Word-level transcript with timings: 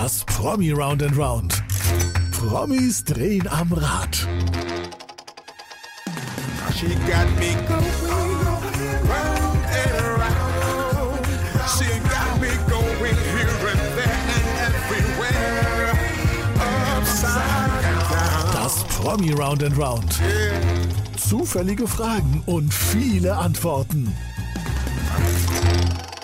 Das 0.00 0.24
Promi 0.26 0.70
Round 0.70 1.02
and 1.02 1.16
Round. 1.16 1.60
Promis 2.30 3.02
drehen 3.02 3.48
am 3.48 3.72
Rad. 3.72 4.16
She 6.72 6.86
got 7.10 7.26
me 7.40 7.56
going 7.66 8.38
round 9.10 9.58
and 9.66 9.94
around. 10.06 11.26
She 11.66 11.90
got 12.14 12.40
me 12.40 12.48
going 12.70 13.16
here 13.34 13.58
and 13.72 13.82
there 13.98 14.22
and 14.36 14.46
everywhere. 14.68 15.98
Upside 16.96 17.82
down. 17.82 18.52
Das 18.52 18.84
Promi 18.84 19.32
Round 19.32 19.64
and 19.64 19.76
Round. 19.76 20.14
Zufällige 21.16 21.88
Fragen 21.88 22.44
und 22.46 22.72
viele 22.72 23.36
Antworten. 23.36 24.14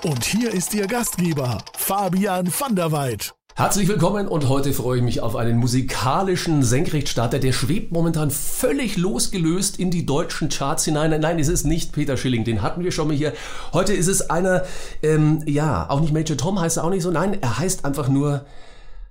Und 0.04 0.24
hier 0.24 0.52
ist 0.52 0.72
Ihr 0.74 0.86
Gastgeber, 0.86 1.58
Fabian 1.76 2.48
van 2.56 2.76
der 2.76 2.92
Weid. 2.92 3.33
Herzlich 3.56 3.86
willkommen 3.86 4.26
und 4.26 4.48
heute 4.48 4.72
freue 4.72 4.96
ich 4.96 5.04
mich 5.04 5.20
auf 5.20 5.36
einen 5.36 5.58
musikalischen 5.58 6.64
Senkrechtstarter, 6.64 7.38
der 7.38 7.52
schwebt 7.52 7.92
momentan 7.92 8.32
völlig 8.32 8.96
losgelöst 8.96 9.78
in 9.78 9.92
die 9.92 10.04
deutschen 10.04 10.48
Charts 10.48 10.84
hinein. 10.84 11.20
Nein, 11.20 11.38
es 11.38 11.46
ist 11.46 11.64
nicht 11.64 11.92
Peter 11.92 12.16
Schilling, 12.16 12.42
den 12.42 12.62
hatten 12.62 12.82
wir 12.82 12.90
schon 12.90 13.06
mal 13.06 13.16
hier. 13.16 13.32
Heute 13.72 13.92
ist 13.92 14.08
es 14.08 14.28
einer, 14.28 14.64
ähm, 15.04 15.40
ja, 15.46 15.88
auch 15.88 16.00
nicht 16.00 16.12
Major 16.12 16.36
Tom 16.36 16.60
heißt 16.60 16.78
er 16.78 16.84
auch 16.84 16.90
nicht 16.90 17.04
so. 17.04 17.12
Nein, 17.12 17.40
er 17.40 17.56
heißt 17.60 17.84
einfach 17.84 18.08
nur 18.08 18.44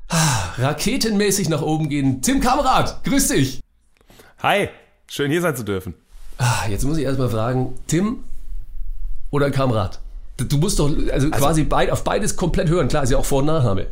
ah, 0.09 0.53
raketenmäßig 0.57 1.47
nach 1.47 1.61
oben 1.61 1.87
gehen. 1.87 2.21
Tim 2.21 2.41
Kamerad, 2.41 3.01
grüß 3.05 3.29
dich. 3.29 3.61
Hi, 4.39 4.67
schön 5.07 5.31
hier 5.31 5.41
sein 5.41 5.55
zu 5.55 5.63
dürfen. 5.63 5.93
Ah, 6.37 6.67
jetzt 6.69 6.83
muss 6.83 6.97
ich 6.97 7.05
erstmal 7.05 7.29
fragen, 7.29 7.75
Tim 7.87 8.25
oder 9.31 9.51
Kamerad? 9.51 10.01
Du 10.35 10.57
musst 10.57 10.79
doch 10.79 10.91
also, 11.13 11.29
quasi 11.29 11.63
beid, 11.63 11.89
auf 11.91 12.03
beides 12.03 12.35
komplett 12.35 12.67
hören. 12.67 12.89
Klar, 12.89 13.03
ist 13.03 13.11
ja 13.11 13.17
auch 13.17 13.25
Vor- 13.25 13.39
und 13.39 13.45
Nachname. 13.45 13.87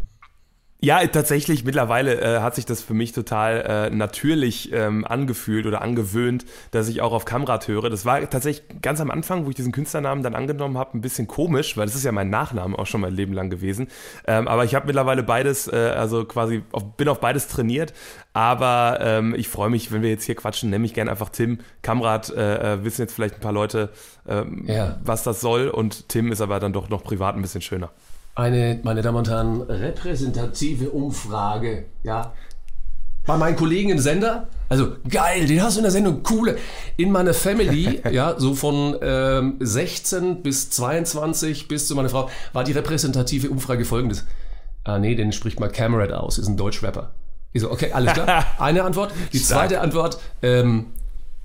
Ja, 0.83 1.05
tatsächlich, 1.05 1.63
mittlerweile 1.63 2.19
äh, 2.19 2.39
hat 2.39 2.55
sich 2.55 2.65
das 2.65 2.81
für 2.81 2.95
mich 2.95 3.11
total 3.11 3.89
äh, 3.91 3.95
natürlich 3.95 4.71
ähm, 4.73 5.05
angefühlt 5.05 5.67
oder 5.67 5.79
angewöhnt, 5.83 6.43
dass 6.71 6.87
ich 6.87 7.01
auch 7.01 7.11
auf 7.13 7.23
Kamrat 7.23 7.67
höre. 7.67 7.91
Das 7.91 8.03
war 8.03 8.27
tatsächlich 8.27 8.63
ganz 8.81 8.99
am 8.99 9.11
Anfang, 9.11 9.45
wo 9.45 9.49
ich 9.51 9.55
diesen 9.55 9.71
Künstlernamen 9.71 10.23
dann 10.23 10.33
angenommen 10.33 10.79
habe, 10.79 10.97
ein 10.97 11.01
bisschen 11.01 11.27
komisch, 11.27 11.77
weil 11.77 11.85
das 11.85 11.93
ist 11.93 12.03
ja 12.03 12.11
mein 12.11 12.31
Nachname 12.31 12.79
auch 12.79 12.87
schon 12.87 13.01
mein 13.01 13.13
Leben 13.13 13.31
lang 13.33 13.51
gewesen. 13.51 13.89
Ähm, 14.25 14.47
aber 14.47 14.63
ich 14.65 14.73
habe 14.73 14.87
mittlerweile 14.87 15.21
beides, 15.21 15.67
äh, 15.67 15.75
also 15.75 16.25
quasi 16.25 16.63
auf, 16.71 16.97
bin 16.97 17.09
auf 17.09 17.19
beides 17.19 17.47
trainiert. 17.47 17.93
Aber 18.33 18.97
ähm, 19.01 19.35
ich 19.37 19.49
freue 19.49 19.69
mich, 19.69 19.91
wenn 19.91 20.01
wir 20.01 20.09
jetzt 20.09 20.23
hier 20.23 20.33
quatschen, 20.35 20.71
nenne 20.71 20.81
mich 20.81 20.95
gerne 20.95 21.11
einfach 21.11 21.29
Tim. 21.29 21.59
Kamrat 21.83 22.31
äh, 22.31 22.73
äh, 22.73 22.83
wissen 22.83 23.01
jetzt 23.01 23.13
vielleicht 23.13 23.35
ein 23.35 23.41
paar 23.41 23.53
Leute, 23.53 23.89
ähm, 24.27 24.65
Ja. 24.67 24.99
was 25.03 25.21
das 25.21 25.41
soll. 25.41 25.67
Und 25.67 26.09
Tim 26.09 26.31
ist 26.31 26.41
aber 26.41 26.59
dann 26.59 26.73
doch 26.73 26.89
noch 26.89 27.03
privat 27.03 27.35
ein 27.35 27.41
bisschen 27.43 27.61
schöner. 27.61 27.91
Eine, 28.35 28.79
meine 28.83 29.01
Damen 29.01 29.17
und 29.17 29.29
Herren, 29.29 29.61
repräsentative 29.61 30.89
Umfrage, 30.89 31.85
ja. 32.03 32.33
Bei 33.25 33.37
meinen 33.37 33.55
Kollegen 33.55 33.89
im 33.89 33.99
Sender, 33.99 34.47
also 34.69 34.95
geil, 35.07 35.45
den 35.45 35.61
hast 35.61 35.75
du 35.75 35.79
in 35.79 35.83
der 35.83 35.91
Sendung, 35.91 36.23
coole. 36.23 36.57
In 36.95 37.11
meiner 37.11 37.33
Family, 37.33 38.01
ja, 38.11 38.39
so 38.39 38.55
von 38.55 38.97
ähm, 39.01 39.57
16 39.59 40.41
bis 40.43 40.69
22 40.69 41.67
bis 41.67 41.87
zu 41.87 41.95
meiner 41.95 42.09
Frau, 42.09 42.29
war 42.53 42.63
die 42.63 42.71
repräsentative 42.71 43.49
Umfrage 43.49 43.83
folgendes. 43.83 44.25
Ah 44.85 44.97
nee, 44.97 45.13
den 45.13 45.33
spricht 45.33 45.59
mal 45.59 45.69
Camerad 45.69 46.13
aus, 46.13 46.37
ist 46.37 46.47
ein 46.47 46.57
Deutschrapper. 46.57 47.11
Ich 47.51 47.61
so, 47.61 47.69
okay, 47.69 47.91
alles 47.91 48.13
klar. 48.13 48.45
Eine 48.59 48.83
Antwort. 48.85 49.11
Die 49.33 49.43
zweite 49.43 49.81
Antwort, 49.81 50.19
ähm, 50.41 50.87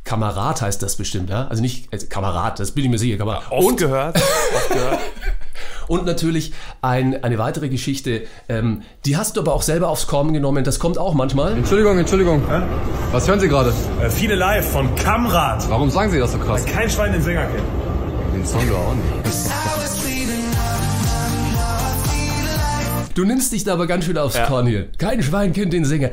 Kamerad 0.05 0.63
heißt 0.63 0.81
das 0.81 0.95
bestimmt, 0.95 1.31
ja? 1.31 1.49
Also 1.49 1.63
nicht 1.63 1.93
also 1.93 2.07
Kamerad, 2.07 2.61
das 2.61 2.71
bin 2.71 2.85
ich 2.85 2.91
mir 2.91 2.99
sicher. 2.99 3.19
Kamerad. 3.19 3.51
Oft 3.51 3.77
gehört, 3.77 4.17
oft 4.55 4.69
gehört. 4.71 5.01
Und 5.89 6.07
natürlich 6.07 6.53
ein, 6.83 7.23
eine 7.23 7.39
weitere 7.39 7.69
Geschichte, 7.69 8.23
ähm, 8.49 8.83
die 9.05 9.17
hast 9.17 9.37
du 9.37 9.41
aber 9.41 9.55
auch 9.55 9.63
selber 9.63 9.89
aufs 9.89 10.07
Korn 10.07 10.33
genommen, 10.33 10.65
das 10.65 10.79
kommt 10.79 10.99
auch 10.99 11.15
manchmal. 11.15 11.53
Entschuldigung, 11.53 11.99
Entschuldigung. 11.99 12.43
Was 13.13 13.29
hören 13.29 13.41
Sie 13.41 13.49
gerade? 13.49 13.73
Äh, 14.03 14.11
viele 14.11 14.35
live 14.35 14.69
von 14.71 14.95
Kamrat. 14.97 15.69
Warum 15.71 15.91
sagen 15.91 16.11
Sie 16.11 16.19
das 16.19 16.33
so 16.33 16.39
krass? 16.39 16.65
Kein 16.65 16.91
Schwein 16.91 17.13
den 17.13 17.23
Sänger 17.23 17.47
kennt. 17.47 18.35
Den 18.35 18.47
Song 18.47 18.69
doch 18.69 18.79
auch 18.79 18.95
nicht. 18.95 19.57
Du 23.15 23.25
nimmst 23.25 23.51
dich 23.53 23.65
da 23.65 23.73
aber 23.73 23.87
ganz 23.87 24.05
schön 24.05 24.19
aufs 24.19 24.39
Korn 24.43 24.67
hier. 24.67 24.89
Kein 24.99 25.23
Schwein 25.23 25.55
kennt 25.55 25.73
den 25.73 25.87
Sänger. 25.87 26.11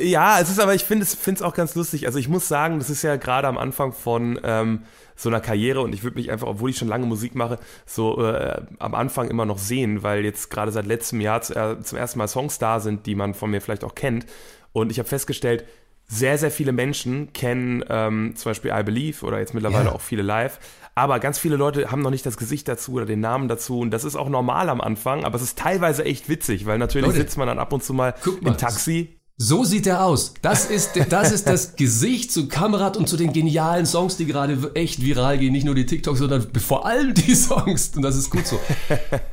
Ja, 0.00 0.38
es 0.40 0.50
ist 0.50 0.60
aber, 0.60 0.72
ich 0.74 0.84
finde 0.84 1.04
es 1.04 1.42
auch 1.42 1.54
ganz 1.54 1.74
lustig. 1.74 2.06
Also 2.06 2.20
ich 2.20 2.28
muss 2.28 2.46
sagen, 2.46 2.78
das 2.78 2.90
ist 2.90 3.02
ja 3.02 3.16
gerade 3.16 3.48
am 3.48 3.58
Anfang 3.58 3.92
von 3.92 4.38
ähm, 4.44 4.82
so 5.18 5.28
einer 5.28 5.40
Karriere 5.40 5.80
und 5.80 5.92
ich 5.92 6.04
würde 6.04 6.16
mich 6.16 6.30
einfach, 6.30 6.46
obwohl 6.46 6.70
ich 6.70 6.78
schon 6.78 6.86
lange 6.88 7.04
Musik 7.04 7.34
mache, 7.34 7.58
so 7.84 8.24
äh, 8.24 8.62
am 8.78 8.94
Anfang 8.94 9.28
immer 9.28 9.44
noch 9.44 9.58
sehen, 9.58 10.04
weil 10.04 10.24
jetzt 10.24 10.48
gerade 10.48 10.70
seit 10.70 10.86
letztem 10.86 11.20
Jahr 11.20 11.42
zu, 11.42 11.56
äh, 11.56 11.80
zum 11.82 11.98
ersten 11.98 12.18
Mal 12.20 12.28
Songs 12.28 12.58
da 12.58 12.78
sind, 12.78 13.04
die 13.06 13.16
man 13.16 13.34
von 13.34 13.50
mir 13.50 13.60
vielleicht 13.60 13.82
auch 13.82 13.96
kennt. 13.96 14.26
Und 14.72 14.92
ich 14.92 14.98
habe 15.00 15.08
festgestellt, 15.08 15.64
sehr, 16.06 16.38
sehr 16.38 16.50
viele 16.52 16.72
Menschen 16.72 17.32
kennen 17.32 17.84
ähm, 17.90 18.32
zum 18.36 18.50
Beispiel 18.50 18.72
I 18.74 18.82
Believe 18.84 19.26
oder 19.26 19.40
jetzt 19.40 19.54
mittlerweile 19.54 19.86
Ja. 19.86 19.92
auch 19.92 20.00
viele 20.00 20.22
live. 20.22 20.58
Aber 20.94 21.18
ganz 21.20 21.38
viele 21.38 21.56
Leute 21.56 21.90
haben 21.90 22.00
noch 22.00 22.10
nicht 22.10 22.24
das 22.24 22.36
Gesicht 22.36 22.66
dazu 22.66 22.92
oder 22.94 23.04
den 23.06 23.20
Namen 23.20 23.48
dazu. 23.48 23.80
Und 23.80 23.90
das 23.90 24.04
ist 24.04 24.16
auch 24.16 24.28
normal 24.28 24.68
am 24.68 24.80
Anfang, 24.80 25.24
aber 25.24 25.36
es 25.36 25.42
ist 25.42 25.58
teilweise 25.58 26.04
echt 26.04 26.28
witzig, 26.28 26.64
weil 26.66 26.78
natürlich 26.78 27.06
Leute, 27.06 27.18
sitzt 27.18 27.36
man 27.36 27.46
dann 27.46 27.58
ab 27.58 27.72
und 27.72 27.82
zu 27.84 27.92
mal 27.92 28.14
mal. 28.24 28.52
im 28.52 28.56
Taxi 28.56 29.17
So 29.40 29.62
sieht 29.62 29.86
er 29.86 30.04
aus. 30.04 30.34
Das 30.42 30.66
ist, 30.68 30.98
das 31.10 31.30
ist 31.30 31.46
das 31.46 31.76
Gesicht 31.76 32.32
zu 32.32 32.48
Kamerad 32.48 32.96
und 32.96 33.08
zu 33.08 33.16
den 33.16 33.32
genialen 33.32 33.86
Songs, 33.86 34.16
die 34.16 34.26
gerade 34.26 34.58
echt 34.74 35.00
viral 35.00 35.38
gehen. 35.38 35.52
Nicht 35.52 35.64
nur 35.64 35.76
die 35.76 35.86
TikToks, 35.86 36.18
sondern 36.18 36.44
vor 36.58 36.84
allem 36.86 37.14
die 37.14 37.36
Songs. 37.36 37.92
Und 37.94 38.02
das 38.02 38.16
ist 38.16 38.30
gut 38.30 38.46
so. 38.48 38.58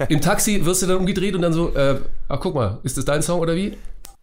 Im 0.07 0.21
Taxi 0.21 0.63
wirst 0.63 0.83
du 0.83 0.85
dann 0.85 0.97
umgedreht 0.97 1.33
und 1.33 1.41
dann 1.41 1.53
so, 1.53 1.73
äh, 1.73 1.99
ach 2.29 2.39
guck 2.39 2.53
mal, 2.53 2.77
ist 2.83 2.97
das 2.97 3.05
dein 3.05 3.23
Song 3.23 3.39
oder 3.39 3.55
wie? 3.55 3.75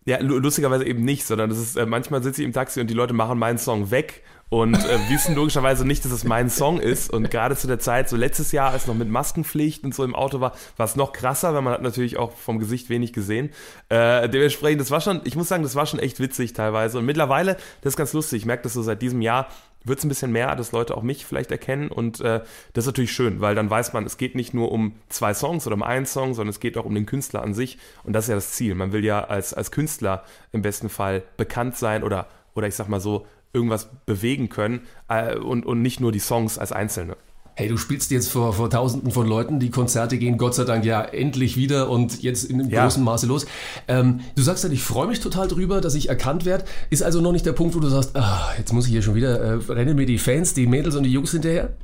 Ja, 0.04 0.20
lu- 0.20 0.38
lustigerweise 0.38 0.84
eben 0.86 1.04
nicht, 1.04 1.26
sondern 1.26 1.50
das 1.50 1.58
ist, 1.58 1.76
äh, 1.76 1.84
manchmal 1.84 2.22
sitze 2.22 2.42
ich 2.42 2.46
im 2.46 2.52
Taxi 2.52 2.80
und 2.80 2.88
die 2.88 2.94
Leute 2.94 3.12
machen 3.12 3.36
meinen 3.40 3.58
Song 3.58 3.90
weg 3.90 4.22
und 4.52 4.74
äh, 4.74 4.98
wissen 5.08 5.34
logischerweise 5.34 5.86
nicht, 5.86 6.04
dass 6.04 6.12
es 6.12 6.24
mein 6.24 6.50
Song 6.50 6.78
ist. 6.78 7.10
Und 7.10 7.30
gerade 7.30 7.56
zu 7.56 7.66
der 7.66 7.78
Zeit, 7.78 8.10
so 8.10 8.18
letztes 8.18 8.52
Jahr, 8.52 8.72
als 8.72 8.86
noch 8.86 8.94
mit 8.94 9.08
Maskenpflicht 9.08 9.82
und 9.82 9.94
so 9.94 10.04
im 10.04 10.14
Auto 10.14 10.40
war, 10.40 10.52
war 10.76 10.84
es 10.84 10.94
noch 10.94 11.14
krasser, 11.14 11.54
weil 11.54 11.62
man 11.62 11.72
hat 11.72 11.80
natürlich 11.80 12.18
auch 12.18 12.32
vom 12.32 12.58
Gesicht 12.58 12.90
wenig 12.90 13.14
gesehen. 13.14 13.48
Äh, 13.88 14.28
dementsprechend, 14.28 14.82
das 14.82 14.90
war 14.90 15.00
schon, 15.00 15.22
ich 15.24 15.36
muss 15.36 15.48
sagen, 15.48 15.62
das 15.62 15.74
war 15.74 15.86
schon 15.86 16.00
echt 16.00 16.20
witzig 16.20 16.52
teilweise. 16.52 16.98
Und 16.98 17.06
mittlerweile, 17.06 17.56
das 17.80 17.94
ist 17.94 17.96
ganz 17.96 18.12
lustig, 18.12 18.42
ich 18.42 18.46
merke 18.46 18.64
das 18.64 18.74
so 18.74 18.82
seit 18.82 19.00
diesem 19.00 19.22
Jahr, 19.22 19.48
wird 19.84 20.00
es 20.00 20.04
ein 20.04 20.10
bisschen 20.10 20.32
mehr, 20.32 20.54
dass 20.54 20.70
Leute 20.70 20.98
auch 20.98 21.02
mich 21.02 21.24
vielleicht 21.24 21.50
erkennen 21.50 21.88
und 21.88 22.20
äh, 22.20 22.42
das 22.74 22.84
ist 22.84 22.86
natürlich 22.86 23.12
schön, 23.12 23.40
weil 23.40 23.54
dann 23.54 23.68
weiß 23.68 23.94
man, 23.94 24.04
es 24.04 24.16
geht 24.18 24.36
nicht 24.36 24.52
nur 24.52 24.70
um 24.70 24.94
zwei 25.08 25.32
Songs 25.32 25.66
oder 25.66 25.74
um 25.74 25.82
einen 25.82 26.06
Song, 26.06 26.34
sondern 26.34 26.50
es 26.50 26.60
geht 26.60 26.76
auch 26.76 26.84
um 26.84 26.94
den 26.94 27.06
Künstler 27.06 27.42
an 27.42 27.52
sich 27.52 27.78
und 28.04 28.12
das 28.12 28.26
ist 28.26 28.28
ja 28.28 28.34
das 28.36 28.52
Ziel. 28.52 28.76
Man 28.76 28.92
will 28.92 29.04
ja 29.04 29.24
als, 29.24 29.54
als 29.54 29.72
Künstler 29.72 30.24
im 30.52 30.62
besten 30.62 30.88
Fall 30.88 31.24
bekannt 31.36 31.76
sein 31.76 32.04
oder, 32.04 32.28
oder 32.54 32.68
ich 32.68 32.76
sag 32.76 32.88
mal 32.88 33.00
so, 33.00 33.26
irgendwas 33.52 33.88
bewegen 34.06 34.48
können 34.48 34.80
äh, 35.08 35.36
und, 35.36 35.66
und 35.66 35.82
nicht 35.82 36.00
nur 36.00 36.12
die 36.12 36.18
Songs 36.20 36.58
als 36.58 36.72
Einzelne. 36.72 37.16
Hey, 37.54 37.68
du 37.68 37.76
spielst 37.76 38.10
jetzt 38.10 38.30
vor, 38.30 38.54
vor 38.54 38.70
Tausenden 38.70 39.10
von 39.10 39.26
Leuten, 39.28 39.60
die 39.60 39.70
Konzerte 39.70 40.16
gehen 40.16 40.38
Gott 40.38 40.54
sei 40.54 40.64
Dank 40.64 40.86
ja 40.86 41.02
endlich 41.02 41.58
wieder 41.58 41.90
und 41.90 42.22
jetzt 42.22 42.44
in 42.44 42.70
Ja. 42.70 42.84
großen 42.84 43.04
Maße 43.04 43.26
los. 43.26 43.44
Ähm, 43.88 44.20
du 44.36 44.42
sagst 44.42 44.64
ja, 44.64 44.70
ich 44.70 44.82
freue 44.82 45.06
mich 45.06 45.20
total 45.20 45.48
drüber, 45.48 45.82
dass 45.82 45.94
ich 45.94 46.08
erkannt 46.08 46.46
werde. 46.46 46.64
Ist 46.88 47.02
also 47.02 47.20
noch 47.20 47.32
nicht 47.32 47.44
der 47.44 47.52
Punkt, 47.52 47.74
wo 47.74 47.80
du 47.80 47.88
sagst, 47.88 48.16
ah, 48.16 48.48
jetzt 48.56 48.72
muss 48.72 48.86
ich 48.86 48.92
hier 48.92 49.02
schon 49.02 49.16
wieder, 49.16 49.38
äh, 49.38 49.52
rennen 49.70 49.96
mir 49.96 50.06
die 50.06 50.16
Fans, 50.16 50.54
die 50.54 50.66
Mädels 50.66 50.96
und 50.96 51.02
die 51.02 51.12
Jungs 51.12 51.30
hinterher? 51.32 51.74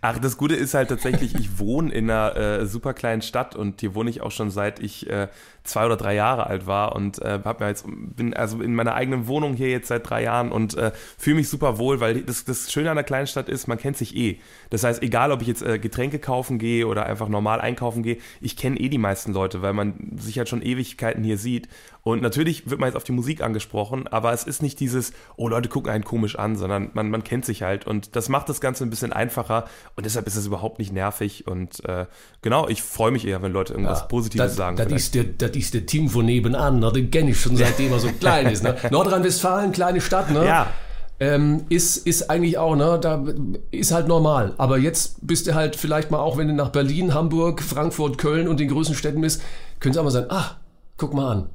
Ach, 0.00 0.16
das 0.20 0.36
Gute 0.36 0.54
ist 0.54 0.74
halt 0.74 0.90
tatsächlich, 0.90 1.34
ich 1.34 1.58
wohne 1.58 1.92
in 1.92 2.08
einer 2.08 2.36
äh, 2.36 2.66
super 2.66 2.94
kleinen 2.94 3.20
Stadt 3.20 3.56
und 3.56 3.80
hier 3.80 3.96
wohne 3.96 4.10
ich 4.10 4.20
auch 4.20 4.30
schon 4.30 4.52
seit 4.52 4.78
ich 4.78 5.10
äh, 5.10 5.26
zwei 5.68 5.86
oder 5.86 5.96
drei 5.96 6.14
Jahre 6.14 6.46
alt 6.46 6.66
war 6.66 6.94
und 6.94 7.20
äh, 7.22 7.40
hab 7.44 7.60
mir 7.60 7.68
jetzt 7.68 7.84
bin 7.86 8.34
also 8.34 8.60
in 8.60 8.74
meiner 8.74 8.94
eigenen 8.94 9.26
Wohnung 9.26 9.54
hier 9.54 9.68
jetzt 9.68 9.88
seit 9.88 10.08
drei 10.08 10.22
Jahren 10.22 10.50
und 10.50 10.76
äh, 10.76 10.92
fühle 11.16 11.36
mich 11.36 11.48
super 11.48 11.78
wohl, 11.78 12.00
weil 12.00 12.22
das, 12.22 12.44
das 12.44 12.72
Schöne 12.72 12.90
an 12.90 12.96
der 12.96 13.04
kleinen 13.04 13.26
Stadt 13.26 13.48
ist, 13.48 13.68
man 13.68 13.78
kennt 13.78 13.96
sich 13.96 14.16
eh. 14.16 14.38
Das 14.70 14.84
heißt, 14.84 15.02
egal 15.02 15.32
ob 15.32 15.42
ich 15.42 15.48
jetzt 15.48 15.62
äh, 15.62 15.78
Getränke 15.78 16.18
kaufen 16.18 16.58
gehe 16.58 16.86
oder 16.86 17.06
einfach 17.06 17.28
normal 17.28 17.60
einkaufen 17.60 18.02
gehe, 18.02 18.18
ich 18.40 18.56
kenne 18.56 18.78
eh 18.78 18.88
die 18.88 18.98
meisten 18.98 19.32
Leute, 19.32 19.62
weil 19.62 19.72
man 19.72 20.12
sich 20.16 20.38
halt 20.38 20.48
schon 20.48 20.62
Ewigkeiten 20.62 21.22
hier 21.24 21.38
sieht. 21.38 21.68
Und 22.02 22.22
natürlich 22.22 22.70
wird 22.70 22.80
man 22.80 22.88
jetzt 22.88 22.96
auf 22.96 23.04
die 23.04 23.12
Musik 23.12 23.42
angesprochen, 23.42 24.06
aber 24.06 24.32
es 24.32 24.44
ist 24.44 24.62
nicht 24.62 24.80
dieses, 24.80 25.12
oh 25.36 25.48
Leute 25.48 25.68
gucken 25.68 25.92
einen 25.92 26.04
komisch 26.04 26.38
an, 26.38 26.56
sondern 26.56 26.90
man, 26.94 27.10
man 27.10 27.22
kennt 27.22 27.44
sich 27.44 27.62
halt 27.62 27.86
und 27.86 28.16
das 28.16 28.30
macht 28.30 28.48
das 28.48 28.62
Ganze 28.62 28.84
ein 28.84 28.90
bisschen 28.90 29.12
einfacher 29.12 29.66
und 29.94 30.06
deshalb 30.06 30.26
ist 30.26 30.36
es 30.36 30.46
überhaupt 30.46 30.78
nicht 30.78 30.90
nervig 30.90 31.46
und 31.46 31.84
äh, 31.84 32.06
genau, 32.40 32.66
ich 32.66 32.82
freue 32.82 33.10
mich 33.10 33.26
eher, 33.26 33.42
wenn 33.42 33.52
Leute 33.52 33.74
irgendwas 33.74 34.08
Positives 34.08 34.46
das, 34.46 34.56
sagen. 34.56 34.76
Das 34.78 34.90
ist, 34.90 35.18
das 35.38 35.50
ist 35.58 35.74
der 35.74 35.86
Team 35.86 36.08
von 36.08 36.24
nebenan, 36.24 36.78
ne? 36.78 36.92
den 36.92 37.10
kenne 37.10 37.30
ich 37.30 37.40
schon 37.40 37.56
seitdem 37.56 37.92
er 37.92 37.98
so 37.98 38.08
klein 38.20 38.46
ist. 38.46 38.62
Ne? 38.62 38.76
Nordrhein-Westfalen, 38.90 39.72
kleine 39.72 40.00
Stadt, 40.00 40.30
ne? 40.30 40.44
Ja. 40.44 40.66
Ähm, 41.20 41.64
ist, 41.68 42.06
ist 42.06 42.30
eigentlich 42.30 42.58
auch, 42.58 42.76
ne, 42.76 42.96
da 43.00 43.24
ist 43.72 43.90
halt 43.90 44.06
normal. 44.06 44.54
Aber 44.56 44.78
jetzt 44.78 45.26
bist 45.26 45.48
du 45.48 45.54
halt 45.54 45.74
vielleicht 45.74 46.12
mal 46.12 46.20
auch, 46.20 46.36
wenn 46.36 46.46
du 46.46 46.54
nach 46.54 46.68
Berlin, 46.68 47.12
Hamburg, 47.12 47.60
Frankfurt, 47.60 48.18
Köln 48.18 48.46
und 48.46 48.60
den 48.60 48.68
größten 48.68 48.94
Städten 48.94 49.20
bist, 49.20 49.42
können 49.80 49.94
sie 49.94 49.98
auch 49.98 50.04
mal 50.04 50.10
sagen, 50.10 50.30
ah, 50.30 50.52
guck 50.96 51.14
mal 51.14 51.32
an. 51.32 51.50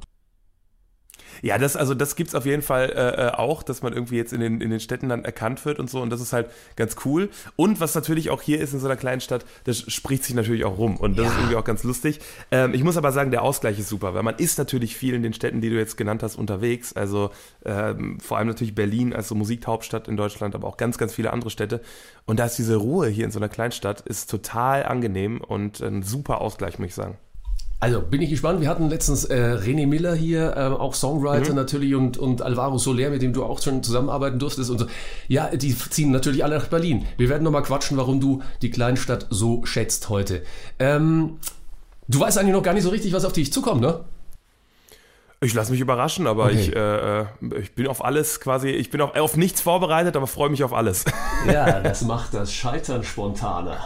Ja, 1.44 1.58
das, 1.58 1.76
also 1.76 1.94
das 1.94 2.16
gibt's 2.16 2.36
auf 2.36 2.46
jeden 2.46 2.62
Fall 2.62 2.90
äh, 2.96 3.28
äh, 3.28 3.32
auch, 3.32 3.64
dass 3.64 3.82
man 3.82 3.92
irgendwie 3.92 4.16
jetzt 4.16 4.32
in 4.32 4.40
den, 4.40 4.62
in 4.62 4.70
den 4.70 4.80
Städten 4.80 5.10
dann 5.10 5.26
erkannt 5.26 5.66
wird 5.66 5.78
und 5.78 5.90
so. 5.90 6.02
Und 6.02 6.10
das 6.10 6.22
ist 6.22 6.32
halt 6.32 6.50
ganz 6.78 6.96
cool. 7.04 7.30
Und 7.58 7.82
was 7.82 7.94
natürlich 7.96 8.30
auch 8.30 8.42
hier 8.42 8.62
ist 8.62 8.72
in 8.72 8.80
so 8.80 8.86
einer 8.86 8.96
kleinen 8.96 9.20
Stadt, 9.20 9.44
das 9.66 9.80
spricht 9.92 10.24
sich 10.24 10.36
natürlich 10.36 10.64
auch 10.64 10.78
rum. 10.78 10.96
Und 10.96 11.20
das 11.20 11.28
ist 11.28 11.38
irgendwie 11.38 11.58
auch 11.58 11.66
ganz 11.66 11.84
lustig. 11.84 12.22
Ähm, 12.50 12.74
ich 12.74 12.86
muss 12.86 12.96
aber 12.96 13.12
sagen, 13.12 13.30
der 13.32 13.42
Ausgleich 13.42 13.78
ist 13.78 13.90
super, 13.90 14.14
weil 14.14 14.24
man 14.24 14.36
ist 14.38 14.58
natürlich 14.58 14.96
viel 14.96 15.16
in 15.16 15.22
den 15.22 15.34
Städten, 15.34 15.60
die 15.60 15.70
du 15.70 15.76
jetzt 15.76 15.98
genannt 15.98 16.24
hast, 16.24 16.38
unterwegs. 16.38 16.94
Also 16.94 17.32
ähm, 17.66 18.22
vor 18.22 18.38
allem 18.38 18.48
natürlich 18.48 18.74
Berlin 18.74 19.14
als 19.14 19.28
so 19.28 19.36
Musikhauptstadt 19.36 20.08
in 20.08 20.16
Deutschland, 20.16 20.56
aber 20.56 20.66
auch 20.70 20.78
ganz, 20.78 20.98
ganz 20.98 21.14
viele 21.14 21.34
andere 21.34 21.50
Städte. 21.50 21.82
Und 22.26 22.40
da 22.40 22.46
ist 22.46 22.58
diese 22.58 22.78
Ruhe 22.78 23.10
hier 23.10 23.26
in 23.26 23.32
so 23.32 23.40
einer 23.40 23.50
Kleinstadt, 23.50 24.00
ist 24.00 24.30
total 24.30 24.86
angenehm 24.86 25.42
und 25.42 25.82
ein 25.82 26.04
super 26.04 26.40
Ausgleich, 26.40 26.80
muss 26.80 26.88
ich 26.88 26.96
sagen. 26.96 27.18
Also 27.84 28.00
bin 28.00 28.22
ich 28.22 28.30
gespannt. 28.30 28.62
Wir 28.62 28.70
hatten 28.70 28.90
letztens 28.90 29.26
äh, 29.26 29.58
René 29.62 29.86
Miller 29.86 30.16
hier, 30.16 30.56
äh, 30.56 30.60
auch 30.68 30.96
Songwriter 30.96 31.50
Mhm. 31.50 31.56
natürlich 31.58 31.94
und, 31.96 32.18
und 32.18 32.42
Alvaro 32.42 32.78
Soler, 32.78 33.10
mit 33.10 33.22
dem 33.22 33.34
du 33.34 33.44
auch 33.44 33.62
schon 33.62 33.84
zusammenarbeiten 33.84 34.40
durftest 34.40 34.70
und 34.70 34.80
so. 34.80 34.86
Ja, 35.28 35.54
die 35.54 35.78
ziehen 35.78 36.10
natürlich 36.12 36.46
alle 36.46 36.58
nach 36.60 36.68
Berlin. 36.68 37.06
Wir 37.18 37.28
werden 37.28 37.44
nochmal 37.44 37.64
quatschen, 37.64 37.98
warum 37.98 38.22
du 38.22 38.42
die 38.62 38.70
Kleinstadt 38.70 39.28
so 39.32 39.66
schätzt 39.66 40.08
heute. 40.08 40.44
Ähm, 40.80 41.40
du 42.08 42.22
weißt 42.22 42.38
eigentlich 42.38 42.54
noch 42.54 42.64
gar 42.64 42.74
nicht 42.74 42.84
so 42.84 42.90
richtig, 42.90 43.12
was 43.12 43.26
auf 43.26 43.34
dich 43.34 43.52
zukommt, 43.52 43.82
ne? 43.82 44.00
Ich 45.44 45.54
lasse 45.54 45.72
mich 45.72 45.82
überraschen, 45.82 46.26
aber 46.26 46.46
Okay. 46.46 46.56
ich, 46.60 46.76
äh, 46.76 47.22
äh, 47.22 47.26
ich 47.62 47.76
bin 47.76 47.88
auf 47.88 48.04
alles 48.04 48.40
quasi, 48.40 48.70
ich 48.70 48.90
bin 48.90 49.02
auf, 49.02 49.16
auf 49.16 49.36
nichts 49.36 49.62
vorbereitet, 49.62 50.16
aber 50.16 50.28
freue 50.28 50.50
mich 50.50 50.64
auf 50.64 50.74
alles. 50.74 51.06
Ja, 51.46 51.82
das 51.82 52.04
macht 52.04 52.34
das 52.34 52.54
Scheitern 52.54 53.04
spontaner. 53.04 53.78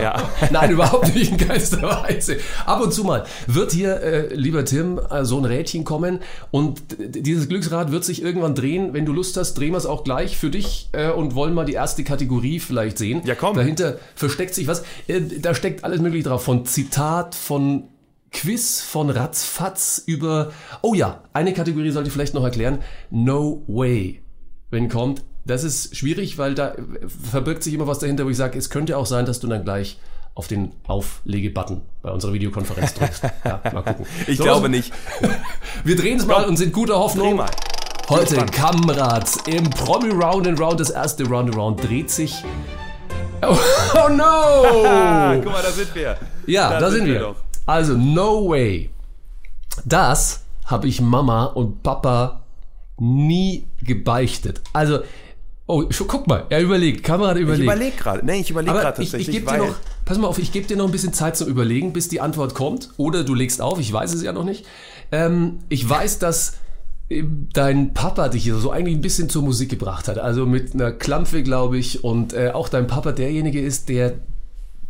ja. 0.00 0.22
Nein, 0.52 0.70
überhaupt 0.70 1.12
nicht 1.12 1.32
in 1.32 1.36
keinster 1.36 1.82
Weise. 1.82 2.36
Ab 2.64 2.80
und 2.80 2.92
zu 2.94 3.02
mal 3.02 3.24
wird 3.48 3.72
hier, 3.72 4.00
äh, 4.00 4.32
lieber 4.34 4.64
Tim, 4.64 5.00
äh, 5.10 5.24
so 5.24 5.36
ein 5.38 5.44
Rädchen 5.44 5.82
kommen 5.82 6.20
und 6.52 6.80
dieses 6.96 7.48
Glücksrad 7.48 7.90
wird 7.90 8.04
sich 8.04 8.22
irgendwann 8.22 8.54
drehen. 8.54 8.94
Wenn 8.94 9.04
du 9.04 9.12
Lust 9.12 9.36
hast, 9.36 9.54
drehen 9.54 9.72
wir 9.72 9.78
es 9.78 9.86
auch 9.86 10.04
gleich 10.04 10.36
für 10.36 10.50
dich 10.50 10.90
äh, 10.92 11.10
und 11.10 11.34
wollen 11.34 11.54
mal 11.54 11.64
die 11.64 11.72
erste 11.72 12.04
Kategorie 12.04 12.60
vielleicht 12.60 12.98
sehen. 12.98 13.22
Ja, 13.24 13.34
komm. 13.34 13.56
Dahinter 13.56 13.96
versteckt 14.14 14.54
sich 14.54 14.68
was. 14.68 14.84
Äh, 15.08 15.22
da 15.40 15.54
steckt 15.56 15.82
alles 15.82 16.00
mögliche 16.00 16.28
drauf. 16.28 16.44
Von 16.44 16.66
Zitat, 16.66 17.34
von 17.34 17.88
Quiz, 18.32 18.80
von 18.80 19.10
Ratzfatz 19.10 20.02
über... 20.06 20.52
Oh 20.80 20.94
ja, 20.94 21.22
eine 21.32 21.52
Kategorie 21.52 21.90
sollte 21.90 22.08
ich 22.08 22.12
vielleicht 22.12 22.34
noch 22.34 22.44
erklären. 22.44 22.78
No 23.10 23.62
way. 23.66 24.22
Wenn 24.70 24.88
kommt, 24.88 25.22
das 25.44 25.64
ist 25.64 25.94
schwierig, 25.96 26.38
weil 26.38 26.54
da 26.54 26.74
verbirgt 27.30 27.62
sich 27.62 27.74
immer 27.74 27.86
was 27.86 27.98
dahinter, 27.98 28.24
wo 28.24 28.30
ich 28.30 28.36
sage, 28.36 28.58
es 28.58 28.70
könnte 28.70 28.96
auch 28.96 29.06
sein, 29.06 29.26
dass 29.26 29.38
du 29.40 29.46
dann 29.48 29.64
gleich 29.64 29.98
auf 30.34 30.48
den 30.48 30.72
Auflege-Button 30.86 31.82
bei 32.00 32.10
unserer 32.10 32.32
Videokonferenz 32.32 32.94
drückst. 32.94 33.22
Ja, 33.44 33.60
mal 33.72 33.82
gucken. 33.82 34.06
Ich 34.26 34.38
So, 34.38 34.44
glaube 34.44 34.64
was- 34.64 34.70
nicht. 34.70 34.92
Wir 35.84 35.96
drehen 35.96 36.18
es 36.18 36.24
mal 36.26 36.44
und 36.46 36.56
sind 36.56 36.72
guter 36.72 36.96
Hoffnung. 36.98 37.42
Heute 38.08 38.36
Kamrad 38.46 39.28
im 39.46 39.68
Promi 39.70 40.10
Round 40.10 40.46
and 40.48 40.58
Round. 40.58 40.80
Das 40.80 40.90
erste 40.90 41.24
Round 41.24 41.50
and 41.50 41.56
Round 41.56 41.84
dreht 41.84 42.10
sich. 42.10 42.42
Oh, 43.42 43.56
oh 43.94 44.08
no! 44.08 45.40
Guck 45.42 45.52
mal, 45.52 45.62
da 45.62 45.70
sind 45.70 45.94
wir. 45.94 46.16
Ja, 46.46 46.78
da, 46.80 46.90
sind 46.90 47.04
wir. 47.06 47.18
doch. 47.20 47.36
Also, 47.66 47.94
no 47.96 48.48
way. 48.48 48.90
Das 49.84 50.44
habe 50.66 50.88
ich 50.88 51.00
Mama 51.00 51.46
und 51.46 51.82
Papa 51.82 52.42
nie 52.98 53.66
gebeichtet. 53.80 54.60
Also, 54.72 55.00
oh, 55.66 55.84
guck 56.06 56.26
mal, 56.26 56.46
er 56.50 56.60
überlegt, 56.60 57.02
Kamerad 57.02 57.36
Ich 57.36 57.42
überlegt. 57.42 57.64
überlege 57.64 57.96
gerade. 57.96 58.24
Nee, 58.24 58.40
ich 58.40 58.50
überlege 58.50 58.74
gerade 58.74 59.02
ich, 59.02 59.10
tatsächlich, 59.10 59.28
ich 59.28 59.34
gebe 59.34 59.50
dir 59.50 59.58
noch, 59.58 59.74
pass 60.04 60.18
mal 60.18 60.28
auf, 60.28 60.38
ich 60.38 60.52
gebe 60.52 60.66
dir 60.66 60.76
noch 60.76 60.86
ein 60.86 60.92
bisschen 60.92 61.12
Zeit 61.12 61.36
zum 61.36 61.48
Überlegen, 61.48 61.92
bis 61.92 62.08
die 62.08 62.20
Antwort 62.20 62.54
kommt. 62.54 62.90
Oder 62.96 63.24
du 63.24 63.34
legst 63.34 63.60
auf, 63.60 63.80
ich 63.80 63.92
weiß 63.92 64.14
es 64.14 64.22
ja 64.22 64.32
noch 64.32 64.44
nicht. 64.44 64.66
Ähm, 65.10 65.58
ich 65.68 65.88
weiß, 65.88 66.18
dass 66.18 66.54
ähm, 67.10 67.48
dein 67.52 67.94
Papa 67.94 68.28
dich 68.28 68.44
hier 68.44 68.56
so 68.56 68.70
eigentlich 68.70 68.96
ein 68.96 69.02
bisschen 69.02 69.28
zur 69.28 69.42
Musik 69.42 69.70
gebracht 69.70 70.08
hat. 70.08 70.18
Also 70.18 70.46
mit 70.46 70.74
einer 70.74 70.92
Klampfe, 70.92 71.42
glaube 71.42 71.78
ich. 71.78 72.04
Und 72.04 72.32
äh, 72.34 72.50
auch 72.52 72.68
dein 72.68 72.86
Papa 72.86 73.12
derjenige 73.12 73.60
ist, 73.60 73.88
der 73.88 74.14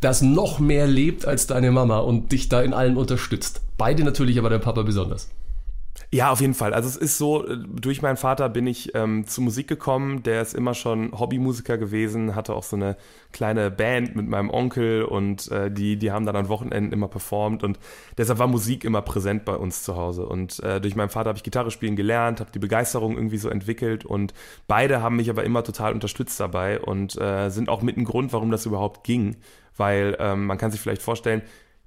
das 0.03 0.21
noch 0.21 0.59
mehr 0.59 0.87
lebt 0.87 1.27
als 1.27 1.47
deine 1.47 1.71
Mama 1.71 1.99
und 1.99 2.33
dich 2.33 2.49
da 2.49 2.61
in 2.61 2.75
allen 2.75 2.97
unterstützt. 2.97 3.63
Beide 3.79 4.05
natürlich, 4.05 4.39
aber 4.39 4.51
dein 4.51 4.61
Papa 4.61 4.83
besonders. 4.83 5.31
Ja, 6.11 6.31
auf 6.31 6.41
jeden 6.41 6.55
Fall. 6.55 6.75
Also 6.75 6.89
es 6.89 6.97
ist 6.97 7.19
so, 7.19 7.47
durch 7.57 8.03
meinen 8.03 8.17
Vater 8.17 8.49
bin 8.49 8.67
ich 8.67 8.95
ähm, 8.95 9.27
zu 9.27 9.41
Musik 9.41 9.67
gekommen. 9.69 10.23
Der 10.23 10.43
ist 10.43 10.55
immer 10.55 10.75
schon 10.75 11.19
Hobbymusiker 11.19 11.79
gewesen, 11.79 12.35
hatte 12.35 12.55
auch 12.55 12.63
so 12.63 12.77
eine 12.77 12.97
kleine 13.33 13.71
Band 13.71 14.15
mit 14.15 14.29
meinem 14.29 14.51
Onkel 14.51 15.05
und 15.05 15.51
äh, 15.51 15.71
die, 15.71 15.97
die 15.97 16.13
haben 16.13 16.27
dann 16.27 16.37
an 16.37 16.49
Wochenenden 16.49 16.93
immer 16.93 17.09
performt 17.09 17.65
und 17.65 17.79
deshalb 18.19 18.39
war 18.39 18.47
Musik 18.47 18.85
immer 18.85 19.01
präsent 19.01 19.45
bei 19.47 19.57
uns 19.57 19.83
zu 19.83 19.97
Hause. 19.97 20.27
Und 20.27 20.61
äh, 20.61 20.81
durch 20.81 20.97
meinen 20.97 21.09
Vater 21.09 21.29
habe 21.29 21.39
ich 21.39 21.45
Gitarre 21.45 21.71
spielen 21.71 21.97
gelernt, 21.97 22.41
habe 22.41 22.53
die 22.53 22.59
Begeisterung 22.59 23.15
irgendwie 23.17 23.39
so 23.39 23.49
entwickelt 23.49 24.05
und 24.05 24.35
beide 24.69 25.01
haben 25.01 25.17
mich 25.17 25.31
aber 25.31 25.45
immer 25.45 25.65
total 25.65 25.95
unterstützt 25.95 26.39
dabei 26.41 26.79
und 26.81 27.19
äh, 27.19 27.49
sind 27.49 27.71
auch 27.71 27.81
mit 27.83 27.97
ein 27.97 28.05
Grund, 28.05 28.33
warum 28.33 28.51
das 28.51 28.67
überhaupt 28.67 29.05
ging. 29.05 29.37
Weil 29.79 30.17
ähm, 30.21 30.45
man 30.45 30.59
kann 30.59 30.71
sich 30.71 30.81
vielleicht 30.81 31.01
vorstellen, 31.01 31.41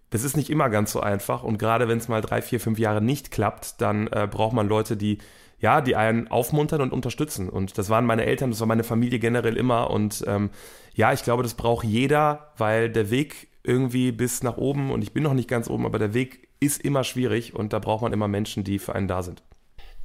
das 0.09 0.23
ist 0.23 0.37
nicht 0.37 0.49
immer 0.49 0.69
ganz 0.69 0.91
so 0.91 0.99
einfach 0.99 1.43
und 1.43 1.57
gerade 1.57 1.87
wenn 1.87 1.97
es 1.97 2.07
mal 2.07 2.21
drei, 2.21 2.41
vier, 2.41 2.59
fünf 2.59 2.79
Jahre 2.79 3.01
nicht 3.01 3.31
klappt, 3.31 3.81
dann 3.81 4.07
äh, 4.07 4.27
braucht 4.29 4.53
man 4.53 4.67
Leute, 4.67 4.97
die 4.97 5.19
ja, 5.59 5.81
die 5.81 5.95
einen 5.95 6.27
aufmuntern 6.27 6.81
und 6.81 6.91
unterstützen. 6.91 7.49
Und 7.49 7.77
das 7.77 7.89
waren 7.89 8.05
meine 8.05 8.25
Eltern, 8.25 8.51
das 8.51 8.59
war 8.59 8.67
meine 8.67 8.83
Familie 8.83 9.19
generell 9.19 9.57
immer. 9.57 9.89
Und 9.89 10.23
ähm, 10.27 10.49
ja, 10.93 11.13
ich 11.13 11.23
glaube, 11.23 11.43
das 11.43 11.53
braucht 11.53 11.85
jeder, 11.85 12.51
weil 12.57 12.89
der 12.89 13.09
Weg 13.09 13.47
irgendwie 13.63 14.11
bis 14.11 14.43
nach 14.43 14.57
oben, 14.57 14.91
und 14.91 15.01
ich 15.01 15.13
bin 15.13 15.23
noch 15.23 15.33
nicht 15.33 15.49
ganz 15.49 15.69
oben, 15.69 15.85
aber 15.85 15.97
der 15.97 16.13
Weg 16.13 16.49
ist 16.59 16.83
immer 16.83 17.03
schwierig 17.03 17.55
und 17.55 17.73
da 17.73 17.79
braucht 17.79 18.01
man 18.01 18.13
immer 18.13 18.27
Menschen, 18.27 18.63
die 18.63 18.79
für 18.79 18.95
einen 18.95 19.07
da 19.07 19.23
sind. 19.23 19.43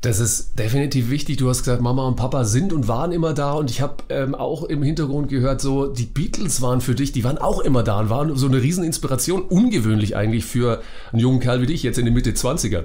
Das 0.03 0.19
ist 0.19 0.59
definitiv 0.59 1.11
wichtig. 1.11 1.37
Du 1.37 1.49
hast 1.51 1.59
gesagt, 1.59 1.83
Mama 1.83 2.09
und 2.09 2.17
Papa 2.17 2.45
sind 2.45 2.73
und 2.73 2.89
waren 2.89 3.13
immer 3.13 3.35
da. 3.35 3.53
Und 3.53 3.71
ich 3.71 3.83
habe 3.83 3.97
ähm, 4.09 4.35
auch 4.35 4.65
im 4.65 4.83
Hintergrund 4.83 5.29
gehört, 5.29 5.61
so 5.61 5.89
die 5.89 6.07
Beatles 6.07 6.63
waren 6.63 6.81
für 6.81 6.95
dich, 6.95 7.13
die 7.13 7.23
waren 7.23 7.37
auch 7.37 7.61
immer 7.61 7.83
da 7.83 8.01
und 8.01 8.09
waren 8.09 8.35
so 8.35 8.47
eine 8.47 8.63
Rieseninspiration. 8.63 9.43
Ungewöhnlich 9.43 10.17
eigentlich 10.17 10.47
für 10.47 10.83
einen 11.13 11.21
jungen 11.21 11.41
Kerl 11.41 11.61
wie 11.61 11.67
dich, 11.67 11.83
jetzt 11.83 11.99
in 11.99 12.07
den 12.07 12.15
Mitte 12.15 12.31
20er. 12.31 12.85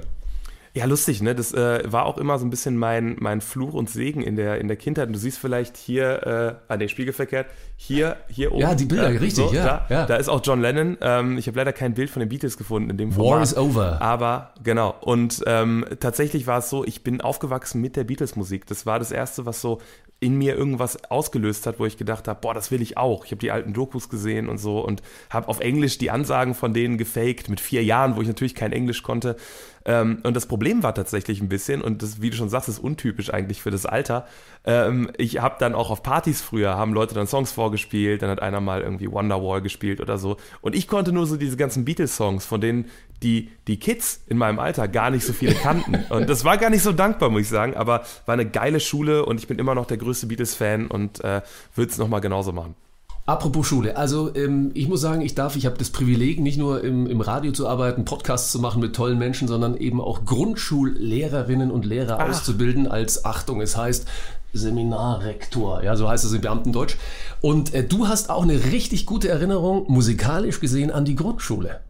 Ja, 0.76 0.84
lustig, 0.84 1.22
ne? 1.22 1.34
Das 1.34 1.54
äh, 1.54 1.90
war 1.90 2.04
auch 2.04 2.18
immer 2.18 2.38
so 2.38 2.44
ein 2.44 2.50
bisschen 2.50 2.76
mein, 2.76 3.16
mein 3.18 3.40
Fluch 3.40 3.72
und 3.72 3.88
Segen 3.88 4.20
in 4.20 4.36
der, 4.36 4.60
in 4.60 4.68
der 4.68 4.76
Kindheit. 4.76 5.06
Und 5.06 5.14
du 5.14 5.18
siehst 5.18 5.38
vielleicht 5.38 5.78
hier, 5.78 6.58
äh, 6.68 6.70
ah, 6.70 6.76
nee, 6.76 6.86
spiegelverkehrt, 6.88 7.46
hier, 7.76 8.18
hier 8.28 8.52
oben. 8.52 8.60
Ja, 8.60 8.74
die 8.74 8.84
Bilder, 8.84 9.08
richtig, 9.18 9.52
ja, 9.52 9.64
Da, 9.64 9.86
ja. 9.88 10.04
da 10.04 10.16
ist 10.16 10.28
auch 10.28 10.42
John 10.44 10.60
Lennon. 10.60 10.98
Ähm, 11.00 11.38
ich 11.38 11.46
habe 11.46 11.56
leider 11.56 11.72
kein 11.72 11.94
Bild 11.94 12.10
von 12.10 12.20
den 12.20 12.28
Beatles 12.28 12.58
gefunden 12.58 12.90
in 12.90 12.98
dem 12.98 13.16
War 13.16 13.24
Format. 13.24 13.42
is 13.44 13.56
over. 13.56 14.02
Aber, 14.02 14.52
genau. 14.62 14.94
Und 15.00 15.42
ähm, 15.46 15.86
tatsächlich 15.98 16.46
war 16.46 16.58
es 16.58 16.68
so, 16.68 16.84
ich 16.84 17.02
bin 17.02 17.22
aufgewachsen 17.22 17.80
mit 17.80 17.96
der 17.96 18.04
Beatles-Musik. 18.04 18.66
Das 18.66 18.84
war 18.84 18.98
das 18.98 19.12
Erste, 19.12 19.46
was 19.46 19.62
so 19.62 19.80
in 20.18 20.38
mir 20.38 20.56
irgendwas 20.56 21.10
ausgelöst 21.10 21.66
hat, 21.66 21.78
wo 21.78 21.84
ich 21.84 21.98
gedacht 21.98 22.26
habe, 22.26 22.40
boah, 22.40 22.54
das 22.54 22.70
will 22.70 22.80
ich 22.80 22.96
auch. 22.96 23.26
Ich 23.26 23.32
habe 23.32 23.40
die 23.40 23.50
alten 23.50 23.74
Dokus 23.74 24.08
gesehen 24.08 24.48
und 24.48 24.56
so 24.56 24.80
und 24.80 25.02
habe 25.28 25.48
auf 25.48 25.60
Englisch 25.60 25.98
die 25.98 26.10
Ansagen 26.10 26.54
von 26.54 26.72
denen 26.72 26.96
gefaked 26.96 27.50
mit 27.50 27.60
vier 27.60 27.84
Jahren, 27.84 28.16
wo 28.16 28.22
ich 28.22 28.28
natürlich 28.28 28.54
kein 28.54 28.72
Englisch 28.72 29.02
konnte. 29.02 29.36
Ähm, 29.84 30.20
und 30.24 30.34
das 30.34 30.46
Problem 30.46 30.82
war 30.82 30.94
tatsächlich 30.94 31.40
ein 31.40 31.48
bisschen, 31.48 31.82
und 31.82 32.02
das, 32.02 32.20
wie 32.22 32.30
du 32.30 32.36
schon 32.36 32.48
sagst, 32.48 32.68
ist 32.68 32.78
untypisch 32.78 33.32
eigentlich 33.32 33.62
für 33.62 33.70
das 33.70 33.84
Alter. 33.84 34.26
Ähm, 34.64 35.10
ich 35.18 35.40
habe 35.40 35.56
dann 35.58 35.74
auch 35.74 35.90
auf 35.90 36.02
Partys 36.02 36.40
früher, 36.42 36.76
haben 36.76 36.92
Leute 36.92 37.14
dann 37.14 37.26
Songs 37.26 37.52
vorgespielt, 37.52 38.22
dann 38.22 38.30
hat 38.30 38.42
einer 38.42 38.60
mal 38.60 38.80
irgendwie 38.80 39.10
Wonderwall 39.10 39.62
gespielt 39.62 40.00
oder 40.00 40.18
so. 40.18 40.38
Und 40.60 40.74
ich 40.74 40.88
konnte 40.88 41.12
nur 41.12 41.26
so 41.26 41.36
diese 41.36 41.56
ganzen 41.56 41.84
Beatles-Songs, 41.84 42.46
von 42.46 42.60
denen 42.60 42.86
die, 43.22 43.50
die 43.66 43.78
Kids 43.78 44.20
in 44.26 44.38
meinem 44.38 44.58
Alter 44.58 44.88
gar 44.88 45.10
nicht 45.10 45.24
so 45.24 45.32
viele 45.32 45.54
kannten. 45.54 45.94
Und 46.10 46.28
das 46.28 46.44
war 46.44 46.58
gar 46.58 46.70
nicht 46.70 46.82
so 46.82 46.92
dankbar, 46.92 47.30
muss 47.30 47.42
ich 47.42 47.48
sagen, 47.48 47.74
aber 47.74 48.04
war 48.26 48.34
eine 48.34 48.46
geile 48.46 48.80
Schule 48.80 49.24
und 49.24 49.38
ich 49.38 49.46
bin 49.46 49.58
immer 49.58 49.74
noch 49.74 49.86
der 49.86 49.96
größte 49.96 50.26
Beatles-Fan 50.26 50.88
und 50.88 51.22
äh, 51.24 51.42
würde 51.74 51.90
es 51.90 51.98
nochmal 51.98 52.20
genauso 52.20 52.52
machen. 52.52 52.74
Apropos 53.26 53.66
Schule, 53.66 53.96
also 53.96 54.32
ähm, 54.36 54.70
ich 54.74 54.86
muss 54.86 55.00
sagen, 55.00 55.20
ich 55.20 55.34
darf, 55.34 55.56
ich 55.56 55.66
habe 55.66 55.76
das 55.76 55.90
Privileg, 55.90 56.38
nicht 56.38 56.58
nur 56.58 56.84
im, 56.84 57.08
im 57.08 57.20
Radio 57.20 57.50
zu 57.50 57.66
arbeiten, 57.66 58.04
Podcasts 58.04 58.52
zu 58.52 58.60
machen 58.60 58.80
mit 58.80 58.94
tollen 58.94 59.18
Menschen, 59.18 59.48
sondern 59.48 59.76
eben 59.76 60.00
auch 60.00 60.24
Grundschullehrerinnen 60.24 61.72
und 61.72 61.84
Lehrer 61.84 62.24
auszubilden 62.24 62.86
als, 62.86 63.24
Achtung, 63.24 63.60
es 63.60 63.76
heißt 63.76 64.06
Seminarrektor, 64.52 65.82
ja, 65.82 65.96
so 65.96 66.08
heißt 66.08 66.24
es 66.24 66.32
im 66.34 66.40
Beamtendeutsch. 66.40 66.96
Und 67.40 67.74
äh, 67.74 67.82
du 67.82 68.06
hast 68.06 68.30
auch 68.30 68.44
eine 68.44 68.66
richtig 68.66 69.06
gute 69.06 69.28
Erinnerung, 69.28 69.86
musikalisch 69.88 70.60
gesehen, 70.60 70.92
an 70.92 71.04
die 71.04 71.16
Grundschule. 71.16 71.80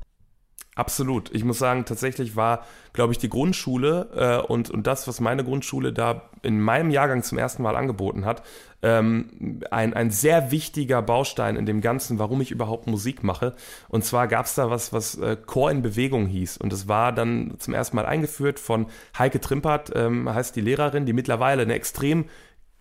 Absolut. 0.76 1.35
Ich 1.35 1.42
muss 1.42 1.59
sagen, 1.59 1.87
tatsächlich 1.87 2.37
war, 2.37 2.66
glaube 2.92 3.14
ich, 3.14 3.18
die 3.18 3.30
Grundschule 3.30 4.11
äh, 4.14 4.47
und, 4.47 4.68
und 4.68 4.87
das, 4.87 5.09
was 5.09 5.21
meine 5.21 5.42
Grundschule 5.42 5.90
da 5.90 6.28
in 6.42 6.61
meinem 6.61 6.90
Jahrgang 6.90 7.23
zum 7.23 7.38
ersten 7.38 7.62
Mal 7.62 7.76
angeboten 7.76 8.26
hat, 8.26 8.42
ähm, 8.83 9.62
ein, 9.71 9.95
ein 9.95 10.11
sehr 10.11 10.50
wichtiger 10.50 11.00
Baustein 11.00 11.56
in 11.56 11.64
dem 11.64 11.80
Ganzen, 11.80 12.18
warum 12.18 12.42
ich 12.42 12.50
überhaupt 12.50 12.88
Musik 12.88 13.25
mache. 13.25 13.54
Und 13.88 14.04
zwar 14.04 14.28
gab 14.28 14.45
es 14.45 14.54
da 14.54 14.68
was, 14.68 14.92
was 14.92 15.16
äh, 15.16 15.38
Chor 15.47 15.71
in 15.71 15.80
Bewegung 15.80 16.26
hieß. 16.26 16.59
Und 16.59 16.75
das 16.75 16.87
war 16.87 17.11
dann 17.11 17.54
zum 17.59 17.73
ersten 17.73 17.97
Mal 17.97 18.04
eingeführt 18.04 18.61
von 18.61 18.87
Heike 19.18 19.40
Trimpert, 19.40 19.92
ähm, 19.95 20.28
heißt 20.28 20.54
die 20.56 20.61
Lehrerin, 20.61 21.06
die 21.06 21.14
mittlerweile 21.14 21.62
eine 21.62 21.73
extrem 21.73 22.26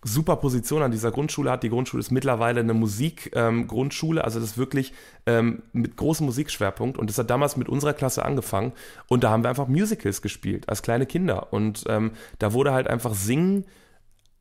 super 0.06 0.36
Position 0.36 0.82
an 0.82 0.90
dieser 0.90 1.10
Grundschule 1.10 1.50
hat. 1.50 1.62
Die 1.62 1.68
Grundschule 1.68 2.00
ist 2.00 2.10
mittlerweile 2.10 2.60
eine 2.60 2.74
Musikgrundschule, 2.74 4.20
ähm, 4.20 4.24
also 4.24 4.40
das 4.40 4.50
ist 4.50 4.58
wirklich 4.58 4.92
ähm, 5.26 5.62
mit 5.72 5.96
großem 5.96 6.24
Musikschwerpunkt. 6.26 6.98
Und 6.98 7.10
das 7.10 7.18
hat 7.18 7.28
damals 7.30 7.56
mit 7.56 7.68
unserer 7.68 7.92
Klasse 7.92 8.24
angefangen. 8.24 8.72
Und 9.08 9.24
da 9.24 9.30
haben 9.30 9.42
wir 9.44 9.48
einfach 9.50 9.68
Musicals 9.68 10.22
gespielt 10.22 10.68
als 10.68 10.82
kleine 10.82 11.06
Kinder. 11.06 11.52
Und 11.52 11.84
ähm, 11.88 12.12
da 12.38 12.52
wurde 12.52 12.72
halt 12.72 12.86
einfach 12.88 13.14
Singen 13.14 13.64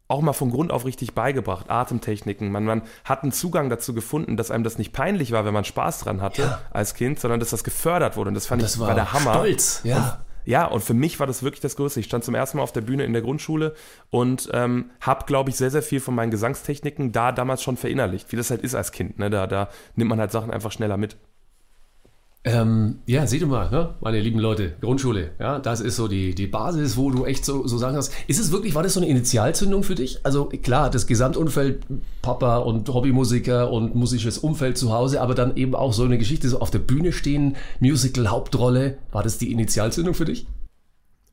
auch 0.07 0.21
mal 0.21 0.33
von 0.33 0.51
Grund 0.51 0.71
auf 0.71 0.85
richtig 0.85 1.15
beigebracht, 1.15 1.69
Atemtechniken. 1.71 2.51
Man, 2.51 2.63
man 2.63 2.83
hat 3.05 3.23
einen 3.23 3.31
Zugang 3.31 3.71
dazu 3.71 3.95
gefunden, 3.95 4.37
dass 4.37 4.51
einem 4.51 4.63
das 4.63 4.77
nicht 4.77 4.93
peinlich 4.93 5.31
war, 5.31 5.45
wenn 5.45 5.53
man 5.53 5.65
Spaß 5.65 6.01
dran 6.01 6.21
hatte 6.21 6.43
Ja. 6.43 6.61
als 6.69 6.93
Kind, 6.93 7.19
sondern 7.19 7.39
dass 7.39 7.49
das 7.49 7.63
gefördert 7.63 8.15
wurde. 8.15 8.27
Und 8.27 8.35
das 8.35 8.45
fand 8.45 8.61
Das 8.61 8.75
ich 8.75 8.79
war 8.79 8.89
war 8.89 8.95
der 8.95 9.13
Hammer. 9.13 9.33
stolz, 9.33 9.81
ja. 9.83 10.19
Ja, 10.45 10.65
und 10.65 10.83
für 10.83 10.93
mich 10.93 11.19
war 11.19 11.27
das 11.27 11.43
wirklich 11.43 11.61
das 11.61 11.75
Größte. 11.75 11.99
Ich 11.99 12.05
stand 12.05 12.23
zum 12.23 12.35
ersten 12.35 12.57
Mal 12.57 12.63
auf 12.63 12.71
der 12.71 12.81
Bühne 12.81 13.03
in 13.03 13.13
der 13.13 13.21
Grundschule 13.21 13.73
und 14.11 14.49
ähm, 14.53 14.91
habe, 15.01 15.25
glaube 15.25 15.49
ich, 15.49 15.55
sehr, 15.55 15.71
sehr 15.71 15.83
viel 15.83 15.99
von 15.99 16.15
meinen 16.15 16.31
Gesangstechniken 16.31 17.11
da 17.11 17.31
damals 17.31 17.63
schon 17.63 17.77
verinnerlicht, 17.77 18.31
wie 18.31 18.35
das 18.35 18.51
halt 18.51 18.61
ist 18.61 18.75
als 18.75 18.91
Kind. 18.91 19.19
Ne? 19.19 19.29
Da, 19.29 19.47
da 19.47 19.69
nimmt 19.95 20.09
man 20.09 20.19
halt 20.19 20.31
Sachen 20.31 20.51
einfach 20.51 20.71
schneller 20.71 20.97
mit. 20.97 21.17
Ähm, 22.47 22.99
ja, 23.07 23.25
seht 23.25 23.41
ihr 23.41 23.47
mal, 23.47 23.71
ne? 23.71 23.95
meine 24.01 24.19
lieben 24.19 24.39
Leute, 24.39 24.73
Grundschule, 24.79 25.31
ja, 25.39 25.57
das 25.57 25.81
ist 25.81 25.95
so 25.95 26.07
die, 26.07 26.35
die 26.35 26.45
Basis, 26.45 26.95
wo 26.95 27.09
du 27.09 27.25
echt 27.25 27.43
so, 27.43 27.65
so 27.65 27.79
sagen 27.79 27.97
hast. 27.97 28.13
Ist 28.27 28.39
es 28.39 28.51
wirklich, 28.51 28.75
war 28.75 28.83
das 28.83 28.93
so 28.93 28.99
eine 28.99 29.09
Initialzündung 29.09 29.81
für 29.81 29.95
dich? 29.95 30.19
Also 30.21 30.45
klar, 30.45 30.91
das 30.91 31.07
Gesamtumfeld, 31.07 31.81
Papa 32.21 32.57
und 32.57 32.87
Hobbymusiker 32.87 33.71
und 33.71 33.95
musisches 33.95 34.37
Umfeld 34.37 34.77
zu 34.77 34.93
Hause, 34.93 35.21
aber 35.21 35.33
dann 35.33 35.57
eben 35.57 35.73
auch 35.73 35.91
so 35.91 36.03
eine 36.03 36.19
Geschichte, 36.19 36.47
so 36.47 36.59
auf 36.59 36.69
der 36.69 36.79
Bühne 36.79 37.13
stehen, 37.13 37.55
Musical, 37.79 38.27
Hauptrolle. 38.27 38.99
War 39.11 39.23
das 39.23 39.39
die 39.39 39.51
Initialzündung 39.51 40.13
für 40.13 40.25
dich? 40.25 40.45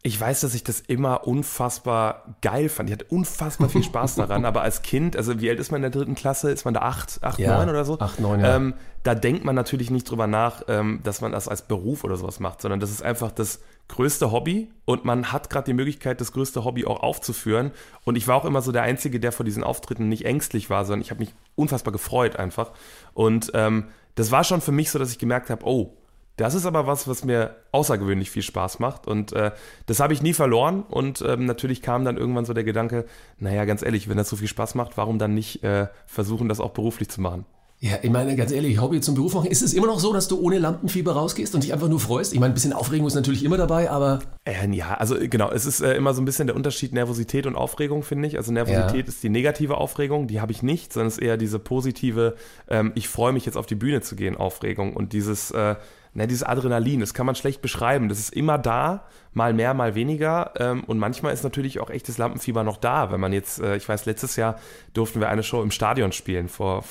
Ich 0.04 0.20
weiß, 0.20 0.40
dass 0.40 0.54
ich 0.54 0.64
das 0.64 0.80
immer 0.80 1.28
unfassbar 1.28 2.34
geil 2.40 2.68
fand. 2.68 2.88
Ich 2.88 2.92
hatte 2.92 3.04
unfassbar 3.04 3.68
viel 3.68 3.84
Spaß 3.84 4.16
daran, 4.16 4.44
aber 4.44 4.62
als 4.62 4.82
Kind, 4.82 5.16
also 5.16 5.40
wie 5.40 5.48
alt 5.48 5.60
ist 5.60 5.70
man 5.70 5.78
in 5.78 5.82
der 5.82 5.90
dritten 5.92 6.16
Klasse? 6.16 6.50
Ist 6.50 6.64
man 6.64 6.74
da 6.74 6.80
acht, 6.80 7.20
acht, 7.22 7.38
Ja, 7.38 7.56
neun 7.58 7.68
oder 7.68 7.84
so? 7.84 8.00
acht, 8.00 8.18
neun, 8.18 8.40
ja. 8.40 8.56
Ähm, 8.56 8.74
da 9.04 9.14
denkt 9.14 9.44
man 9.44 9.54
natürlich 9.54 9.90
nicht 9.92 10.10
drüber 10.10 10.26
nach, 10.26 10.62
ähm, 10.66 11.00
dass 11.04 11.20
man 11.20 11.30
das 11.30 11.46
als 11.46 11.62
Beruf 11.62 12.02
oder 12.02 12.16
sowas 12.16 12.40
macht, 12.40 12.62
sondern 12.62 12.80
das 12.80 12.90
ist 12.90 13.02
einfach 13.02 13.30
das 13.30 13.60
größte 13.86 14.32
Hobby 14.32 14.70
und 14.86 15.04
man 15.04 15.30
hat 15.30 15.50
gerade 15.50 15.66
die 15.66 15.72
Möglichkeit, 15.72 16.20
das 16.20 16.32
größte 16.32 16.64
Hobby 16.64 16.84
auch 16.84 17.00
aufzuführen. 17.00 17.70
Und 18.04 18.16
ich 18.16 18.26
war 18.26 18.34
auch 18.36 18.44
immer 18.44 18.60
so 18.62 18.72
der 18.72 18.82
Einzige, 18.82 19.20
der 19.20 19.30
vor 19.30 19.44
diesen 19.44 19.62
Auftritten 19.62 20.08
nicht 20.08 20.24
ängstlich 20.24 20.68
war, 20.68 20.84
sondern 20.84 21.02
ich 21.02 21.10
habe 21.12 21.20
mich 21.20 21.32
unfassbar 21.54 21.92
gefreut 21.92 22.34
einfach. 22.36 22.72
Und 23.14 23.52
ähm, 23.54 23.84
das 24.16 24.32
war 24.32 24.42
schon 24.42 24.60
für 24.60 24.72
mich 24.72 24.90
so, 24.90 24.98
dass 24.98 25.12
ich 25.12 25.18
gemerkt 25.18 25.48
habe, 25.48 25.64
oh, 25.64 25.96
das 26.36 26.54
ist 26.54 26.66
aber 26.66 26.86
was, 26.86 27.06
was 27.08 27.24
mir 27.24 27.56
außergewöhnlich 27.72 28.30
viel 28.30 28.42
Spaß 28.42 28.78
macht. 28.78 29.06
Und 29.06 29.32
äh, 29.32 29.50
das 29.86 30.00
habe 30.00 30.12
ich 30.12 30.22
nie 30.22 30.32
verloren. 30.32 30.82
Und 30.88 31.22
ähm, 31.26 31.44
natürlich 31.46 31.82
kam 31.82 32.04
dann 32.04 32.16
irgendwann 32.16 32.44
so 32.44 32.54
der 32.54 32.64
Gedanke, 32.64 33.04
naja, 33.38 33.64
ganz 33.64 33.82
ehrlich, 33.82 34.08
wenn 34.08 34.16
das 34.16 34.28
so 34.28 34.36
viel 34.36 34.48
Spaß 34.48 34.74
macht, 34.74 34.96
warum 34.96 35.18
dann 35.18 35.34
nicht 35.34 35.62
äh, 35.62 35.88
versuchen, 36.06 36.48
das 36.48 36.60
auch 36.60 36.70
beruflich 36.70 37.08
zu 37.10 37.20
machen? 37.20 37.44
Ja, 37.84 37.96
ich 38.00 38.10
meine, 38.10 38.36
ganz 38.36 38.52
ehrlich, 38.52 38.80
Hobby 38.80 39.00
zum 39.00 39.16
Beruf 39.16 39.34
machen. 39.34 39.50
Ist 39.50 39.60
es 39.60 39.74
immer 39.74 39.88
noch 39.88 39.98
so, 39.98 40.12
dass 40.12 40.28
du 40.28 40.40
ohne 40.40 40.60
Lampenfieber 40.60 41.14
rausgehst 41.14 41.52
und 41.56 41.64
dich 41.64 41.72
einfach 41.72 41.88
nur 41.88 41.98
freust? 41.98 42.32
Ich 42.32 42.38
meine, 42.38 42.52
ein 42.52 42.54
bisschen 42.54 42.72
Aufregung 42.72 43.08
ist 43.08 43.16
natürlich 43.16 43.44
immer 43.44 43.56
dabei, 43.56 43.90
aber 43.90 44.20
Äh, 44.44 44.70
ja, 44.72 44.94
also 44.94 45.18
äh, 45.18 45.26
genau, 45.26 45.50
es 45.50 45.66
ist 45.66 45.80
äh, 45.80 45.94
immer 45.96 46.14
so 46.14 46.22
ein 46.22 46.24
bisschen 46.24 46.46
der 46.46 46.54
Unterschied 46.54 46.92
Nervosität 46.92 47.44
und 47.44 47.56
Aufregung, 47.56 48.04
finde 48.04 48.28
ich. 48.28 48.36
Also 48.36 48.52
Nervosität 48.52 49.06
Ja. 49.06 49.08
ist 49.08 49.20
die 49.24 49.30
negative 49.30 49.78
Aufregung, 49.78 50.28
die 50.28 50.40
habe 50.40 50.52
ich 50.52 50.62
nicht, 50.62 50.92
sondern 50.92 51.08
es 51.08 51.14
ist 51.14 51.22
eher 51.24 51.36
diese 51.36 51.58
positive, 51.58 52.36
ähm, 52.68 52.92
ich 52.94 53.08
freue 53.08 53.32
mich 53.32 53.46
jetzt 53.46 53.56
auf 53.56 53.66
die 53.66 53.74
Bühne 53.74 54.00
zu 54.00 54.14
gehen, 54.14 54.36
Aufregung. 54.36 54.94
Und 54.94 55.12
dieses, 55.12 55.50
äh, 55.50 55.74
na, 56.14 56.26
dieses 56.26 56.42
Adrenalin, 56.42 57.00
das 57.00 57.14
kann 57.14 57.24
man 57.24 57.34
schlecht 57.34 57.62
beschreiben. 57.62 58.08
Das 58.08 58.18
ist 58.18 58.34
immer 58.34 58.58
da, 58.58 59.04
mal 59.32 59.54
mehr, 59.54 59.72
mal 59.72 59.94
weniger. 59.94 60.52
Ähm, 60.58 60.84
und 60.84 60.98
manchmal 60.98 61.32
ist 61.32 61.42
natürlich 61.42 61.80
auch 61.80 61.88
echtes 61.88 62.18
Lampenfieber 62.18 62.64
noch 62.64 62.76
da. 62.76 63.10
Wenn 63.10 63.20
man 63.20 63.32
jetzt, 63.32 63.60
äh, 63.60 63.76
ich 63.76 63.88
weiß, 63.88 64.04
letztes 64.04 64.36
Jahr 64.36 64.58
durften 64.92 65.20
wir 65.20 65.30
eine 65.30 65.42
Show 65.42 65.62
im 65.62 65.70
Stadion 65.70 66.12
spielen 66.12 66.48
vor, 66.48 66.84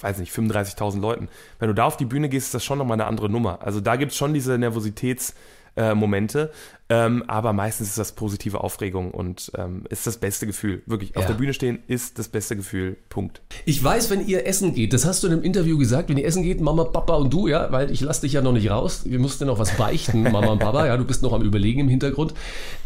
weiß 0.00 0.18
nicht, 0.18 0.32
35.000 0.32 1.00
Leuten. 1.00 1.28
Wenn 1.58 1.68
du 1.68 1.74
da 1.74 1.84
auf 1.84 1.96
die 1.96 2.04
Bühne 2.04 2.28
gehst, 2.28 2.48
ist 2.48 2.54
das 2.54 2.64
schon 2.64 2.78
nochmal 2.78 2.96
eine 2.96 3.06
andere 3.06 3.30
Nummer. 3.30 3.60
Also 3.62 3.80
da 3.80 3.96
gibt 3.96 4.12
es 4.12 4.18
schon 4.18 4.34
diese 4.34 4.54
Nervositäts- 4.54 5.34
äh, 5.76 5.94
Momente. 5.94 6.50
Ähm, 6.88 7.24
aber 7.26 7.52
meistens 7.52 7.88
ist 7.88 7.98
das 7.98 8.12
positive 8.12 8.62
Aufregung 8.62 9.10
und 9.10 9.50
ähm, 9.58 9.84
ist 9.90 10.06
das 10.06 10.18
beste 10.18 10.46
Gefühl. 10.46 10.82
Wirklich, 10.86 11.16
auf 11.16 11.22
Ja. 11.24 11.28
der 11.28 11.34
Bühne 11.34 11.52
stehen 11.52 11.80
ist 11.88 12.18
das 12.18 12.28
beste 12.28 12.54
Gefühl. 12.56 12.96
Punkt. 13.08 13.40
Ich 13.64 13.82
weiß, 13.82 14.08
wenn 14.10 14.24
ihr 14.26 14.46
essen 14.46 14.72
geht, 14.72 14.92
das 14.92 15.04
hast 15.04 15.22
du 15.22 15.26
in 15.26 15.32
einem 15.32 15.42
Interview 15.42 15.78
gesagt, 15.78 16.08
wenn 16.08 16.16
ihr 16.16 16.24
essen 16.26 16.42
geht, 16.44 16.60
Mama, 16.60 16.84
Papa 16.84 17.14
und 17.16 17.32
du, 17.32 17.48
ja, 17.48 17.72
weil 17.72 17.90
ich 17.90 18.00
lasse 18.02 18.20
dich 18.22 18.34
ja 18.34 18.42
noch 18.42 18.52
nicht 18.52 18.70
raus. 18.70 19.02
Wir 19.04 19.18
mussten 19.18 19.46
noch 19.46 19.58
was 19.58 19.76
beichten, 19.76 20.22
Mama 20.30 20.46
und 20.46 20.60
Papa, 20.60 20.86
ja, 20.86 20.96
du 20.96 21.04
bist 21.04 21.22
noch 21.22 21.32
am 21.32 21.42
Überlegen 21.42 21.80
im 21.80 21.88
Hintergrund. 21.88 22.34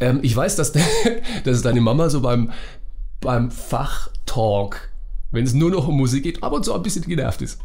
Ähm, 0.00 0.20
ich 0.22 0.34
weiß, 0.34 0.56
dass, 0.56 0.72
de, 0.72 0.82
dass 1.44 1.60
deine 1.62 1.82
Mama 1.82 2.08
so 2.08 2.22
beim, 2.22 2.52
beim 3.20 3.50
Fachtalk, 3.50 4.90
wenn 5.30 5.44
es 5.44 5.52
nur 5.52 5.70
noch 5.70 5.88
um 5.88 5.96
Musik 5.96 6.22
geht, 6.22 6.42
ab 6.42 6.52
und 6.52 6.64
zu 6.64 6.74
ein 6.74 6.82
bisschen 6.82 7.04
genervt 7.04 7.42
ist. 7.42 7.60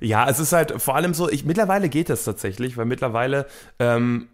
Ja, 0.00 0.28
es 0.28 0.38
ist 0.38 0.52
halt 0.52 0.80
vor 0.80 0.96
allem 0.96 1.14
so, 1.14 1.28
ich, 1.28 1.44
mittlerweile 1.44 1.88
geht 1.88 2.08
das 2.08 2.24
tatsächlich, 2.24 2.76
weil 2.76 2.86
mittlerweile, 2.86 3.46
ähm, 3.78 4.28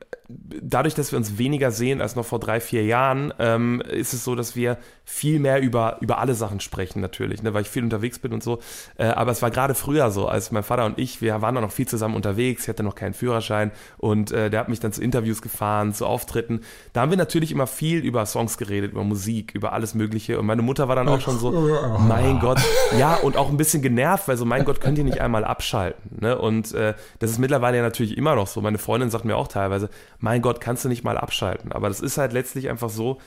dadurch, 0.62 0.94
dass 0.94 1.12
wir 1.12 1.18
uns 1.18 1.38
weniger 1.38 1.70
sehen 1.70 2.00
als 2.00 2.16
noch 2.16 2.24
vor 2.24 2.38
drei, 2.38 2.60
vier 2.60 2.84
Jahren, 2.84 3.32
ähm, 3.38 3.80
ist 3.80 4.12
es 4.12 4.24
so, 4.24 4.34
dass 4.34 4.56
wir 4.56 4.78
viel 5.04 5.38
mehr 5.40 5.60
über, 5.60 5.98
über 6.00 6.18
alle 6.18 6.34
Sachen 6.34 6.60
sprechen 6.60 7.00
natürlich, 7.00 7.42
ne, 7.42 7.54
weil 7.54 7.62
ich 7.62 7.68
viel 7.68 7.82
unterwegs 7.82 8.18
bin 8.18 8.32
und 8.32 8.42
so. 8.42 8.60
Äh, 8.96 9.06
aber 9.06 9.32
es 9.32 9.42
war 9.42 9.50
gerade 9.50 9.74
früher 9.74 10.10
so, 10.10 10.28
als 10.28 10.52
mein 10.52 10.62
Vater 10.62 10.86
und 10.86 10.98
ich, 10.98 11.20
wir 11.20 11.42
waren 11.42 11.54
dann 11.54 11.64
noch 11.64 11.72
viel 11.72 11.86
zusammen 11.86 12.14
unterwegs, 12.14 12.62
ich 12.62 12.68
hatte 12.68 12.82
noch 12.82 12.94
keinen 12.94 13.14
Führerschein 13.14 13.72
und 13.98 14.30
äh, 14.32 14.50
der 14.50 14.60
hat 14.60 14.68
mich 14.68 14.80
dann 14.80 14.92
zu 14.92 15.02
Interviews 15.02 15.42
gefahren, 15.42 15.92
zu 15.92 16.06
Auftritten. 16.06 16.60
Da 16.92 17.02
haben 17.02 17.10
wir 17.10 17.18
natürlich 17.18 17.52
immer 17.52 17.66
viel 17.66 17.98
über 17.98 18.26
Songs 18.26 18.58
geredet, 18.58 18.92
über 18.92 19.04
Musik, 19.04 19.54
über 19.54 19.72
alles 19.72 19.94
Mögliche 19.94 20.38
und 20.38 20.46
meine 20.46 20.62
Mutter 20.62 20.88
war 20.88 20.96
dann 20.96 21.08
auch 21.08 21.20
schon 21.20 21.38
so, 21.38 21.50
mein 21.98 22.38
Gott, 22.38 22.60
ja, 22.98 23.16
und 23.16 23.36
auch 23.36 23.50
ein 23.50 23.56
bisschen 23.56 23.82
genervt, 23.82 24.28
weil 24.28 24.36
so, 24.36 24.44
mein 24.44 24.64
Gott, 24.64 24.80
könnt 24.80 24.98
ihr 24.98 25.04
nicht 25.04 25.20
einmal 25.20 25.44
abschalten. 25.44 26.18
Ne? 26.20 26.38
Und 26.38 26.72
äh, 26.74 26.94
das 27.18 27.30
ist 27.30 27.38
mittlerweile 27.38 27.76
ja 27.78 27.82
natürlich 27.82 28.16
immer 28.16 28.34
noch 28.34 28.46
so. 28.46 28.60
Meine 28.60 28.78
Freundin 28.78 29.10
sagt 29.10 29.24
mir 29.24 29.36
auch 29.36 29.48
teilweise, 29.48 29.90
mein 30.22 30.40
Gott, 30.40 30.60
kannst 30.60 30.84
du 30.84 30.88
nicht 30.88 31.04
mal 31.04 31.18
abschalten. 31.18 31.72
Aber 31.72 31.88
das 31.88 32.00
ist 32.00 32.16
halt 32.16 32.32
letztlich 32.32 32.70
einfach 32.70 32.90
so, 32.90 33.18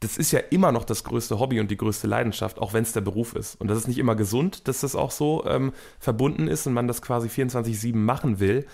das 0.00 0.16
ist 0.16 0.30
ja 0.30 0.38
immer 0.50 0.70
noch 0.70 0.84
das 0.84 1.02
größte 1.02 1.40
Hobby 1.40 1.58
und 1.58 1.70
die 1.70 1.76
größte 1.76 2.06
Leidenschaft, 2.06 2.58
auch 2.58 2.72
wenn 2.72 2.84
es 2.84 2.92
der 2.92 3.00
Beruf 3.00 3.34
ist. 3.34 3.60
Und 3.60 3.68
das 3.68 3.78
ist 3.78 3.88
nicht 3.88 3.98
immer 3.98 4.14
gesund, 4.14 4.68
dass 4.68 4.80
das 4.80 4.94
auch 4.94 5.10
so 5.10 5.44
ähm, 5.46 5.72
verbunden 5.98 6.46
ist 6.46 6.66
und 6.66 6.72
man 6.72 6.86
das 6.86 7.02
quasi 7.02 7.28
24-7 7.28 7.96
machen 7.96 8.38
will. 8.38 8.64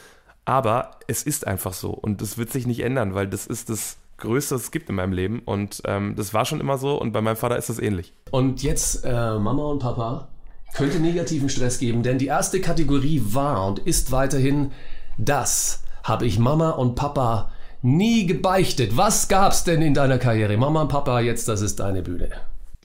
Aber 0.44 0.98
es 1.06 1.22
ist 1.22 1.46
einfach 1.46 1.72
so 1.72 1.90
und 1.90 2.20
das 2.20 2.36
wird 2.36 2.50
sich 2.50 2.66
nicht 2.66 2.80
ändern, 2.80 3.14
weil 3.14 3.26
das 3.26 3.46
ist 3.46 3.70
das 3.70 3.96
Größte, 4.18 4.56
was 4.56 4.64
es 4.64 4.70
gibt 4.70 4.90
in 4.90 4.96
meinem 4.96 5.12
Leben. 5.12 5.40
Und 5.42 5.80
ähm, 5.86 6.14
das 6.14 6.34
war 6.34 6.44
schon 6.44 6.60
immer 6.60 6.76
so 6.76 7.00
und 7.00 7.12
bei 7.12 7.22
meinem 7.22 7.36
Vater 7.36 7.56
ist 7.56 7.70
das 7.70 7.78
ähnlich. 7.78 8.12
Und 8.32 8.62
jetzt, 8.62 9.04
äh, 9.04 9.38
Mama 9.38 9.64
und 9.64 9.78
Papa, 9.78 10.28
könnte 10.74 11.00
negativen 11.00 11.48
Stress 11.48 11.78
geben, 11.78 12.02
denn 12.02 12.18
die 12.18 12.26
erste 12.26 12.60
Kategorie 12.60 13.22
war 13.24 13.66
und 13.66 13.78
ist 13.78 14.10
weiterhin, 14.10 14.72
das 15.16 15.82
habe 16.02 16.26
ich 16.26 16.38
Mama 16.38 16.70
und 16.70 16.96
Papa 16.96 17.50
nie 17.82 18.26
gebeichtet. 18.26 18.96
Was 18.96 19.28
gab's 19.28 19.64
denn 19.64 19.82
in 19.82 19.94
deiner 19.94 20.18
Karriere? 20.18 20.56
Mama 20.56 20.82
und 20.82 20.88
Papa, 20.88 21.20
jetzt, 21.20 21.48
das 21.48 21.60
ist 21.60 21.80
deine 21.80 22.02
Bühne. 22.02 22.30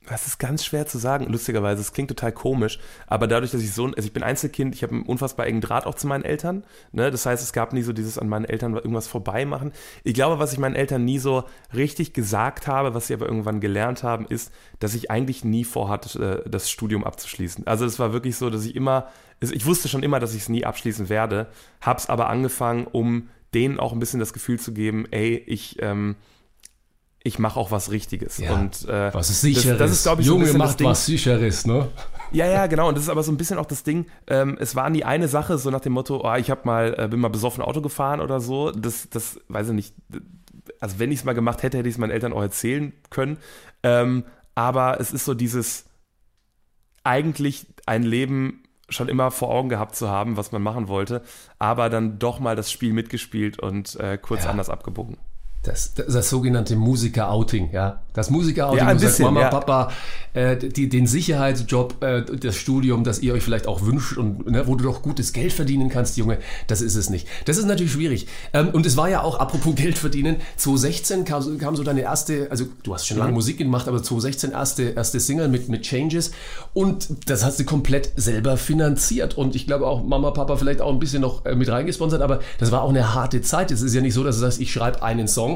Das 0.08 0.26
ist 0.26 0.38
ganz 0.38 0.64
schwer 0.64 0.88
zu 0.88 0.98
sagen, 0.98 1.26
lustigerweise. 1.30 1.82
Es 1.82 1.92
klingt 1.92 2.10
total 2.10 2.32
komisch, 2.32 2.80
aber 3.08 3.28
dadurch, 3.28 3.52
dass 3.52 3.62
ich 3.62 3.74
so, 3.74 3.88
also 3.88 4.08
ich 4.08 4.14
bin 4.14 4.24
Einzelkind, 4.24 4.74
ich 4.74 4.82
habe 4.82 4.94
einen 4.94 5.04
unfassbar 5.04 5.48
engen 5.48 5.60
Draht 5.60 5.86
auch 5.86 5.96
zu 5.96 6.08
meinen 6.08 6.24
Eltern. 6.24 6.64
Ne? 6.94 7.12
Das 7.12 7.26
heißt, 7.26 7.44
es 7.44 7.52
gab 7.52 7.74
nie 7.74 7.82
so 7.82 7.92
dieses 7.92 8.18
an 8.18 8.30
meinen 8.30 8.46
Eltern 8.46 8.74
irgendwas 8.74 9.08
vorbeimachen. 9.08 9.74
Ich 10.06 10.14
glaube, 10.14 10.40
was 10.40 10.54
ich 10.54 10.60
meinen 10.60 10.76
Eltern 10.76 11.04
nie 11.04 11.20
so 11.20 11.44
richtig 11.76 12.14
gesagt 12.14 12.68
habe, 12.68 12.94
was 12.94 13.08
sie 13.08 13.14
aber 13.14 13.26
irgendwann 13.26 13.60
gelernt 13.60 14.04
haben, 14.04 14.26
ist, 14.28 14.54
dass 14.80 14.96
ich 14.96 15.12
eigentlich 15.12 15.44
nie 15.44 15.66
vorhatte, 15.66 16.44
äh, 16.46 16.50
das 16.50 16.72
Studium 16.72 17.04
abzuschließen. 17.04 17.68
Also 17.68 17.86
es 17.86 18.00
war 18.00 18.14
wirklich 18.14 18.38
so, 18.38 18.50
dass 18.50 18.66
ich 18.66 18.78
immer, 18.78 19.08
also 19.42 19.54
ich 19.54 19.66
wusste 19.66 19.90
schon 19.90 20.04
immer, 20.04 20.22
dass 20.22 20.34
ich 20.34 20.44
es 20.44 20.50
nie 20.50 20.64
abschließen 20.64 21.10
werde, 21.10 21.48
hab's 21.82 22.08
aber 22.08 22.30
angefangen, 22.30 22.88
um 22.88 23.28
denen 23.54 23.80
auch 23.80 23.94
ein 23.94 24.00
bisschen 24.00 24.20
das 24.20 24.34
Gefühl 24.34 24.60
zu 24.60 24.74
geben, 24.74 25.06
ey, 25.12 25.36
ich, 25.36 25.82
ähm, 25.82 26.16
ich 27.24 27.40
mache 27.40 27.60
auch 27.60 27.72
was 27.72 27.92
Richtiges. 27.92 28.38
Ja, 28.38 28.54
und, 28.54 28.88
äh, 28.88 29.14
Was 29.14 29.30
ist 29.30 29.42
sicheres? 29.42 29.66
Das, 29.66 29.78
das 29.78 29.92
ist, 29.92 30.04
glaube 30.04 30.22
ich, 30.22 30.28
so 30.28 30.36
ein 30.36 30.46
Junge 30.46 30.58
macht 30.58 30.84
was 30.84 31.06
sicheres, 31.06 31.66
ne? 31.66 31.90
Ja, 32.32 32.46
ja, 32.46 32.68
genau. 32.68 32.90
Und 32.90 32.96
das 32.96 33.04
ist 33.06 33.10
aber 33.10 33.24
so 33.24 33.32
ein 33.32 33.38
bisschen 33.38 33.58
auch 33.58 33.66
das 33.66 33.84
Ding. 33.84 34.06
Ähm, 34.28 34.58
es 34.60 34.76
war 34.76 34.90
nie 34.90 35.04
eine 35.04 35.28
Sache, 35.28 35.58
so 35.58 35.70
nach 35.70 35.80
dem 35.80 35.94
Motto, 35.94 36.22
oh, 36.24 36.36
ich 36.36 36.50
habe 36.50 36.62
mal, 36.66 36.96
äh, 36.98 37.08
bin 37.08 37.20
mal 37.20 37.30
besoffen 37.30 37.64
Auto 37.64 37.82
gefahren 37.82 38.22
oder 38.22 38.40
so. 38.40 38.72
Das, 38.72 39.10
das, 39.10 39.40
weiß 39.48 39.70
ich 39.70 39.74
nicht. 39.74 39.96
Also 40.80 41.00
wenn 41.00 41.12
ich 41.12 41.20
es 41.20 41.26
mal 41.26 41.34
gemacht 41.34 41.64
hätte, 41.64 41.78
hätte 41.78 41.90
ich 41.90 41.96
es 41.96 42.00
meinen 42.00 42.12
Eltern 42.12 42.34
auch 42.34 42.42
erzählen 42.42 42.94
können. 43.10 43.38
Ähm, 43.84 44.24
aber 44.56 45.00
es 45.00 45.12
ist 45.12 45.26
so 45.26 45.34
dieses 45.34 45.86
eigentlich 47.04 47.68
ein 47.86 48.04
Leben 48.04 48.64
schon 48.90 49.10
immer 49.10 49.32
vor 49.32 49.50
Augen 49.50 49.70
gehabt 49.70 49.96
zu 49.96 50.10
haben, 50.10 50.38
was 50.38 50.52
man 50.52 50.62
machen 50.62 50.88
wollte, 50.88 51.22
aber 51.60 51.90
dann 51.90 52.20
doch 52.20 52.40
mal 52.40 52.56
das 52.56 52.72
Spiel 52.72 52.94
mitgespielt 52.94 53.60
und 53.60 53.96
äh, 54.00 54.18
kurz 54.18 54.46
Ja. 54.46 54.50
anders 54.52 54.70
abgebogen. 54.70 55.18
Das, 55.64 55.94
das, 55.96 56.14
das 56.14 56.30
sogenannte 56.30 56.76
Musiker-Outing, 56.78 57.72
ja. 57.74 58.00
Das 58.14 58.30
Musiker-Outing, 58.30 58.78
Ja, 58.88 58.94
bisschen, 58.94 59.26
Mama, 59.26 59.42
ja. 59.42 59.50
Papa, 59.50 59.92
äh, 60.34 60.56
die, 60.56 60.88
den 60.88 61.08
Sicherheitsjob, 61.08 62.02
äh, 62.02 62.24
das 62.24 62.56
Studium, 62.56 63.04
das 63.04 63.20
ihr 63.20 63.34
euch 63.34 63.44
vielleicht 63.44 63.68
auch 63.68 63.82
wünscht 63.86 64.18
und 64.18 64.50
ne, 64.50 64.66
wo 64.66 64.76
du 64.76 64.86
doch 64.86 65.02
gutes 65.02 65.34
Geld 65.34 65.52
verdienen 65.52 65.90
kannst, 65.90 66.16
Junge, 66.18 66.38
das 66.68 66.82
ist 66.82 66.96
es 66.96 67.10
nicht. 67.10 67.28
Das 67.46 67.58
ist 67.58 67.66
natürlich 67.66 67.92
schwierig. 67.92 68.28
Ähm, 68.54 68.70
und 68.70 68.86
es 68.86 68.96
war 68.98 69.10
ja 69.10 69.22
auch, 69.24 69.40
apropos 69.40 69.76
Geld 69.76 69.98
verdienen, 69.98 70.38
2016 70.56 71.26
kam, 71.26 71.42
so- 71.42 71.58
kam 71.58 71.76
so 71.76 71.84
deine 71.84 72.02
erste, 72.02 72.48
also 72.50 72.66
du 72.84 72.94
hast 72.94 73.06
schon 73.06 73.18
lange 73.18 73.34
Musik 73.34 73.58
gemacht, 73.58 73.88
aber 73.90 73.98
2016 74.02 74.52
erste, 74.52 74.84
erste 74.92 75.20
Single 75.20 75.50
mit, 75.50 75.68
mit 75.70 75.82
Changes 75.84 76.32
und 76.74 77.30
das 77.30 77.44
hast 77.44 77.60
du 77.60 77.66
komplett 77.66 78.12
selber 78.16 78.56
finanziert 78.58 79.38
und 79.38 79.56
ich 79.56 79.68
glaube 79.68 79.86
auch 79.86 80.02
Mama, 80.04 80.32
Papa 80.32 80.56
vielleicht 80.56 80.82
auch 80.82 80.92
ein 80.94 81.00
bisschen 81.00 81.22
noch 81.22 81.46
äh, 81.46 81.56
mit 81.56 81.68
reingesponsert, 81.70 82.22
aber 82.22 82.40
das 82.60 82.72
war 82.72 82.84
auch 82.84 82.90
eine 82.90 83.14
harte 83.14 83.42
Zeit. 83.42 83.70
Es 83.72 83.82
ist 83.82 83.94
ja 83.94 84.02
nicht 84.02 84.14
so, 84.14 84.24
dass 84.24 84.36
du 84.36 84.42
sagst, 84.42 84.62
ich 84.62 84.72
schreibe 84.72 85.04
einen 85.04 85.28
Song, 85.28 85.47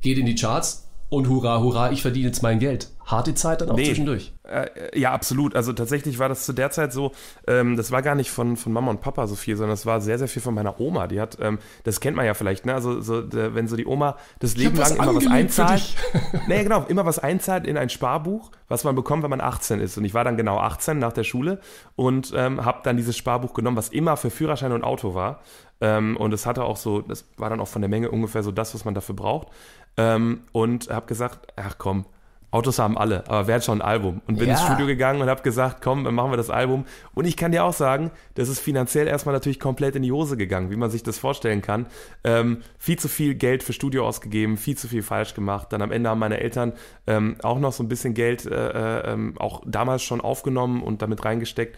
geht 0.00 0.18
in 0.18 0.26
die 0.26 0.34
Charts 0.34 0.88
und 1.08 1.28
hurra, 1.28 1.60
hurra, 1.60 1.90
ich 1.92 2.02
verdiene 2.02 2.26
jetzt 2.26 2.42
mein 2.42 2.58
Geld. 2.58 2.90
Harte 3.04 3.34
Zeit 3.34 3.60
dann 3.60 3.70
auch 3.70 3.76
Nee. 3.76 3.86
zwischendurch. 3.86 4.32
Äh, 4.48 4.98
ja, 4.98 5.12
absolut. 5.12 5.54
Also 5.54 5.72
tatsächlich 5.72 6.18
war 6.18 6.28
das 6.28 6.46
zu 6.46 6.52
der 6.52 6.70
Zeit 6.70 6.92
so, 6.92 7.12
ähm, 7.46 7.76
das 7.76 7.90
war 7.90 8.02
gar 8.02 8.14
nicht 8.14 8.30
von, 8.30 8.56
von 8.56 8.72
Mama 8.72 8.90
und 8.90 9.00
Papa 9.00 9.26
so 9.26 9.36
viel, 9.36 9.56
sondern 9.56 9.74
es 9.74 9.84
war 9.84 10.00
sehr, 10.00 10.18
sehr 10.18 10.28
viel 10.28 10.40
von 10.40 10.54
meiner 10.54 10.80
Oma. 10.80 11.06
Die 11.06 11.20
hat, 11.20 11.38
ähm, 11.40 11.58
das 11.84 12.00
kennt 12.00 12.16
man 12.16 12.24
ja 12.24 12.34
vielleicht, 12.34 12.64
ne? 12.64 12.74
Also 12.74 13.00
so, 13.00 13.20
der, 13.22 13.54
wenn 13.54 13.68
so 13.68 13.76
die 13.76 13.86
Oma 13.86 14.16
das 14.38 14.56
Leben 14.56 14.76
lang 14.76 14.96
immer 14.96 15.14
was 15.14 15.26
einzahlt. 15.26 15.94
nee, 16.48 16.62
genau, 16.62 16.84
immer 16.88 17.04
was 17.04 17.18
einzahlt 17.18 17.66
in 17.66 17.76
ein 17.76 17.90
Sparbuch, 17.90 18.50
was 18.68 18.84
man 18.84 18.94
bekommt, 18.94 19.22
wenn 19.22 19.30
man 19.30 19.40
18 19.40 19.80
ist. 19.80 19.98
Und 19.98 20.04
ich 20.04 20.14
war 20.14 20.24
dann 20.24 20.36
genau 20.36 20.58
18 20.58 20.98
nach 20.98 21.12
der 21.12 21.24
Schule 21.24 21.60
und 21.96 22.32
ähm, 22.34 22.64
habe 22.64 22.80
dann 22.84 22.96
dieses 22.96 23.16
Sparbuch 23.16 23.52
genommen, 23.52 23.76
was 23.76 23.90
immer 23.90 24.16
für 24.16 24.30
Führerschein 24.30 24.72
und 24.72 24.82
Auto 24.84 25.14
war. 25.14 25.40
Ähm, 25.80 26.16
und 26.16 26.32
es 26.32 26.46
hatte 26.46 26.64
auch 26.64 26.76
so, 26.76 27.02
das 27.02 27.26
war 27.36 27.50
dann 27.50 27.60
auch 27.60 27.68
von 27.68 27.82
der 27.82 27.88
Menge 27.88 28.10
ungefähr 28.10 28.42
so 28.42 28.50
das, 28.50 28.74
was 28.74 28.84
man 28.84 28.94
dafür 28.94 29.14
braucht. 29.14 29.48
Ähm, 29.96 30.42
und 30.52 30.88
habe 30.90 31.06
gesagt, 31.06 31.52
ach 31.56 31.76
komm, 31.78 32.06
Autos 32.50 32.78
haben 32.78 32.96
alle, 32.96 33.28
aber 33.28 33.46
wer 33.46 33.56
hat 33.56 33.64
schon 33.64 33.82
ein 33.82 33.86
Album? 33.86 34.22
Und 34.26 34.38
bin 34.38 34.48
Ja. 34.48 34.54
ins 34.54 34.64
Studio 34.64 34.86
gegangen 34.86 35.20
und 35.20 35.28
habe 35.28 35.42
gesagt, 35.42 35.82
komm, 35.82 36.04
dann 36.04 36.14
machen 36.14 36.30
wir 36.32 36.38
das 36.38 36.48
Album. 36.48 36.86
Und 37.14 37.26
ich 37.26 37.36
kann 37.36 37.52
dir 37.52 37.62
auch 37.62 37.74
sagen, 37.74 38.10
das 38.36 38.48
ist 38.48 38.58
finanziell 38.60 39.06
erstmal 39.06 39.34
natürlich 39.34 39.60
komplett 39.60 39.96
in 39.96 40.02
die 40.02 40.12
Hose 40.12 40.38
gegangen, 40.38 40.70
wie 40.70 40.76
man 40.76 40.90
sich 40.90 41.02
das 41.02 41.18
vorstellen 41.18 41.60
kann. 41.60 41.86
Ähm, 42.24 42.62
viel 42.78 42.98
zu 42.98 43.08
viel 43.08 43.34
Geld 43.34 43.62
für 43.62 43.74
Studio 43.74 44.06
ausgegeben, 44.06 44.56
viel 44.56 44.78
zu 44.78 44.88
viel 44.88 45.02
falsch 45.02 45.34
gemacht. 45.34 45.68
Dann 45.72 45.82
am 45.82 45.92
Ende 45.92 46.08
haben 46.08 46.20
meine 46.20 46.40
Eltern 46.40 46.72
ähm, 47.06 47.36
auch 47.42 47.58
noch 47.58 47.72
so 47.72 47.82
ein 47.82 47.88
bisschen 47.88 48.14
Geld 48.14 48.46
äh, 48.46 48.54
äh, 48.54 49.12
ähm, 49.12 49.34
auch 49.38 49.60
damals 49.66 50.02
schon 50.02 50.22
aufgenommen 50.22 50.82
und 50.82 51.02
damit 51.02 51.26
reingesteckt. 51.26 51.76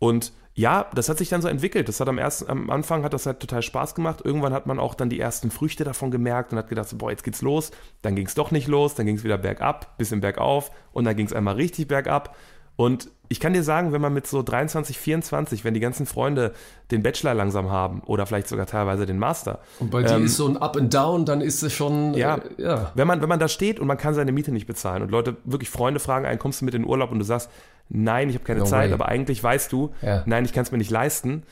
Und 0.00 0.32
ja, 0.54 0.86
das 0.94 1.08
hat 1.08 1.18
sich 1.18 1.28
dann 1.28 1.42
so 1.42 1.48
entwickelt. 1.48 1.88
Das 1.88 2.00
hat 2.00 2.08
am 2.08 2.18
ersten, 2.18 2.50
am 2.50 2.70
Anfang 2.70 3.04
hat 3.04 3.14
das 3.14 3.26
halt 3.26 3.38
total 3.38 3.62
Spaß 3.62 3.94
gemacht. 3.94 4.20
Irgendwann 4.24 4.52
hat 4.52 4.66
man 4.66 4.80
auch 4.80 4.94
dann 4.94 5.08
die 5.08 5.20
ersten 5.20 5.52
Früchte 5.52 5.84
davon 5.84 6.10
gemerkt 6.10 6.50
und 6.50 6.58
hat 6.58 6.68
gedacht, 6.68 6.88
boah, 6.98 7.10
jetzt 7.10 7.22
geht's 7.22 7.42
los. 7.42 7.70
Dann 8.02 8.16
ging 8.16 8.26
es 8.26 8.34
doch 8.34 8.50
nicht 8.50 8.66
los, 8.66 8.96
dann 8.96 9.06
ging 9.06 9.16
es 9.16 9.22
wieder 9.22 9.38
bergab, 9.38 9.96
bisschen 9.96 10.20
bergauf 10.20 10.72
und 10.92 11.04
dann 11.04 11.14
ging 11.14 11.26
es 11.26 11.32
einmal 11.32 11.54
richtig 11.54 11.86
bergab. 11.86 12.36
Und 12.74 13.10
ich 13.28 13.40
kann 13.40 13.52
dir 13.52 13.62
sagen, 13.62 13.92
wenn 13.92 14.00
man 14.00 14.12
mit 14.12 14.26
so 14.26 14.42
23, 14.42 14.98
24, 14.98 15.64
wenn 15.64 15.74
die 15.74 15.80
ganzen 15.80 16.06
Freunde 16.06 16.52
den 16.90 17.02
Bachelor 17.02 17.34
langsam 17.34 17.70
haben 17.70 18.00
oder 18.06 18.26
vielleicht 18.26 18.48
sogar 18.48 18.66
teilweise 18.66 19.06
den 19.06 19.18
Master, 19.18 19.60
Und 19.78 19.90
bei 19.90 20.02
dir 20.02 20.16
Ähm, 20.16 20.24
ist 20.24 20.36
so 20.36 20.48
ein 20.48 20.56
Up 20.56 20.76
and 20.76 20.92
Down, 20.92 21.26
dann 21.26 21.42
ist 21.42 21.62
es 21.62 21.72
schon, 21.72 22.14
ja. 22.14 22.36
äh, 22.36 22.62
ja. 22.62 22.92
Wenn 22.94 23.06
man, 23.06 23.20
wenn 23.20 23.28
man 23.28 23.38
da 23.38 23.48
steht 23.48 23.78
und 23.78 23.86
man 23.86 23.98
kann 23.98 24.14
seine 24.14 24.32
Miete 24.32 24.50
nicht 24.50 24.66
bezahlen 24.66 25.02
und 25.02 25.10
Leute, 25.10 25.36
wirklich 25.44 25.70
Freunde 25.70 26.00
fragen 26.00 26.24
einen, 26.24 26.38
kommst 26.38 26.62
du 26.62 26.64
mit 26.64 26.74
in 26.74 26.82
den 26.82 26.88
Urlaub 26.88 27.12
und 27.12 27.18
du 27.18 27.24
sagst, 27.24 27.50
nein, 27.90 28.28
ich 28.30 28.34
habe 28.36 28.44
keine 28.44 28.60
No 28.60 28.64
Zeit, 28.64 28.88
way. 28.88 28.94
aber 28.94 29.08
eigentlich 29.08 29.42
weißt 29.42 29.70
du, 29.72 29.92
Ja. 30.00 30.22
nein, 30.26 30.44
ich 30.46 30.52
kann 30.54 30.62
es 30.62 30.72
mir 30.72 30.78
nicht 30.78 30.90
leisten. 30.90 31.42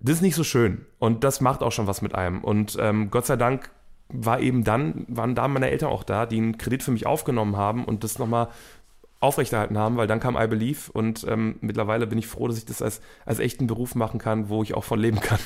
Das 0.00 0.14
ist 0.16 0.22
nicht 0.22 0.36
so 0.36 0.44
schön 0.44 0.86
und 1.00 1.24
das 1.24 1.40
macht 1.40 1.62
auch 1.62 1.72
schon 1.72 1.88
was 1.88 2.02
mit 2.02 2.14
einem. 2.14 2.44
Und 2.44 2.76
ähm, 2.80 3.10
Gott 3.10 3.26
sei 3.26 3.34
Dank 3.36 3.70
war 4.10 4.38
eben 4.40 4.62
dann, 4.64 5.04
waren 5.08 5.34
da 5.34 5.48
meine 5.48 5.68
Eltern 5.70 5.90
auch 5.90 6.04
da, 6.04 6.24
die 6.24 6.36
einen 6.38 6.56
Kredit 6.56 6.82
für 6.84 6.92
mich 6.92 7.04
aufgenommen 7.06 7.56
haben 7.56 7.84
und 7.84 8.04
das 8.04 8.18
nochmal 8.18 8.48
aufrechterhalten 9.20 9.76
haben, 9.76 9.96
weil 9.96 10.06
dann 10.06 10.20
kam 10.20 10.36
I 10.36 10.46
Believe 10.46 10.92
und 10.92 11.26
ähm, 11.28 11.56
mittlerweile 11.60 12.06
bin 12.06 12.18
ich 12.18 12.28
froh, 12.28 12.46
dass 12.46 12.56
ich 12.56 12.64
das 12.66 12.80
als, 12.80 13.00
als 13.26 13.40
echten 13.40 13.66
Beruf 13.66 13.96
machen 13.96 14.20
kann, 14.20 14.48
wo 14.48 14.62
ich 14.62 14.74
auch 14.74 14.84
von 14.84 15.00
leben 15.00 15.18
kann. 15.20 15.40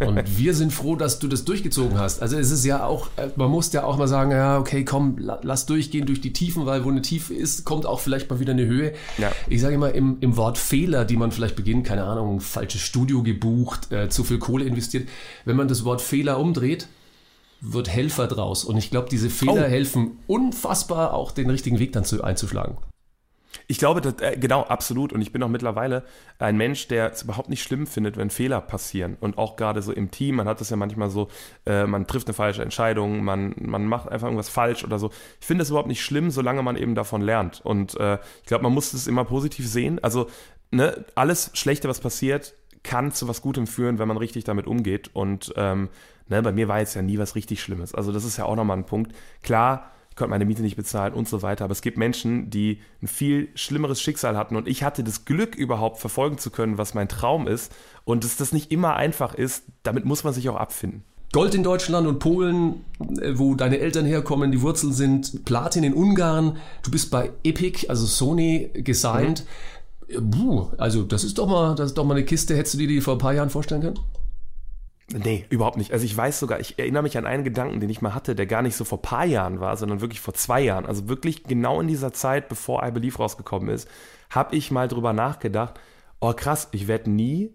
Und 0.00 0.38
wir 0.38 0.54
sind 0.54 0.72
froh, 0.72 0.94
dass 0.96 1.18
du 1.18 1.26
das 1.28 1.44
durchgezogen 1.44 1.98
hast. 1.98 2.22
Also 2.22 2.38
es 2.38 2.50
ist 2.52 2.64
ja 2.64 2.84
auch, 2.86 3.08
äh, 3.16 3.28
man 3.36 3.50
muss 3.50 3.72
ja 3.72 3.84
auch 3.84 3.96
mal 3.96 4.06
sagen, 4.06 4.30
ja, 4.30 4.58
okay, 4.58 4.84
komm, 4.84 5.18
la- 5.18 5.40
lass 5.42 5.66
durchgehen 5.66 6.06
durch 6.06 6.20
die 6.20 6.32
Tiefen, 6.32 6.66
weil 6.66 6.84
wo 6.84 6.88
eine 6.90 7.02
Tiefe 7.02 7.34
ist, 7.34 7.64
kommt 7.64 7.84
auch 7.86 7.98
vielleicht 8.00 8.30
mal 8.30 8.38
wieder 8.38 8.52
eine 8.52 8.66
Höhe. 8.66 8.92
Ja. 9.18 9.32
Ich 9.48 9.60
sage 9.60 9.74
immer, 9.74 9.92
im, 9.92 10.18
im 10.20 10.36
Wort 10.36 10.58
Fehler, 10.58 11.04
die 11.04 11.16
man 11.16 11.32
vielleicht 11.32 11.56
beginnt, 11.56 11.84
keine 11.86 12.04
Ahnung, 12.04 12.40
falsches 12.40 12.80
Studio 12.82 13.22
gebucht, 13.22 13.90
äh, 13.90 14.08
zu 14.08 14.22
viel 14.24 14.38
Kohle 14.38 14.64
investiert, 14.64 15.08
wenn 15.44 15.56
man 15.56 15.66
das 15.68 15.84
Wort 15.84 16.00
Fehler 16.00 16.38
umdreht, 16.38 16.86
wird 17.60 17.88
Helfer 17.88 18.26
draus. 18.26 18.64
Und 18.64 18.76
ich 18.76 18.90
glaube, 18.90 19.08
diese 19.10 19.30
Fehler 19.30 19.64
Oh. 19.66 19.70
helfen 19.70 20.18
unfassbar, 20.26 21.14
auch 21.14 21.32
den 21.32 21.48
richtigen 21.50 21.78
Weg 21.78 21.92
dann 21.92 22.04
zu, 22.04 22.22
einzuschlagen. 22.22 22.76
Ich 23.66 23.78
glaube, 23.78 24.00
das, 24.00 24.14
äh, 24.20 24.36
genau, 24.38 24.62
absolut. 24.62 25.12
Und 25.12 25.22
ich 25.22 25.32
bin 25.32 25.42
auch 25.42 25.48
mittlerweile 25.48 26.04
ein 26.38 26.56
Mensch, 26.56 26.88
der 26.88 27.12
es 27.12 27.22
überhaupt 27.22 27.48
nicht 27.48 27.62
schlimm 27.62 27.86
findet, 27.86 28.16
wenn 28.16 28.30
Fehler 28.30 28.60
passieren. 28.60 29.16
Und 29.20 29.38
auch 29.38 29.56
gerade 29.56 29.82
so 29.82 29.92
im 29.92 30.10
Team, 30.10 30.36
man 30.36 30.48
hat 30.48 30.60
das 30.60 30.70
ja 30.70 30.76
manchmal 30.76 31.10
so, 31.10 31.28
äh, 31.66 31.86
man 31.86 32.06
trifft 32.06 32.28
eine 32.28 32.34
falsche 32.34 32.62
Entscheidung, 32.62 33.24
man, 33.24 33.54
man 33.58 33.86
macht 33.86 34.08
einfach 34.08 34.26
irgendwas 34.26 34.48
falsch 34.48 34.84
oder 34.84 34.98
so. 34.98 35.10
Ich 35.40 35.46
finde 35.46 35.62
es 35.62 35.70
überhaupt 35.70 35.88
nicht 35.88 36.02
schlimm, 36.02 36.30
solange 36.30 36.62
man 36.62 36.76
eben 36.76 36.94
davon 36.94 37.22
lernt. 37.22 37.60
Und 37.64 37.98
äh, 37.98 38.18
ich 38.42 38.46
glaube, 38.46 38.64
man 38.64 38.72
muss 38.72 38.92
es 38.92 39.06
immer 39.06 39.24
positiv 39.24 39.68
sehen. 39.68 40.02
Also, 40.02 40.28
ne, 40.70 41.04
alles 41.14 41.50
Schlechte, 41.54 41.88
was 41.88 42.00
passiert, 42.00 42.54
kann 42.82 43.12
zu 43.12 43.28
was 43.28 43.42
Gutem 43.42 43.66
führen, 43.66 43.98
wenn 43.98 44.08
man 44.08 44.16
richtig 44.16 44.44
damit 44.44 44.66
umgeht. 44.66 45.10
Und 45.12 45.52
ähm, 45.56 45.88
ne, 46.28 46.42
bei 46.42 46.52
mir 46.52 46.68
war 46.68 46.80
jetzt 46.80 46.94
ja 46.94 47.02
nie 47.02 47.18
was 47.18 47.34
richtig 47.34 47.62
Schlimmes. 47.62 47.94
Also 47.94 48.12
das 48.12 48.24
ist 48.24 48.36
ja 48.36 48.44
auch 48.44 48.56
nochmal 48.56 48.78
ein 48.78 48.86
Punkt. 48.86 49.14
Klar, 49.42 49.90
ich 50.12 50.16
konnte 50.16 50.28
meine 50.28 50.44
Miete 50.44 50.60
nicht 50.60 50.76
bezahlen 50.76 51.14
und 51.14 51.26
so 51.26 51.40
weiter. 51.40 51.64
Aber 51.64 51.72
es 51.72 51.80
gibt 51.80 51.96
Menschen, 51.96 52.50
die 52.50 52.82
ein 53.00 53.06
viel 53.06 53.48
schlimmeres 53.54 53.98
Schicksal 53.98 54.36
hatten 54.36 54.56
und 54.56 54.68
ich 54.68 54.82
hatte 54.82 55.02
das 55.02 55.24
Glück 55.24 55.54
überhaupt 55.54 56.00
verfolgen 56.00 56.36
zu 56.36 56.50
können, 56.50 56.76
was 56.76 56.92
mein 56.92 57.08
Traum 57.08 57.48
ist. 57.48 57.72
Und 58.04 58.22
dass 58.22 58.36
das 58.36 58.52
nicht 58.52 58.70
immer 58.70 58.94
einfach 58.94 59.32
ist, 59.32 59.64
damit 59.84 60.04
muss 60.04 60.22
man 60.22 60.34
sich 60.34 60.50
auch 60.50 60.56
abfinden. 60.56 61.02
Gold 61.32 61.54
in 61.54 61.62
Deutschland 61.62 62.06
und 62.06 62.18
Polen, 62.18 62.84
äh, 63.22 63.32
wo 63.36 63.54
deine 63.54 63.78
Eltern 63.78 64.04
herkommen, 64.04 64.52
die 64.52 64.60
Wurzeln 64.60 64.92
sind 64.92 65.46
Platin 65.46 65.82
in 65.82 65.94
Ungarn. 65.94 66.58
Du 66.82 66.90
bist 66.90 67.10
bei 67.10 67.30
Epic, 67.42 67.88
also 67.88 68.04
Sony, 68.04 68.68
gesigned. 68.74 69.46
Äh, 70.08 70.20
Puh, 70.20 70.66
also 70.76 71.04
das 71.04 71.24
ist 71.24 71.38
doch 71.38 71.46
mal, 71.46 71.74
das 71.74 71.86
ist 71.86 71.94
doch 71.96 72.04
mal 72.04 72.16
eine 72.16 72.26
Kiste. 72.26 72.54
Hättest 72.54 72.74
du 72.74 72.78
dir 72.80 72.88
die 72.88 73.00
vor 73.00 73.14
ein 73.14 73.18
paar 73.18 73.32
Jahren 73.32 73.48
vorstellen 73.48 73.80
können? 73.80 73.98
Nee, 75.12 75.46
überhaupt 75.50 75.76
nicht. 75.76 75.92
Also 75.92 76.04
ich 76.04 76.16
weiß 76.16 76.38
sogar, 76.38 76.60
ich 76.60 76.78
erinnere 76.78 77.02
mich 77.02 77.18
an 77.18 77.26
einen 77.26 77.44
Gedanken, 77.44 77.80
den 77.80 77.90
ich 77.90 78.00
mal 78.00 78.14
hatte, 78.14 78.34
der 78.34 78.46
gar 78.46 78.62
nicht 78.62 78.76
so 78.76 78.84
vor 78.84 78.98
ein 78.98 79.02
paar 79.02 79.24
Jahren 79.24 79.60
war, 79.60 79.76
sondern 79.76 80.00
wirklich 80.00 80.20
vor 80.20 80.34
zwei 80.34 80.60
Jahren. 80.60 80.86
Also 80.86 81.08
wirklich 81.08 81.44
genau 81.44 81.80
in 81.80 81.88
dieser 81.88 82.12
Zeit, 82.12 82.48
bevor 82.48 82.86
I 82.86 82.90
Believe 82.90 83.18
rausgekommen 83.18 83.68
ist, 83.68 83.88
habe 84.30 84.56
ich 84.56 84.70
mal 84.70 84.88
drüber 84.88 85.12
nachgedacht, 85.12 85.78
oh 86.20 86.32
krass, 86.32 86.68
ich 86.72 86.88
werde 86.88 87.10
nie, 87.10 87.52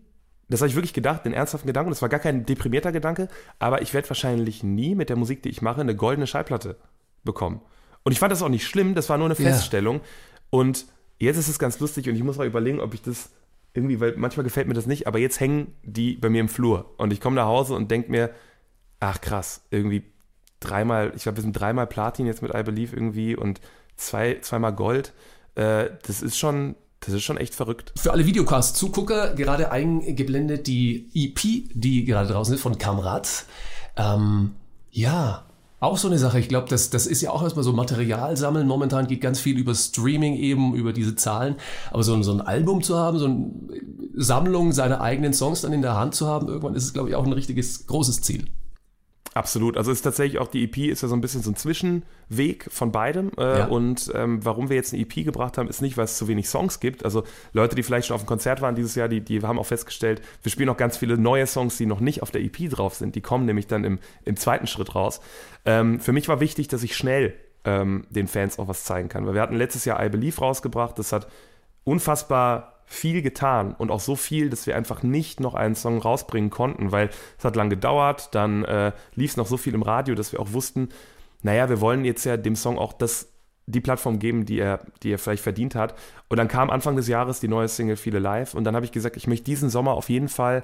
das 0.49 0.61
habe 0.61 0.69
ich 0.69 0.75
wirklich 0.75 0.93
gedacht, 0.93 1.25
den 1.25 1.33
ernsthaften 1.33 1.67
Gedanken, 1.67 1.89
das 1.89 2.01
war 2.01 2.09
gar 2.09 2.19
kein 2.19 2.45
deprimierter 2.45 2.91
Gedanke, 2.91 3.27
aber 3.59 3.81
ich 3.81 3.93
werde 3.93 4.09
wahrscheinlich 4.09 4.63
nie 4.63 4.95
mit 4.95 5.09
der 5.09 5.15
Musik, 5.15 5.41
die 5.43 5.49
ich 5.49 5.61
mache, 5.61 5.81
eine 5.81 5.95
goldene 5.95 6.27
Schallplatte 6.27 6.77
bekommen. 7.23 7.61
Und 8.03 8.11
ich 8.11 8.19
fand 8.19 8.31
das 8.31 8.41
auch 8.41 8.49
nicht 8.49 8.65
schlimm, 8.65 8.95
das 8.95 9.09
war 9.09 9.17
nur 9.17 9.27
eine. 9.27 9.35
Feststellung. 9.35 10.01
Und 10.49 10.85
jetzt 11.17 11.37
ist 11.37 11.49
es 11.49 11.59
ganz 11.59 11.79
lustig 11.79 12.07
und 12.07 12.15
ich 12.15 12.23
muss 12.23 12.37
mal 12.37 12.47
überlegen, 12.47 12.79
ob 12.79 12.93
ich 12.93 13.01
das 13.01 13.29
irgendwie, 13.77 13.99
weil 13.99 14.15
manchmal 14.17 14.43
gefällt 14.43 14.67
mir 14.67 14.73
das 14.73 14.87
nicht, 14.87 15.05
aber 15.07 15.19
jetzt 15.19 15.39
hängen 15.39 15.75
die 15.83 16.15
bei 16.15 16.29
mir 16.29 16.41
im 16.41 16.49
Flur 16.49 16.93
und 16.97 17.13
ich 17.13 17.21
komme 17.21 17.35
nach 17.35 17.45
Hause 17.45 17.75
und 17.75 17.91
denke 17.91 18.09
mir, 18.09 18.31
ach 18.99 19.21
krass, 19.21 19.61
irgendwie 19.69 20.03
dreimal, 20.59 21.13
ich 21.15 21.23
glaube, 21.23 21.37
wir 21.37 21.43
sind 21.43 21.53
dreimal 21.53 21.85
Platin 21.85 22.25
jetzt 22.25 22.41
mit 22.41 22.53
I 22.53 22.63
Believe 22.63 22.95
irgendwie 22.95 23.35
und 23.35 23.61
zwei, 23.95 24.39
zweimal 24.41 24.73
Gold. 24.73 25.13
Äh, 25.53 25.91
das 26.07 26.23
ist 26.23 26.37
schon, 26.37 26.75
das 27.01 27.13
ist 27.13 27.23
schon 27.23 27.37
echt 27.37 27.53
verrückt. 27.53 27.93
Für 27.95 28.11
alle 28.11 28.25
Videocast-Zugucker 28.25 29.35
gerade 29.35 29.71
eingeblendet 29.71 30.65
die 30.65 31.09
EP, 31.13 31.69
die 31.73 32.03
gerade 32.05 32.33
draußen 32.33 32.55
ist 32.55 32.61
von 32.61 32.79
Kamrat. 32.79 33.45
Ähm, 33.95 34.55
ja, 34.89 35.45
auch 35.79 35.97
so 35.97 36.07
eine 36.07 36.17
Sache. 36.17 36.39
Ich 36.39 36.49
glaube, 36.49 36.67
das, 36.69 36.89
das 36.89 37.05
ist 37.05 37.21
ja 37.21 37.29
auch 37.31 37.43
erstmal 37.43 37.63
so 37.63 37.71
Material 37.73 38.35
sammeln. 38.35 38.67
Momentan 38.67 39.07
geht 39.07 39.21
ganz 39.21 39.39
viel 39.39 39.57
über 39.59 39.75
Streaming 39.75 40.35
eben, 40.35 40.73
über 40.73 40.91
diese 40.93 41.15
Zahlen. 41.15 41.55
Aber 41.91 42.03
so, 42.03 42.13
ein- 42.13 42.23
so 42.23 42.31
ein 42.31 42.41
Album 42.41 42.81
zu 42.81 42.97
haben, 42.97 43.19
so 43.19 43.25
eine 43.25 43.51
Sammlung 44.15 44.71
seiner 44.71 45.01
eigenen 45.01 45.33
Songs 45.33 45.61
dann 45.61 45.73
in 45.73 45.81
der 45.83 45.95
Hand 45.95 46.15
zu 46.15 46.25
haben, 46.27 46.47
irgendwann 46.47 46.73
ist 46.73 46.83
es, 46.85 46.93
glaube 46.93 47.09
ich, 47.09 47.15
auch 47.15 47.25
ein 47.25 47.33
richtiges, 47.33 47.85
großes 47.85 48.21
Ziel. 48.21 48.45
Absolut. 49.33 49.77
Also 49.77 49.91
ist 49.91 50.01
tatsächlich 50.01 50.39
auch 50.39 50.47
die 50.47 50.63
EP 50.63 50.77
ist 50.77 51.01
ja 51.03 51.07
so 51.07 51.15
ein 51.15 51.21
bisschen 51.21 51.43
so 51.43 51.51
ein 51.51 51.55
Zwischenweg 51.55 52.67
von 52.71 52.91
beidem. 52.91 53.31
Äh, 53.37 53.59
Ja. 53.59 53.65
Und 53.67 54.11
ähm, 54.15 54.43
warum 54.43 54.69
wir 54.69 54.75
jetzt 54.75 54.93
eine 54.93 55.01
EP 55.03 55.23
gebracht 55.25 55.57
haben, 55.57 55.67
ist 55.67 55.81
nicht, 55.81 55.97
weil 55.97 56.05
es 56.05 56.17
zu 56.17 56.27
wenig 56.27 56.49
Songs 56.49 56.79
gibt. 56.79 57.05
Also 57.05 57.23
Leute, 57.53 57.75
die 57.75 57.83
vielleicht 57.83 58.07
schon 58.07 58.15
auf 58.15 58.23
dem 58.23 58.27
Konzert 58.27 58.61
waren 58.61 58.75
dieses 58.75 58.95
Jahr, 58.95 59.07
die, 59.07 59.21
die 59.21 59.41
haben 59.41 59.59
auch 59.59 59.65
festgestellt, 59.65 60.21
wir 60.41 60.51
spielen 60.51 60.69
auch 60.69 60.77
ganz 60.77 60.97
viele 60.97 61.17
neue 61.17 61.45
Songs, 61.45 61.77
die 61.77 61.85
noch 61.85 61.99
nicht 61.99 62.23
auf 62.23 62.31
der 62.31 62.41
EP 62.41 62.69
drauf 62.69 62.95
sind. 62.95 63.15
Die 63.15 63.21
kommen 63.21 63.45
nämlich 63.45 63.67
dann 63.67 63.83
im, 63.83 63.99
im 64.25 64.37
zweiten 64.37 64.67
Schritt 64.67 64.95
raus. 64.95 65.21
Ähm, 65.65 65.99
für 65.99 66.13
mich 66.13 66.27
war 66.27 66.39
wichtig, 66.39 66.67
dass 66.67 66.83
ich 66.83 66.95
schnell 66.95 67.33
ähm, 67.63 68.05
den 68.09 68.27
Fans 68.27 68.57
auch 68.59 68.67
was 68.67 68.85
zeigen 68.85 69.09
kann. 69.09 69.27
Weil 69.27 69.33
wir 69.35 69.41
hatten 69.41 69.55
letztes 69.55 69.85
Jahr 69.85 70.03
I 70.03 70.09
Believe 70.09 70.39
rausgebracht. 70.39 70.97
Das 70.97 71.11
hat 71.11 71.27
unfassbar 71.83 72.76
viel 72.89 73.21
getan 73.21 73.75
und 73.77 73.91
auch 73.91 73.99
so 73.99 74.15
viel, 74.15 74.49
dass 74.49 74.65
wir 74.65 74.75
einfach 74.75 75.03
nicht 75.03 75.41
noch 75.41 75.55
einen 75.55 75.75
Song 75.75 75.99
rausbringen 75.99 76.49
konnten, 76.49 76.93
weil 76.93 77.09
es 77.37 77.43
hat 77.43 77.57
lang 77.57 77.69
gedauert, 77.69 78.29
dann 78.33 78.63
äh, 78.63 78.93
lief 79.13 79.31
es 79.31 79.37
noch 79.37 79.45
so 79.45 79.57
viel 79.57 79.75
im 79.75 79.81
Radio, 79.81 80.15
dass 80.15 80.31
wir 80.31 80.39
auch 80.39 80.53
wussten, 80.53 80.89
naja, 81.43 81.67
wir 81.69 81.81
wollen 81.81 82.05
jetzt 82.05 82.23
ja 82.23 82.37
dem 82.37 82.55
Song 82.55 82.79
auch 82.79 82.93
das, 82.93 83.29
die 83.65 83.81
Plattform 83.81 84.19
geben, 84.19 84.45
die 84.45 84.59
er, 84.59 84.79
die 85.03 85.11
er 85.11 85.19
vielleicht 85.19 85.43
verdient 85.43 85.75
hat. 85.75 85.95
Und 86.29 86.37
dann 86.37 86.47
kam 86.47 86.69
Anfang 86.69 86.95
des 86.95 87.09
Jahres 87.09 87.41
die 87.41 87.49
neue 87.49 87.67
Single 87.67 87.97
Viele 87.97 88.19
Live 88.19 88.53
und 88.53 88.63
dann 88.63 88.75
habe 88.75 88.85
ich 88.85 88.93
gesagt, 88.93 89.17
ich 89.17 89.27
möchte 89.27 89.43
diesen 89.43 89.69
Sommer 89.69 89.91
auf 89.91 90.09
jeden 90.09 90.29
Fall 90.29 90.63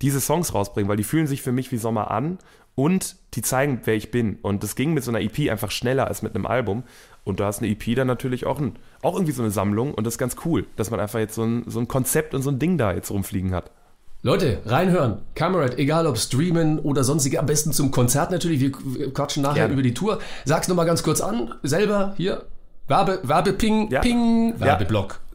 diese 0.00 0.20
Songs 0.20 0.54
rausbringen, 0.54 0.88
weil 0.88 0.96
die 0.96 1.04
fühlen 1.04 1.26
sich 1.26 1.42
für 1.42 1.52
mich 1.52 1.72
wie 1.72 1.76
Sommer 1.76 2.10
an 2.12 2.38
und 2.76 3.16
die 3.34 3.42
zeigen, 3.42 3.80
wer 3.84 3.94
ich 3.94 4.12
bin. 4.12 4.36
Und 4.42 4.62
das 4.62 4.76
ging 4.76 4.94
mit 4.94 5.02
so 5.02 5.10
einer 5.10 5.20
EP 5.20 5.50
einfach 5.50 5.70
schneller 5.70 6.06
als 6.06 6.22
mit 6.22 6.34
einem 6.34 6.46
Album. 6.46 6.84
Und 7.24 7.40
da 7.40 7.48
ist 7.48 7.62
eine 7.62 7.70
EP 7.70 7.96
dann 7.96 8.06
natürlich 8.06 8.44
auch, 8.46 8.58
ein, 8.60 8.76
auch 9.02 9.14
irgendwie 9.14 9.32
so 9.32 9.42
eine 9.42 9.50
Sammlung 9.50 9.94
und 9.94 10.04
das 10.06 10.14
ist 10.14 10.18
ganz 10.18 10.36
cool, 10.44 10.66
dass 10.76 10.90
man 10.90 11.00
einfach 11.00 11.18
jetzt 11.18 11.34
so 11.34 11.42
ein, 11.42 11.64
so 11.66 11.80
ein 11.80 11.88
Konzept 11.88 12.34
und 12.34 12.42
so 12.42 12.50
ein 12.50 12.58
Ding 12.58 12.76
da 12.76 12.92
jetzt 12.92 13.10
rumfliegen 13.10 13.54
hat. 13.54 13.70
Leute, 14.22 14.60
reinhören. 14.64 15.18
Kamerad, 15.34 15.78
egal 15.78 16.06
ob 16.06 16.16
streamen 16.16 16.78
oder 16.78 17.04
sonstige, 17.04 17.38
am 17.40 17.46
besten 17.46 17.72
zum 17.72 17.90
Konzert 17.90 18.30
natürlich. 18.30 18.60
Wir 18.60 19.12
quatschen 19.12 19.42
nachher 19.42 19.54
Gerne. 19.54 19.74
über 19.74 19.82
die 19.82 19.92
Tour. 19.92 20.18
Sag's 20.46 20.66
nochmal 20.68 20.86
ganz 20.86 21.02
kurz 21.02 21.20
an. 21.20 21.54
Selber 21.62 22.14
hier. 22.16 22.44
Werbe, 22.88 23.20
Werbeping, 23.22 23.90
Ja. 23.90 24.00
Ping, 24.00 24.54
Ja. 24.60 24.78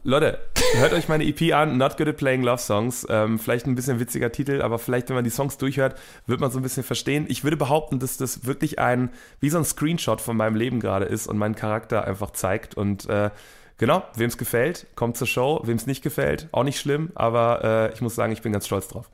Leute, 0.02 0.38
hört 0.76 0.94
euch 0.94 1.08
meine 1.08 1.24
EP 1.24 1.52
an, 1.52 1.76
Not 1.76 1.98
Good 1.98 2.08
at 2.08 2.16
Playing 2.16 2.42
Love 2.42 2.58
Songs. 2.58 3.06
Ähm, 3.10 3.38
vielleicht 3.38 3.66
ein 3.66 3.74
bisschen 3.74 4.00
witziger 4.00 4.32
Titel, 4.32 4.62
aber 4.62 4.78
vielleicht, 4.78 5.10
wenn 5.10 5.14
man 5.14 5.24
die 5.24 5.30
Songs 5.30 5.58
durchhört, 5.58 5.94
wird 6.26 6.40
man 6.40 6.50
so 6.50 6.58
ein 6.58 6.62
bisschen 6.62 6.84
verstehen. 6.84 7.26
Ich 7.28 7.44
würde 7.44 7.58
behaupten, 7.58 7.98
dass 7.98 8.16
das 8.16 8.46
wirklich 8.46 8.78
ein, 8.78 9.10
wie 9.40 9.50
so 9.50 9.58
ein 9.58 9.64
Screenshot 9.64 10.22
von 10.22 10.38
meinem 10.38 10.56
Leben 10.56 10.80
gerade 10.80 11.04
ist 11.04 11.26
und 11.26 11.36
meinen 11.36 11.54
Charakter 11.54 12.06
einfach 12.06 12.30
zeigt. 12.30 12.74
Und 12.76 13.10
äh, 13.10 13.28
genau, 13.76 14.02
wem 14.14 14.28
es 14.28 14.38
gefällt, 14.38 14.86
kommt 14.94 15.18
zur 15.18 15.26
Show. 15.26 15.60
Wem 15.64 15.76
es 15.76 15.86
nicht 15.86 16.02
gefällt, 16.02 16.48
auch 16.52 16.64
nicht 16.64 16.80
schlimm, 16.80 17.10
aber 17.14 17.90
äh, 17.90 17.92
ich 17.92 18.00
muss 18.00 18.14
sagen, 18.14 18.32
ich 18.32 18.40
bin 18.40 18.52
ganz 18.52 18.64
stolz 18.64 18.88
drauf. 18.88 19.10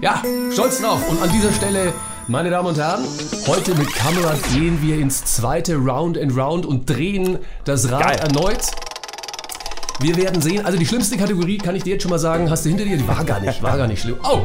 Ja, 0.00 0.20
stolz 0.50 0.80
drauf. 0.80 1.08
Und 1.08 1.22
an 1.22 1.30
dieser 1.30 1.52
Stelle, 1.52 1.92
meine 2.26 2.50
Damen 2.50 2.66
und 2.66 2.78
Herren, 2.78 3.04
heute 3.46 3.76
mit 3.76 3.94
Kamerad 3.94 4.42
gehen 4.52 4.82
wir 4.82 4.96
ins 4.96 5.24
zweite 5.24 5.76
Round 5.76 6.18
and 6.18 6.36
Round 6.36 6.66
und 6.66 6.90
drehen 6.90 7.38
das 7.64 7.92
Rad 7.92 8.02
Geil. 8.02 8.18
erneut. 8.18 8.66
Wir 10.02 10.16
werden 10.16 10.42
sehen, 10.42 10.64
also 10.66 10.76
die 10.78 10.86
schlimmste 10.86 11.16
Kategorie, 11.16 11.58
kann 11.58 11.76
ich 11.76 11.84
dir 11.84 11.90
jetzt 11.94 12.02
schon 12.02 12.10
mal 12.10 12.18
sagen, 12.18 12.50
hast 12.50 12.64
du 12.64 12.68
hinter 12.68 12.84
dir, 12.84 12.96
die 12.96 13.06
war 13.06 13.24
gar 13.24 13.40
nicht, 13.40 13.62
war 13.62 13.76
gar 13.76 13.86
nicht 13.86 14.02
schlimm. 14.02 14.16
Oh, 14.24 14.42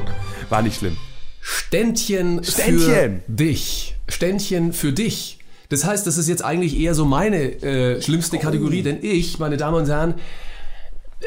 War 0.50 0.62
nicht 0.62 0.78
schlimm. 0.78 0.96
Ständchen, 1.41 2.43
Ständchen. 2.43 3.22
für 3.26 3.32
dich. 3.32 3.96
Ständchen 4.08 4.74
für 4.74 4.93
dich. 4.93 5.39
Das 5.70 5.84
heißt, 5.86 6.06
das 6.08 6.17
ist 6.17 6.30
jetzt 6.30 6.43
eigentlich 6.46 6.80
eher 6.80 6.93
so 6.93 7.06
meine 7.06 7.38
äh, 7.63 8.02
schlimmste 8.02 8.38
Kategorie, 8.38 8.84
denn 8.84 9.00
ich, 9.02 9.39
meine 9.39 9.58
Damen 9.58 9.76
und 9.78 9.89
Herren, 9.89 10.13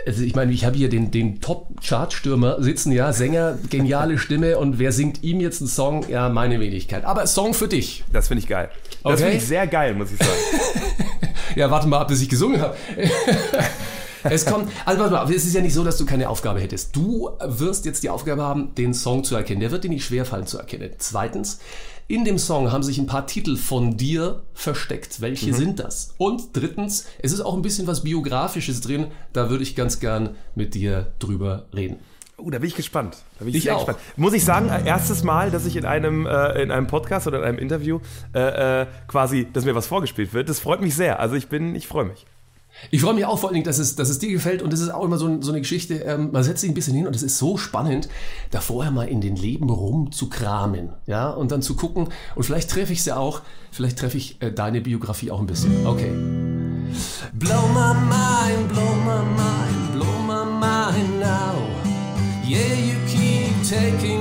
also 0.06 0.22
ich 0.22 0.34
meine, 0.36 0.52
ich 0.52 0.64
habe 0.64 0.76
hier 0.76 0.88
den, 0.88 1.10
den 1.10 1.40
Top-Chart-Stürmer 1.40 2.62
sitzen, 2.62 2.92
ja, 2.92 3.12
Sänger, 3.12 3.58
geniale 3.68 4.18
Stimme 4.18 4.56
und 4.58 4.78
wer 4.78 4.92
singt 4.92 5.22
ihm 5.24 5.40
jetzt 5.40 5.60
einen 5.60 5.68
Song? 5.68 6.06
Ja, 6.08 6.28
meine 6.28 6.60
Wenigkeit. 6.60 7.04
Aber 7.04 7.26
Song 7.26 7.52
für 7.54 7.66
dich. 7.68 8.04
Das 8.12 8.28
finde 8.28 8.42
ich 8.42 8.48
geil. 8.48 8.70
Das 9.02 9.14
Okay. 9.14 9.22
finde 9.22 9.36
ich 9.38 9.44
sehr 9.44 9.66
geil, 9.66 9.94
muss 9.94 10.12
ich 10.12 10.18
sagen. 10.18 10.30
Ja, 11.56 11.68
warte 11.68 11.88
mal 11.88 11.98
ab, 11.98 12.06
bis 12.06 12.22
ich 12.22 12.28
gesungen 12.28 12.60
habe. 12.60 12.76
Es 14.24 14.46
kommt, 14.46 14.70
also 14.84 15.00
warte 15.00 15.14
mal, 15.14 15.32
es 15.32 15.44
ist 15.46 15.54
ja 15.54 15.60
nicht 15.60 15.74
so, 15.74 15.84
dass 15.84 15.96
du 15.98 16.06
keine 16.06 16.28
Aufgabe 16.28 16.60
hättest. 16.60 16.94
Du 16.94 17.30
wirst 17.42 17.84
jetzt 17.86 18.02
die 18.02 18.10
Aufgabe 18.10 18.42
haben, 18.42 18.74
den 18.74 18.94
Song 18.94 19.24
zu 19.24 19.34
erkennen. 19.36 19.60
Der 19.60 19.70
wird 19.70 19.84
dir 19.84 19.90
nicht 19.90 20.04
schwerfallen 20.04 20.46
zu 20.46 20.58
erkennen. 20.58 20.90
Zweitens, 20.98 21.60
in 22.08 22.24
dem 22.24 22.38
Song 22.38 22.72
haben 22.72 22.82
sich 22.82 22.98
ein 22.98 23.06
paar 23.06 23.26
Titel 23.26 23.56
von 23.56 23.96
dir 23.96 24.42
versteckt. 24.52 25.20
Welche 25.20 25.54
sind 25.54 25.78
das? 25.78 26.14
Und 26.18 26.54
drittens, 26.54 27.06
es 27.22 27.32
ist 27.32 27.40
auch 27.40 27.54
ein 27.54 27.62
bisschen 27.62 27.86
was 27.86 28.02
Biografisches 28.02 28.80
drin. 28.80 29.06
Da 29.32 29.48
würde 29.48 29.62
ich 29.62 29.76
ganz 29.76 30.00
gern 30.00 30.34
mit 30.54 30.74
dir 30.74 31.12
drüber 31.20 31.66
reden. 31.74 31.96
Oh, 32.36 32.48
da 32.50 32.58
bin 32.58 32.68
ich 32.68 32.74
gespannt. 32.74 33.18
Da 33.38 33.44
bin 33.44 33.50
ich, 33.50 33.56
Ich 33.58 33.62
sehr 33.64 33.76
auch. 33.76 33.86
gespannt. 33.86 33.98
Muss 34.16 34.32
ich 34.32 34.44
sagen, 34.44 34.70
äh, 34.70 34.86
erstes 34.86 35.22
Mal, 35.24 35.50
dass 35.50 35.66
ich 35.66 35.76
in 35.76 35.84
einem, 35.84 36.26
äh, 36.26 36.62
in 36.62 36.70
einem 36.70 36.86
Podcast 36.86 37.26
oder 37.26 37.38
in 37.38 37.44
einem 37.44 37.58
Interview 37.58 38.00
äh, 38.34 38.82
äh, 38.82 38.86
quasi, 39.08 39.46
dass 39.52 39.64
mir 39.64 39.74
was 39.74 39.86
vorgespielt 39.86 40.32
wird. 40.32 40.48
Das 40.48 40.58
freut 40.58 40.80
mich 40.80 40.94
sehr. 40.94 41.20
Also 41.20 41.36
ich 41.36 41.48
bin, 41.48 41.74
ich 41.74 41.86
freue 41.86 42.06
mich. 42.06 42.26
Ich 42.90 43.02
freue 43.02 43.14
mich 43.14 43.24
auch 43.24 43.38
vor 43.38 43.50
allen 43.50 43.54
Dingen, 43.54 43.66
dass 43.66 43.78
es, 43.78 43.96
dass 43.96 44.08
es 44.08 44.18
dir 44.18 44.30
gefällt 44.30 44.62
und 44.62 44.72
es 44.72 44.80
ist 44.80 44.90
auch 44.90 45.04
immer 45.04 45.18
so, 45.18 45.40
so 45.42 45.52
eine 45.52 45.60
Geschichte, 45.60 45.96
ähm, 45.96 46.30
man 46.32 46.42
setzt 46.42 46.60
sich 46.62 46.70
ein 46.70 46.74
bisschen 46.74 46.94
hin 46.94 47.06
und 47.06 47.14
es 47.14 47.22
ist 47.22 47.38
so 47.38 47.56
spannend, 47.56 48.08
da 48.50 48.60
vorher 48.60 48.90
mal 48.90 49.08
in 49.08 49.20
den 49.20 49.36
Leben 49.36 49.70
rumzukramen, 49.70 50.90
ja, 51.06 51.30
und 51.30 51.52
dann 51.52 51.62
zu 51.62 51.76
gucken 51.76 52.08
und 52.34 52.42
vielleicht 52.42 52.70
treffe 52.70 52.92
ich 52.92 53.02
sie 53.02 53.16
auch, 53.16 53.42
vielleicht 53.70 53.98
treffe 53.98 54.16
ich 54.16 54.40
äh, 54.42 54.50
deine 54.52 54.80
Biografie 54.80 55.30
auch 55.30 55.40
ein 55.40 55.46
bisschen. 55.46 55.86
Okay. 55.86 56.10
Blow 57.34 57.68
my 57.68 57.94
mind, 57.94 58.68
blow 58.72 58.94
my 59.04 59.22
mind, 59.36 59.92
blow 59.92 60.18
my 60.26 60.44
mind 60.44 61.20
now. 61.20 61.54
Yeah, 62.44 62.74
you 62.74 62.96
keep 63.06 63.54
taking 63.62 64.19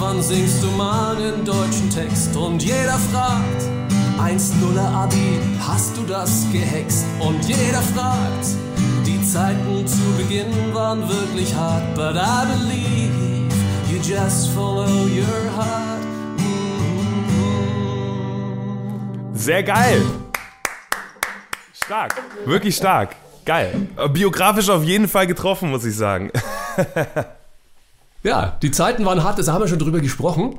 wann 0.00 0.22
singst 0.22 0.62
du 0.62 0.68
mal 0.68 1.16
einen 1.16 1.44
deutschen 1.44 1.90
Text? 1.90 2.34
Und 2.34 2.62
jeder 2.62 2.98
fragt, 3.12 3.62
1-0er 4.18 4.94
Abi, 4.94 5.38
hast 5.60 5.96
du 5.96 6.02
das 6.04 6.46
gehext? 6.50 7.04
Und 7.20 7.44
jeder 7.44 7.82
fragt, 7.82 8.46
die 9.06 9.22
Zeiten 9.22 9.86
zu 9.86 10.02
Beginn 10.16 10.74
waren 10.74 11.06
wirklich 11.08 11.54
hart, 11.54 11.94
but 11.94 12.16
I 12.16 12.46
believe 12.46 13.12
you 13.90 13.98
just 13.98 14.48
follow 14.50 15.06
your 15.06 15.50
heart. 15.56 16.00
Mm-hmm. 16.38 17.60
Sehr 19.34 19.62
geil. 19.62 20.02
Stark. 21.84 22.14
Wirklich 22.46 22.76
stark. 22.76 23.16
Geil. 23.44 23.88
Äh, 23.96 24.08
Biografisch 24.08 24.70
auf 24.70 24.84
jeden 24.84 25.08
Fall 25.08 25.26
getroffen, 25.26 25.70
muss 25.70 25.84
ich 25.84 25.96
sagen. 25.96 26.30
Ja, 28.22 28.58
die 28.62 28.70
Zeiten 28.70 29.04
waren 29.04 29.22
hart, 29.22 29.38
das 29.38 29.48
haben 29.48 29.62
wir 29.62 29.68
schon 29.68 29.78
drüber 29.78 30.00
gesprochen. 30.00 30.58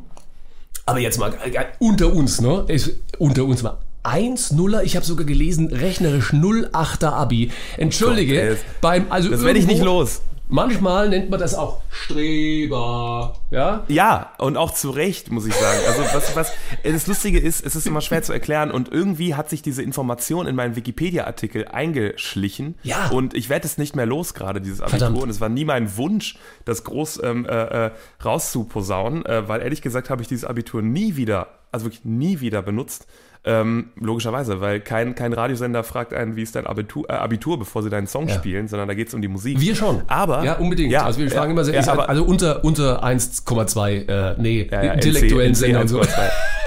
Aber 0.86 1.00
jetzt 1.00 1.20
mal 1.20 1.34
äh, 1.46 1.50
äh, 1.50 1.66
unter 1.80 2.12
uns, 2.14 2.42
ne? 2.42 2.66
Ich, 2.68 2.92
unter 3.20 3.44
uns 3.46 3.62
mal. 3.62 3.78
1-0er, 4.04 4.82
ich 4.82 4.96
habe 4.96 5.06
sogar 5.06 5.26
gelesen, 5.28 5.68
rechnerisch 5.68 6.32
0-8er 6.34 7.12
Abi. 7.12 7.52
Entschuldige, 7.78 8.34
Gott, 8.34 8.44
ey, 8.44 8.50
das- 8.50 8.60
beim, 8.82 9.06
also 9.12 9.30
Das 9.30 9.44
werde 9.44 9.60
ich 9.60 9.68
nicht 9.68 9.84
los. 9.84 10.22
Manchmal 10.52 11.08
nennt 11.08 11.30
man 11.30 11.40
das 11.40 11.56
auch 11.56 11.82
Streber, 11.90 13.36
ja? 13.52 13.86
Ja, 13.88 14.34
und 14.38 14.58
auch 14.58 14.74
zu 14.74 14.90
Recht, 14.90 15.32
muss 15.32 15.46
ich 15.46 15.56
sagen. 15.56 15.80
Also 15.88 16.02
was, 16.14 16.36
was 16.36 16.52
das 16.84 17.08
Lustige 17.08 17.40
ist, 17.40 17.66
es 17.66 17.78
ist 17.78 17.88
immer 17.88 18.02
schwer 18.02 18.22
zu 18.22 18.34
erklären 18.34 18.70
und 18.70 18.92
irgendwie 18.92 19.36
hat 19.36 19.50
sich 19.50 19.62
diese 19.62 19.82
Information 19.82 20.48
in 20.48 20.56
meinen 20.56 20.76
Wikipedia-Artikel 20.76 21.70
eingeschlichen. 21.70 22.76
Ja. 22.84 23.08
Und 23.12 23.34
ich 23.34 23.48
werde 23.48 23.66
es 23.66 23.78
nicht 23.78 23.96
mehr 23.96 24.06
los, 24.06 24.34
gerade 24.34 24.60
dieses 24.60 24.82
Abitur. 24.82 25.00
Verdammt. 25.00 25.24
Und 25.24 25.30
es 25.30 25.40
war 25.40 25.48
nie 25.48 25.64
mein 25.64 25.96
Wunsch, 25.96 26.38
das 26.66 26.84
groß 26.84 27.24
ähm, 27.24 27.46
äh, 27.46 27.86
äh, 27.86 27.92
rauszuposaunen, 28.24 29.26
äh, 29.26 29.48
weil 29.48 29.62
ehrlich 29.62 29.82
gesagt 29.82 30.10
habe 30.10 30.22
ich 30.22 30.28
dieses 30.28 30.44
Abitur 30.44 30.82
nie 30.82 31.16
wieder, 31.16 31.48
also 31.72 31.86
wirklich 31.86 32.04
nie 32.04 32.42
wieder 32.42 32.62
benutzt. 32.62 33.08
Ähm, 33.44 33.90
logischerweise, 33.96 34.62
weil 34.62 34.80
kein, 34.82 35.16
kein 35.16 35.34
Radiosender 35.34 35.84
fragt 35.84 36.14
einen, 36.14 36.36
wie 36.36 36.44
ist 36.44 36.56
dein 36.56 36.68
Abitur, 36.68 37.10
äh, 37.10 37.14
Abitur 37.14 37.58
bevor 37.58 37.82
sie 37.82 37.90
deinen 37.90 38.06
Song 38.06 38.28
Ja. 38.28 38.36
spielen, 38.36 38.68
sondern 38.68 38.88
da 38.88 38.94
geht 38.94 39.08
es 39.08 39.16
um 39.16 39.22
die 39.22 39.28
Musik. 39.28 39.60
Wir 39.60 39.76
schon. 39.76 40.04
Aber 40.08 40.44
Ja, 40.44 40.58
unbedingt. 40.58 40.92
Ja, 40.92 41.06
also 41.06 41.20
wir 41.20 41.30
fragen 41.32 41.46
ja, 41.48 41.52
immer 41.52 41.64
sehr, 41.64 41.82
ja, 41.82 41.92
aber, 41.92 42.08
also 42.08 42.24
unter, 42.24 42.64
unter 42.64 43.04
1,2, 43.04 44.08
äh, 44.08 44.36
nee, 44.38 44.62
intellektuellen 44.62 45.54
NC, 45.54 45.58
Sendern 45.58 45.88
so. 45.88 46.02
1,2. 46.02 46.08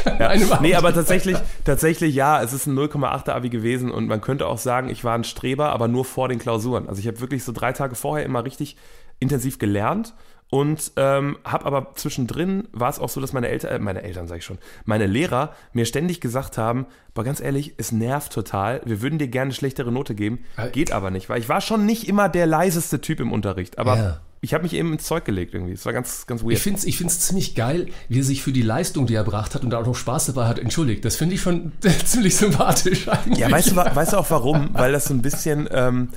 Ja. 0.19 0.61
Nee, 0.61 0.75
aber 0.75 0.93
tatsächlich, 0.93 1.39
tatsächlich 1.65 2.15
ja, 2.15 2.43
es 2.43 2.53
ist 2.53 2.67
ein 2.67 2.77
0,8er 2.79 3.31
Abi 3.31 3.49
gewesen 3.49 3.91
und 3.91 4.07
man 4.07 4.21
könnte 4.21 4.47
auch 4.47 4.59
sagen, 4.59 4.91
ich 4.91 5.03
war 5.03 5.15
ein 5.15 5.25
Streber, 5.25 5.71
aber 5.71 5.89
nur 5.89 6.05
vor 6.05 6.29
den 6.29 6.39
Klausuren. 6.39 6.91
Also 6.91 7.01
ich 7.01 7.07
habe 7.07 7.21
wirklich 7.23 7.43
so 7.43 7.53
drei 7.53 7.73
Tage 7.73 7.95
vorher 7.95 8.27
immer 8.27 8.45
richtig 8.45 8.77
intensiv 9.19 9.59
gelernt 9.59 10.13
und 10.55 10.93
ähm, 10.95 11.37
habe 11.45 11.65
aber 11.67 11.95
zwischendrin 11.97 12.69
war 12.71 12.89
es 12.89 13.01
auch 13.01 13.09
so, 13.09 13.21
dass 13.21 13.33
meine 13.33 13.49
Eltern, 13.49 13.73
äh, 13.73 13.79
meine 13.81 14.03
Eltern 14.05 14.29
sage 14.29 14.39
ich 14.39 14.45
schon, 14.45 14.59
meine 14.85 15.07
Lehrer 15.09 15.53
mir 15.73 15.85
ständig 15.85 16.21
gesagt 16.21 16.59
haben, 16.59 16.87
aber 17.13 17.25
ganz 17.25 17.41
ehrlich, 17.41 17.75
es 17.77 17.91
nervt 17.91 18.33
total, 18.33 18.81
wir 18.85 19.03
würden 19.03 19.19
dir 19.19 19.27
gerne 19.27 19.49
eine 19.49 19.55
schlechtere 19.55 19.91
Note 19.91 20.15
geben, 20.15 20.45
Äh. 20.57 20.71
geht 20.71 20.93
aber 20.93 21.11
nicht, 21.11 21.29
weil 21.29 21.41
ich 21.41 21.49
war 21.49 21.61
schon 21.61 21.87
nicht 21.87 22.07
immer 22.09 22.29
der 22.29 22.47
leiseste 22.47 23.01
Typ 23.01 23.19
im 23.19 23.33
Unterricht, 23.33 23.79
aber 23.79 23.97
Ja. 23.97 24.21
ich 24.43 24.55
habe 24.55 24.63
mich 24.63 24.75
eben 24.75 24.93
ins 24.93 25.03
Zeug 25.03 25.25
gelegt 25.25 25.55
irgendwie. 25.55 25.73
Es 25.73 25.85
war 25.87 25.93
ganz, 25.93 26.25
ganz 26.29 26.43
weird. 26.45 26.53
Ich 26.53 26.61
finde 26.61 26.79
es 26.79 26.85
ich 26.85 26.99
find's 26.99 27.19
ziemlich 27.19 27.57
geil, 27.57 27.89
wie 28.09 28.21
er 28.21 28.25
sich 28.25 28.41
für 28.45 28.53
die 28.53 28.63
Leistung, 28.63 29.07
die 29.07 29.15
er 29.15 29.23
erbracht 29.25 29.57
hat 29.57 29.65
und 29.65 29.71
da 29.71 29.79
auch 29.81 29.87
noch 29.87 29.97
Spaß 29.97 30.27
dabei 30.27 30.47
hat, 30.47 30.61
entschuldigt. 30.61 31.05
Das 31.05 31.17
finde 31.17 31.35
ich 31.35 31.41
schon 31.41 31.73
ziemlich 32.05 32.37
sympathisch 32.37 33.09
eigentlich. 33.09 33.39
Ja, 33.41 33.51
weißt 33.51 33.73
du, 33.73 33.77
weißt 33.77 34.13
du 34.13 34.19
auch 34.19 34.31
warum? 34.31 34.69
Weil 34.75 34.93
das 34.93 35.07
so 35.07 35.15
ein 35.15 35.23
bisschen, 35.23 35.69
ähm, 35.73 36.11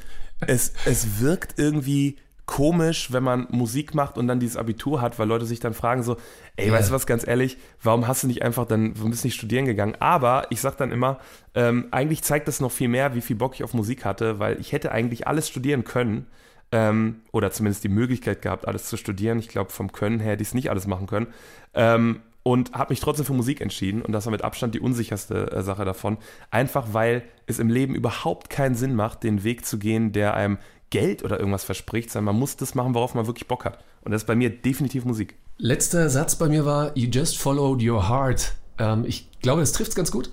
es, 0.46 0.74
es 0.86 1.20
wirkt 1.22 1.58
irgendwie 1.58 2.18
komisch, 2.48 3.12
wenn 3.12 3.24
man 3.24 3.46
Musik 3.52 3.94
macht 3.94 4.18
und 4.18 4.28
dann 4.28 4.40
dieses 4.40 4.58
Abitur 4.58 5.02
hat, 5.02 5.20
weil 5.20 5.28
Leute 5.28 5.46
sich 5.46 5.60
dann 5.60 5.76
fragen 5.76 6.02
so, 6.02 6.18
ey, 6.56 6.68
Ja. 6.68 6.74
weißt 6.74 6.90
du 6.90 6.94
was, 6.96 7.06
ganz 7.06 7.28
ehrlich, 7.28 7.58
warum 7.84 8.08
hast 8.08 8.24
du 8.24 8.28
nicht 8.28 8.42
einfach 8.42 8.66
dann, 8.66 8.94
warum 8.98 9.12
bist 9.12 9.24
du 9.24 9.28
nicht 9.28 9.36
studieren 9.36 9.66
gegangen? 9.66 9.96
Aber 10.00 10.48
ich 10.50 10.60
sag 10.62 10.78
dann 10.78 10.92
immer, 10.92 11.20
ähm, 11.54 11.88
eigentlich 11.92 12.24
zeigt 12.24 12.48
das 12.48 12.60
noch 12.60 12.72
viel 12.72 12.88
mehr, 12.88 13.14
wie 13.14 13.22
viel 13.22 13.36
Bock 13.36 13.54
ich 13.54 13.64
auf 13.64 13.74
Musik 13.74 14.06
hatte, 14.06 14.40
weil 14.40 14.60
ich 14.60 14.72
hätte 14.72 14.92
eigentlich 14.92 15.28
alles 15.28 15.48
studieren 15.48 15.84
können, 15.84 16.26
ähm, 16.72 17.22
oder 17.32 17.52
zumindest 17.52 17.84
die 17.84 17.90
Möglichkeit 17.90 18.42
gehabt, 18.42 18.68
alles 18.68 18.86
zu 18.86 18.98
studieren. 18.98 19.40
Ich 19.40 19.48
glaube, 19.48 19.72
vom 19.72 19.92
Können 19.92 20.20
her 20.20 20.32
hätte 20.34 20.42
ich 20.42 20.50
es 20.50 20.54
nicht 20.54 20.70
alles 20.70 20.88
machen 20.88 21.08
können. 21.08 21.28
Ähm, 21.74 22.22
und 22.44 22.72
habe 22.74 22.94
mich 22.94 23.02
trotzdem 23.02 23.26
für 23.26 23.34
Musik 23.34 23.60
entschieden 23.60 24.02
und 24.02 24.14
das 24.14 24.26
war 24.26 24.32
mit 24.32 24.42
Abstand 24.42 24.74
die 24.74 24.80
unsicherste 24.80 25.52
äh, 25.52 25.62
Sache 25.64 25.84
davon. 25.84 26.18
Einfach 26.50 26.88
weil 26.94 27.24
es 27.46 27.60
im 27.60 27.68
Leben 27.68 27.94
überhaupt 27.94 28.50
keinen 28.50 28.74
Sinn 28.74 28.96
macht, 28.96 29.24
den 29.24 29.44
Weg 29.44 29.66
zu 29.66 29.78
gehen, 29.78 30.14
der 30.14 30.34
einem 30.34 30.58
Geld 30.90 31.24
oder 31.24 31.40
irgendwas 31.40 31.64
verspricht, 31.64 32.12
sondern 32.12 32.34
man 32.36 32.40
muss 32.40 32.56
das 32.56 32.76
machen, 32.76 32.94
worauf 32.94 33.14
man 33.14 33.28
wirklich 33.28 33.48
Bock 33.48 33.66
hat. 33.66 33.84
Und 34.02 34.12
das 34.12 34.24
ist 34.24 34.28
bei 34.28 34.36
mir 34.36 34.50
definitiv 34.50 35.06
Musik. 35.06 35.36
Letzter 35.58 36.10
Satz 36.10 36.36
bei 36.36 36.48
mir 36.48 36.66
war, 36.66 36.96
you 36.98 37.10
just 37.10 37.38
followed 37.38 37.84
your 37.84 38.08
heart. 38.08 38.54
Ähm, 38.78 39.04
ich 39.06 39.30
glaube, 39.42 39.62
das 39.62 39.74
trifft 39.74 39.90
es 39.90 39.96
ganz 39.96 40.12
gut. 40.12 40.32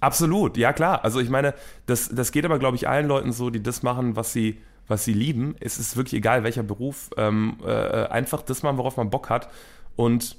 Absolut, 0.00 0.56
ja 0.56 0.72
klar. 0.72 1.04
Also 1.04 1.20
ich 1.20 1.28
meine, 1.28 1.54
das, 1.86 2.08
das 2.08 2.32
geht 2.32 2.44
aber, 2.44 2.58
glaube 2.58 2.76
ich, 2.76 2.88
allen 2.88 3.06
Leuten 3.06 3.32
so, 3.32 3.50
die 3.50 3.62
das 3.62 3.82
machen, 3.82 4.16
was 4.16 4.32
sie, 4.32 4.58
was 4.88 5.04
sie 5.04 5.12
lieben. 5.12 5.56
Es 5.60 5.78
ist 5.78 5.96
wirklich 5.96 6.14
egal, 6.14 6.42
welcher 6.42 6.62
Beruf. 6.62 7.10
Ähm, 7.16 7.58
äh, 7.64 8.06
einfach 8.06 8.42
das 8.42 8.62
machen, 8.62 8.78
worauf 8.78 8.96
man 8.96 9.10
Bock 9.10 9.30
hat. 9.30 9.48
Und 9.96 10.36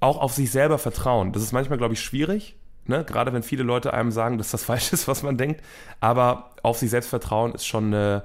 auch 0.00 0.18
auf 0.18 0.32
sich 0.32 0.50
selber 0.50 0.78
vertrauen. 0.78 1.32
Das 1.32 1.42
ist 1.42 1.52
manchmal, 1.52 1.78
glaube 1.78 1.94
ich, 1.94 2.00
schwierig. 2.00 2.56
Ne? 2.86 3.04
Gerade 3.04 3.32
wenn 3.32 3.42
viele 3.42 3.62
Leute 3.62 3.92
einem 3.92 4.10
sagen, 4.10 4.38
dass 4.38 4.50
das 4.50 4.64
falsch 4.64 4.92
ist, 4.92 5.06
was 5.06 5.22
man 5.22 5.36
denkt. 5.36 5.62
Aber 6.00 6.50
auf 6.62 6.78
sich 6.78 6.90
selbst 6.90 7.08
vertrauen 7.08 7.52
ist 7.52 7.66
schon 7.66 7.86
eine, 7.86 8.24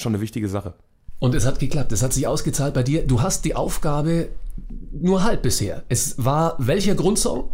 schon 0.00 0.14
eine 0.14 0.20
wichtige 0.22 0.48
Sache. 0.48 0.74
Und 1.18 1.34
es 1.34 1.46
hat 1.46 1.58
geklappt, 1.58 1.92
es 1.92 2.02
hat 2.02 2.12
sich 2.12 2.26
ausgezahlt 2.26 2.74
bei 2.74 2.82
dir. 2.82 3.06
Du 3.06 3.22
hast 3.22 3.44
die 3.44 3.54
Aufgabe 3.54 4.28
nur 4.92 5.24
halb 5.24 5.42
bisher. 5.42 5.82
Es 5.88 6.22
war 6.22 6.56
welcher 6.58 6.94
Grundsong? 6.94 7.50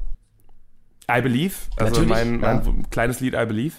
I 1.11 1.21
Believe, 1.21 1.55
also 1.77 1.91
Natürlich, 2.01 2.09
mein, 2.11 2.41
mein 2.41 2.65
ja. 2.65 2.73
kleines 2.91 3.21
Lied 3.21 3.35
I 3.35 3.45
Believe. 3.47 3.75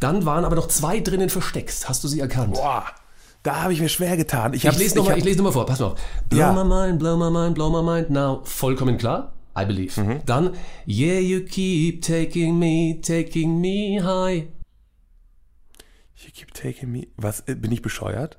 Dann 0.00 0.24
waren 0.24 0.44
aber 0.44 0.56
noch 0.56 0.68
zwei 0.68 1.00
drinnen 1.00 1.28
versteckt. 1.30 1.88
Hast 1.88 2.04
du 2.04 2.08
sie 2.08 2.20
erkannt? 2.20 2.54
Boah, 2.54 2.84
da 3.42 3.62
habe 3.62 3.72
ich 3.72 3.80
mir 3.80 3.88
schwer 3.88 4.16
getan. 4.16 4.52
Ich, 4.54 4.64
Ich 4.64 4.78
lese 4.78 4.96
nochmal 4.96 5.12
hab- 5.12 5.18
ich 5.18 5.24
lese 5.24 5.38
noch 5.38 5.44
mal 5.44 5.52
vor, 5.52 5.66
pass 5.66 5.80
mal 5.80 5.86
auf. 5.92 6.00
Blow 6.28 6.38
Ja. 6.40 6.52
my 6.52 6.64
mind, 6.64 6.98
blow 6.98 7.16
my 7.16 7.30
mind, 7.30 7.54
blow 7.54 7.70
my 7.70 7.82
mind 7.82 8.10
now. 8.10 8.40
Vollkommen 8.44 8.96
klar. 8.98 9.32
I 9.58 9.64
believe. 9.64 10.00
Mhm. 10.00 10.20
Dann, 10.26 10.50
yeah, 10.86 11.18
you 11.18 11.40
keep 11.40 12.02
taking 12.02 12.58
me, 12.58 13.00
taking 13.02 13.60
me 13.60 14.00
high. 14.02 14.48
You 16.18 16.30
keep 16.32 16.52
taking 16.52 16.90
me. 16.90 17.06
Was, 17.16 17.44
äh, 17.46 17.54
bin 17.54 17.70
ich 17.70 17.82
bescheuert? 17.82 18.38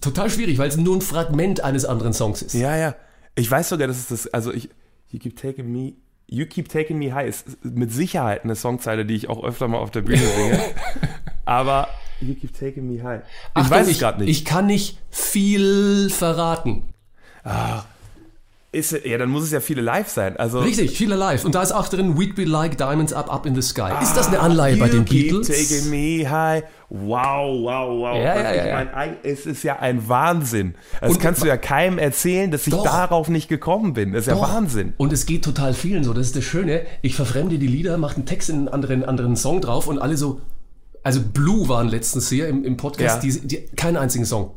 Total 0.00 0.30
schwierig, 0.30 0.58
weil 0.58 0.68
es 0.68 0.76
nur 0.76 0.96
ein 0.96 1.02
Fragment 1.02 1.60
eines 1.62 1.84
anderen 1.84 2.14
Songs 2.14 2.40
ist. 2.40 2.54
Ja, 2.54 2.76
ja. 2.76 2.94
Ich 3.34 3.50
weiß 3.50 3.68
sogar, 3.68 3.86
dass 3.86 3.98
es 3.98 4.08
das, 4.08 4.26
also 4.28 4.52
ich, 4.52 4.70
you 5.10 5.18
keep 5.18 5.36
taking 5.36 5.70
me, 5.70 5.92
you 6.26 6.46
keep 6.46 6.68
taking 6.68 6.98
me 6.98 7.14
high 7.14 7.28
ist 7.28 7.64
mit 7.64 7.92
Sicherheit 7.92 8.44
eine 8.44 8.56
Songzeile, 8.56 9.04
die 9.04 9.14
ich 9.14 9.28
auch 9.28 9.44
öfter 9.44 9.68
mal 9.68 9.78
auf 9.78 9.90
der 9.90 10.02
Bühne 10.02 10.18
singe. 10.18 10.60
Aber 11.44 11.88
you 12.20 12.34
keep 12.34 12.58
taking 12.58 12.88
me 12.88 13.02
high. 13.02 13.22
Ich 13.22 13.50
Achtung, 13.54 13.70
weiß 13.70 13.88
es 13.88 13.98
gerade 13.98 14.20
nicht. 14.20 14.30
Ich 14.30 14.44
kann 14.44 14.66
nicht 14.66 14.98
viel 15.10 16.08
verraten. 16.08 16.84
Ist, 18.72 18.92
ja, 19.04 19.18
dann 19.18 19.28
muss 19.28 19.44
es 19.44 19.50
ja 19.50 19.60
viele 19.60 19.82
live 19.82 20.08
sein. 20.08 20.36
Also, 20.38 20.60
Richtig, 20.60 20.96
viel 20.96 21.12
alive. 21.12 21.44
Und 21.44 21.54
da 21.54 21.62
ist 21.62 21.72
auch 21.72 21.88
drin, 21.88 22.16
We'd 22.16 22.34
be 22.34 22.44
like 22.44 22.78
diamonds 22.78 23.12
up, 23.12 23.30
up 23.32 23.44
in 23.44 23.54
the 23.54 23.60
sky. 23.60 23.90
ist 24.02 24.14
das 24.16 24.28
eine 24.28 24.40
Anleihe 24.40 24.78
bei 24.78 24.88
den 24.88 25.04
Beatles? 25.04 25.46
taking 25.48 25.90
me 25.90 26.28
high. 26.30 26.64
Wow, 26.88 27.62
wow, 27.62 27.88
wow. 28.00 28.16
Ja, 28.16 28.34
ja, 28.40 28.50
ich 28.50 28.56
ja, 28.56 28.66
ja. 28.66 28.74
mein, 28.76 28.94
ein- 28.94 29.16
es 29.22 29.44
ist 29.46 29.62
ja 29.62 29.78
ein 29.78 30.08
Wahnsinn. 30.08 30.74
Das 31.00 31.10
Und- 31.12 31.20
kannst 31.20 31.42
du 31.42 31.46
ja 31.46 31.56
keinem 31.58 31.98
erzählen, 31.98 32.50
dass 32.50 32.66
ich 32.66 32.72
Doch. 32.72 32.82
darauf 32.84 33.28
nicht 33.28 33.48
gekommen 33.48 33.92
bin. 33.92 34.12
Das 34.12 34.22
ist 34.22 34.26
ja 34.28 34.34
Doch. 34.34 34.42
Wahnsinn. 34.54 34.94
Und 34.96 35.12
es 35.12 35.26
geht 35.26 35.44
total 35.44 35.74
vielen 35.74 36.02
so. 36.04 36.12
Das 36.14 36.26
ist 36.28 36.36
das 36.36 36.44
Schöne. 36.44 36.82
Ich 37.02 37.14
verfremde 37.14 37.58
die 37.58 37.66
Lieder, 37.66 37.98
mache 37.98 38.16
einen 38.16 38.26
Text 38.26 38.48
in 38.48 38.56
einen 38.56 38.68
anderen, 38.68 39.04
anderen 39.04 39.36
Song 39.36 39.60
drauf 39.60 39.86
und 39.86 39.98
alle 39.98 40.16
so. 40.16 40.40
Also 41.02 41.20
Blue 41.20 41.68
waren 41.68 41.88
letztens 41.88 42.28
hier 42.28 42.48
im, 42.48 42.64
im 42.64 42.76
Podcast, 42.76 43.22
Ja. 43.24 43.30
die, 43.30 43.40
die, 43.46 43.56
keinen 43.76 43.96
einzigen 43.96 44.24
Song. 44.24 44.52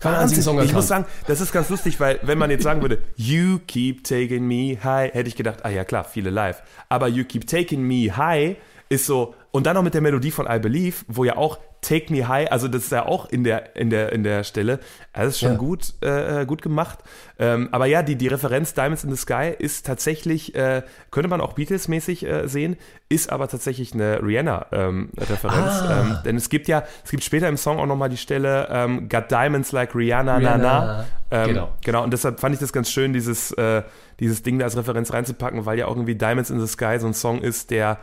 Wahnsinn. 0.00 0.60
Ich 0.62 0.72
muss 0.72 0.88
sagen, 0.88 1.06
das 1.26 1.40
ist 1.40 1.52
ganz 1.52 1.68
lustig, 1.70 1.98
weil 2.00 2.18
wenn 2.22 2.38
man 2.38 2.50
jetzt 2.50 2.64
sagen 2.64 2.82
würde, 2.82 2.98
you 3.16 3.58
keep 3.66 4.04
taking 4.04 4.46
me 4.46 4.76
high, 4.82 5.12
hätte 5.12 5.28
ich 5.28 5.36
gedacht, 5.36 5.64
ah 5.64 5.70
ja 5.70 5.84
klar, 5.84 6.04
viele 6.04 6.30
live. 6.30 6.62
Aber 6.88 7.08
you 7.08 7.24
keep 7.24 7.46
taking 7.46 7.82
me 7.82 8.14
high 8.16 8.56
ist 8.88 9.06
so, 9.06 9.34
und 9.56 9.66
dann 9.66 9.74
noch 9.74 9.82
mit 9.82 9.94
der 9.94 10.00
Melodie 10.02 10.30
von 10.30 10.46
I 10.48 10.58
Believe, 10.58 10.96
wo 11.08 11.24
ja 11.24 11.36
auch 11.36 11.58
Take 11.80 12.12
Me 12.12 12.26
High, 12.26 12.50
also 12.50 12.68
das 12.68 12.84
ist 12.84 12.92
ja 12.92 13.06
auch 13.06 13.26
in 13.26 13.44
der, 13.44 13.76
in 13.76 13.90
der, 13.90 14.12
in 14.12 14.22
der 14.22 14.44
Stelle, 14.44 14.80
das 15.12 15.28
ist 15.28 15.38
schon 15.40 15.52
Ja. 15.52 15.56
gut, 15.56 15.94
äh, 16.02 16.44
gut 16.46 16.62
gemacht. 16.62 16.98
Ähm, 17.38 17.68
aber 17.72 17.86
ja, 17.86 18.02
die, 18.02 18.16
die 18.16 18.28
Referenz 18.28 18.74
Diamonds 18.74 19.04
in 19.04 19.10
the 19.10 19.16
Sky 19.16 19.54
ist 19.58 19.86
tatsächlich, 19.86 20.54
äh, 20.54 20.82
könnte 21.10 21.28
man 21.28 21.40
auch 21.40 21.52
Beatles-mäßig 21.54 22.26
äh, 22.26 22.48
sehen, 22.48 22.76
ist 23.08 23.30
aber 23.30 23.46
tatsächlich 23.48 23.94
eine 23.94 24.20
Rihanna-Referenz. 24.22 25.82
Ah. 25.82 26.00
Ähm, 26.00 26.18
denn 26.24 26.36
es 26.36 26.48
gibt 26.48 26.68
ja, 26.68 26.82
es 27.04 27.10
gibt 27.10 27.22
später 27.24 27.48
im 27.48 27.56
Song 27.56 27.78
auch 27.78 27.86
nochmal 27.86 28.08
die 28.08 28.16
Stelle 28.16 28.68
ähm, 28.70 29.08
Got 29.08 29.30
Diamonds 29.30 29.72
like 29.72 29.94
Rihanna, 29.94 30.38
na 30.40 30.56
na. 30.58 30.78
Rihanna, 30.80 31.04
Ähm, 31.30 31.48
genau. 31.48 31.68
Genau, 31.84 32.04
und 32.04 32.12
deshalb 32.12 32.40
fand 32.40 32.54
ich 32.54 32.60
das 32.60 32.72
ganz 32.72 32.90
schön, 32.90 33.12
dieses, 33.12 33.52
äh, 33.52 33.82
dieses 34.20 34.42
Ding 34.42 34.58
da 34.58 34.64
als 34.64 34.76
Referenz 34.76 35.12
reinzupacken, 35.12 35.66
weil 35.66 35.78
ja 35.78 35.86
auch 35.86 35.94
irgendwie 35.94 36.14
Diamonds 36.14 36.50
in 36.50 36.60
the 36.60 36.66
Sky 36.66 36.98
so 36.98 37.06
ein 37.06 37.14
Song 37.14 37.40
ist, 37.42 37.70
der 37.70 37.98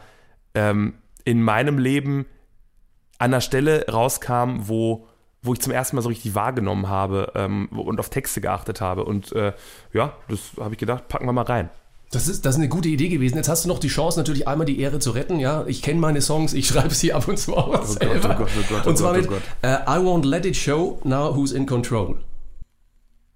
ähm, 0.56 0.94
in 1.26 1.42
meinem 1.42 1.78
Leben 1.78 2.26
an 3.18 3.32
einer 3.32 3.42
Stelle 3.42 3.86
rauskam, 3.88 4.68
wo, 4.68 5.08
wo 5.42 5.54
ich 5.54 5.62
zum 5.62 5.72
ersten 5.72 5.96
Mal 5.96 6.02
so 6.02 6.10
richtig 6.10 6.36
wahrgenommen 6.36 6.90
habe 6.90 7.32
ähm, 7.36 7.68
und 7.70 8.00
auf 8.00 8.10
Texte 8.10 8.42
geachtet 8.42 8.82
habe. 8.82 9.06
Und 9.06 9.32
äh, 9.34 9.54
ja, 9.94 10.14
das 10.28 10.52
habe 10.60 10.74
ich 10.74 10.80
gedacht, 10.80 11.08
packen 11.08 11.26
wir 11.26 11.34
mal 11.34 11.44
rein. 11.44 11.70
Das 12.12 12.28
ist, 12.28 12.46
das 12.46 12.56
ist 12.56 12.60
eine 12.60 12.70
gute 12.70 12.90
Idee 12.90 13.10
gewesen. 13.10 13.38
Jetzt 13.38 13.50
hast 13.50 13.66
du 13.66 13.70
noch 13.70 13.80
die 13.80 13.88
Chance, 13.88 14.20
natürlich 14.20 14.48
einmal 14.48 14.66
die 14.66 14.80
Ehre 14.80 15.00
zu 15.00 15.12
retten. 15.12 15.40
Ja, 15.40 15.66
ich 15.66 15.82
kenne 15.82 16.00
meine 16.00 16.22
Songs, 16.22 16.54
ich 16.54 16.68
schreibe 16.70 16.94
sie 16.94 17.12
ab 17.14 17.28
und 17.28 17.38
zu 17.38 17.56
auch 17.58 17.72
Gott, 17.72 17.88
selber. 17.88 18.36
oh 18.36 18.44
Gott, 18.44 18.50
oh 18.56 18.64
Gott, 18.70 18.84
oh 18.86 18.90
und 18.90 18.98
zwar 18.98 19.14
Gott, 19.14 19.28
oh 19.30 19.32
mit 19.32 19.44
äh, 19.64 19.76
I 19.88 19.98
won't 19.98 20.26
let 20.26 20.46
it 20.46 20.56
show, 20.56 21.00
now 21.04 21.36
who's 21.36 21.52
in 21.52 21.66
control. 21.66 22.18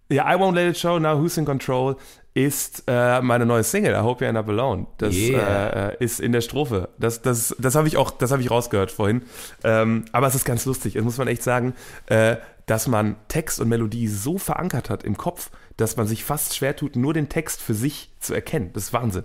Ja, 0.10 0.34
I 0.34 0.40
Won't 0.40 0.54
Let 0.56 0.70
It 0.70 0.78
Show, 0.78 1.00
Now 1.00 1.20
Who's 1.22 1.38
in 1.38 1.46
Control 1.46 1.98
ist 2.34 2.84
äh, 2.88 3.20
meine 3.22 3.46
neue 3.46 3.64
Single, 3.64 3.94
I 3.94 3.98
Hope 4.00 4.24
You 4.24 4.30
End 4.30 4.38
Up 4.38 4.48
Alone. 4.48 4.86
Das 5.00 5.14
Yeah. 5.16 5.90
äh, 5.90 6.04
ist 6.04 6.20
in 6.20 6.32
der 6.32 6.42
Strophe. 6.42 6.90
Das, 7.00 7.22
das, 7.22 7.56
das 7.58 7.76
habe 7.76 7.88
ich 7.88 7.98
auch, 7.98 8.12
das 8.12 8.32
habe 8.32 8.42
ich 8.42 8.52
rausgehört 8.52 8.92
vorhin. 8.92 9.24
Ähm, 9.64 10.06
aber 10.12 10.28
es 10.28 10.36
ist 10.36 10.46
ganz 10.46 10.66
lustig. 10.66 10.96
Es 10.96 11.04
muss 11.04 11.18
man 11.18 11.28
echt 11.28 11.42
sagen, 11.44 11.74
äh, 12.06 12.38
dass 12.68 12.88
man 12.88 13.16
Text 13.28 13.60
und 13.60 13.70
Melodie 13.70 14.08
so 14.08 14.38
verankert 14.38 14.90
hat 14.90 15.04
im 15.04 15.18
Kopf, 15.18 15.50
dass 15.78 15.98
man 15.98 16.06
sich 16.06 16.24
fast 16.24 16.56
schwer 16.56 16.76
tut, 16.76 16.96
nur 16.96 17.14
den 17.14 17.28
Text 17.28 17.62
für 17.62 17.74
sich 17.74 18.12
zu 18.20 18.34
erkennen. 18.34 18.70
Das 18.74 18.84
ist 18.84 18.94
Wahnsinn. 18.94 19.24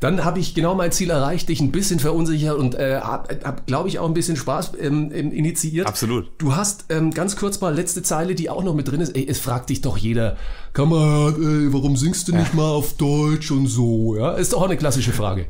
Dann 0.00 0.24
habe 0.24 0.38
ich 0.38 0.54
genau 0.54 0.74
mein 0.74 0.92
Ziel 0.92 1.10
erreicht, 1.10 1.48
dich 1.48 1.60
ein 1.60 1.72
bisschen 1.72 2.00
verunsichert 2.00 2.56
und 2.56 2.74
äh, 2.74 3.00
habe, 3.00 3.38
hab, 3.44 3.66
glaube 3.66 3.88
ich, 3.88 3.98
auch 3.98 4.06
ein 4.06 4.14
bisschen 4.14 4.36
Spaß 4.36 4.72
ähm, 4.80 5.10
ähm, 5.12 5.32
initiiert. 5.32 5.86
Absolut. 5.86 6.30
Du 6.38 6.54
hast 6.54 6.86
ähm, 6.90 7.12
ganz 7.12 7.36
kurz 7.36 7.60
mal 7.60 7.74
letzte 7.74 8.02
Zeile, 8.02 8.34
die 8.34 8.50
auch 8.50 8.62
noch 8.62 8.74
mit 8.74 8.88
drin 8.88 9.00
ist. 9.00 9.16
Ey, 9.16 9.26
es 9.28 9.38
fragt 9.38 9.70
dich 9.70 9.80
doch 9.80 9.96
jeder, 9.96 10.36
Kamerad, 10.72 11.36
ey, 11.38 11.72
warum 11.72 11.96
singst 11.96 12.28
du 12.28 12.36
nicht 12.36 12.54
mal 12.54 12.68
auf 12.68 12.94
Deutsch 12.94 13.50
und 13.50 13.66
so? 13.66 14.16
Ja, 14.16 14.32
ist 14.32 14.52
doch 14.52 14.60
auch 14.60 14.66
eine 14.66 14.76
klassische 14.76 15.12
Frage. 15.12 15.46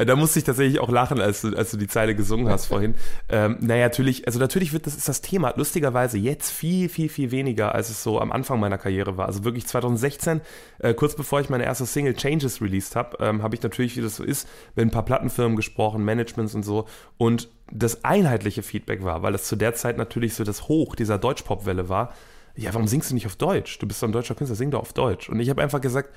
Äh, 0.00 0.06
Da 0.06 0.16
musste 0.16 0.38
ich 0.38 0.44
tatsächlich 0.44 0.80
auch 0.80 0.88
lachen, 0.88 1.20
als 1.20 1.42
du, 1.42 1.54
als 1.54 1.70
du 1.70 1.76
die 1.76 1.86
Zeile 1.86 2.14
gesungen 2.14 2.48
hast 2.48 2.66
vorhin. 2.72 2.94
Ähm, 3.28 3.58
naja, 3.60 3.84
natürlich, 3.84 4.26
also 4.26 4.38
natürlich 4.38 4.72
wird 4.72 4.86
das 4.86 4.96
ist 4.96 5.08
das 5.08 5.20
Thema 5.20 5.52
lustigerweise 5.56 6.18
jetzt 6.18 6.50
viel, 6.50 6.88
viel, 6.88 7.08
viel 7.08 7.30
weniger, 7.30 7.74
als 7.74 7.90
es 7.90 8.02
so 8.02 8.20
am 8.20 8.32
Anfang 8.32 8.58
meiner 8.60 8.78
Karriere 8.78 9.16
war. 9.16 9.26
Also 9.26 9.44
wirklich 9.44 9.66
2016, 9.66 10.40
äh, 10.78 10.94
kurz 10.94 11.14
bevor 11.14 11.40
ich 11.40 11.50
meine 11.50 11.64
erste 11.64 11.86
Single 11.86 12.14
Changes 12.14 12.62
released 12.62 12.96
habe, 12.96 13.18
ähm, 13.20 13.42
habe 13.42 13.54
ich 13.54 13.62
natürlich, 13.62 13.96
wie 13.96 14.00
das 14.00 14.16
so 14.16 14.24
ist, 14.24 14.48
mit 14.74 14.86
ein 14.86 14.90
paar 14.90 15.04
Plattenfirmen 15.04 15.56
gesprochen, 15.56 16.04
Managements 16.04 16.54
und 16.54 16.64
so. 16.64 16.86
Und 17.18 17.48
das 17.70 18.04
einheitliche 18.04 18.62
Feedback 18.62 19.04
war, 19.04 19.22
weil 19.22 19.32
das 19.32 19.44
zu 19.44 19.56
der 19.56 19.74
Zeit 19.74 19.98
natürlich 19.98 20.34
so 20.34 20.44
das 20.44 20.68
Hoch 20.68 20.96
dieser 20.96 21.18
Deutschpop-Welle 21.18 21.88
war. 21.88 22.14
Ja, 22.56 22.74
warum 22.74 22.88
singst 22.88 23.10
du 23.10 23.14
nicht 23.14 23.26
auf 23.26 23.36
Deutsch? 23.36 23.78
Du 23.78 23.86
bist 23.86 24.02
doch 24.02 24.08
ein 24.08 24.12
deutscher 24.12 24.34
Künstler, 24.34 24.56
sing 24.56 24.70
doch 24.70 24.80
auf 24.80 24.92
Deutsch. 24.92 25.28
Und 25.28 25.38
ich 25.38 25.50
habe 25.50 25.62
einfach 25.62 25.80
gesagt, 25.80 26.10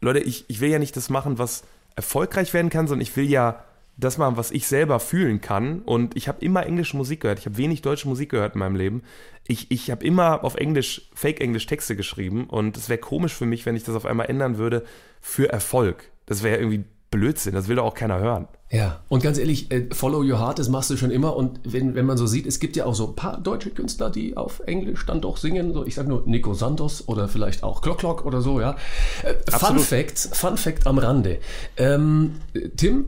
Leute, 0.00 0.20
ich, 0.20 0.44
ich 0.48 0.60
will 0.60 0.70
ja 0.70 0.78
nicht 0.78 0.96
das 0.96 1.08
machen, 1.08 1.38
was 1.38 1.62
erfolgreich 1.98 2.54
werden 2.54 2.70
kann, 2.70 2.86
sondern 2.86 3.02
ich 3.02 3.16
will 3.16 3.28
ja 3.28 3.64
das 3.96 4.18
machen, 4.18 4.36
was 4.36 4.52
ich 4.52 4.68
selber 4.68 5.00
fühlen 5.00 5.40
kann. 5.40 5.80
Und 5.80 6.16
ich 6.16 6.28
habe 6.28 6.44
immer 6.44 6.64
englische 6.64 6.96
Musik 6.96 7.22
gehört. 7.22 7.40
Ich 7.40 7.46
habe 7.46 7.56
wenig 7.56 7.82
deutsche 7.82 8.06
Musik 8.06 8.30
gehört 8.30 8.54
in 8.54 8.60
meinem 8.60 8.76
Leben. 8.76 9.02
Ich, 9.48 9.72
ich 9.72 9.90
habe 9.90 10.06
immer 10.06 10.44
auf 10.44 10.54
Englisch, 10.54 11.10
Fake-Englisch 11.14 11.66
Texte 11.66 11.96
geschrieben. 11.96 12.44
Und 12.44 12.76
es 12.76 12.88
wäre 12.88 13.00
komisch 13.00 13.34
für 13.34 13.46
mich, 13.46 13.66
wenn 13.66 13.74
ich 13.74 13.82
das 13.82 13.96
auf 13.96 14.06
einmal 14.06 14.30
ändern 14.30 14.58
würde 14.58 14.84
für 15.20 15.50
Erfolg. 15.50 16.12
Das 16.26 16.44
wäre 16.44 16.58
irgendwie 16.58 16.84
Blödsinn. 17.10 17.54
Das 17.54 17.68
will 17.68 17.76
doch 17.76 17.84
auch 17.84 17.94
keiner 17.94 18.18
hören. 18.18 18.48
Ja, 18.70 19.00
und 19.08 19.22
ganz 19.22 19.38
ehrlich, 19.38 19.70
äh, 19.70 19.86
Follow 19.92 20.18
Your 20.18 20.38
Heart, 20.38 20.58
das 20.58 20.68
machst 20.68 20.90
du 20.90 20.96
schon 20.98 21.10
immer. 21.10 21.34
Und 21.34 21.60
wenn, 21.64 21.94
wenn 21.94 22.04
man 22.04 22.18
so 22.18 22.26
sieht, 22.26 22.46
es 22.46 22.60
gibt 22.60 22.76
ja 22.76 22.84
auch 22.84 22.94
so 22.94 23.08
ein 23.08 23.16
paar 23.16 23.40
deutsche 23.40 23.70
Künstler, 23.70 24.10
die 24.10 24.36
auf 24.36 24.60
Englisch 24.66 25.06
dann 25.06 25.22
doch 25.22 25.38
singen. 25.38 25.72
So, 25.72 25.86
ich 25.86 25.94
sag 25.94 26.06
nur 26.06 26.24
Nico 26.26 26.52
Santos 26.52 27.08
oder 27.08 27.28
vielleicht 27.28 27.62
auch 27.62 27.80
Clock 27.80 27.98
Clock 27.98 28.26
oder 28.26 28.42
so, 28.42 28.60
ja. 28.60 28.76
Äh, 29.22 29.34
Fun. 29.50 29.78
Fact, 29.78 30.18
Fun 30.32 30.58
Fact 30.58 30.86
am 30.86 30.98
Rande. 30.98 31.38
Ähm, 31.78 32.36
äh, 32.52 32.68
Tim, 32.76 33.06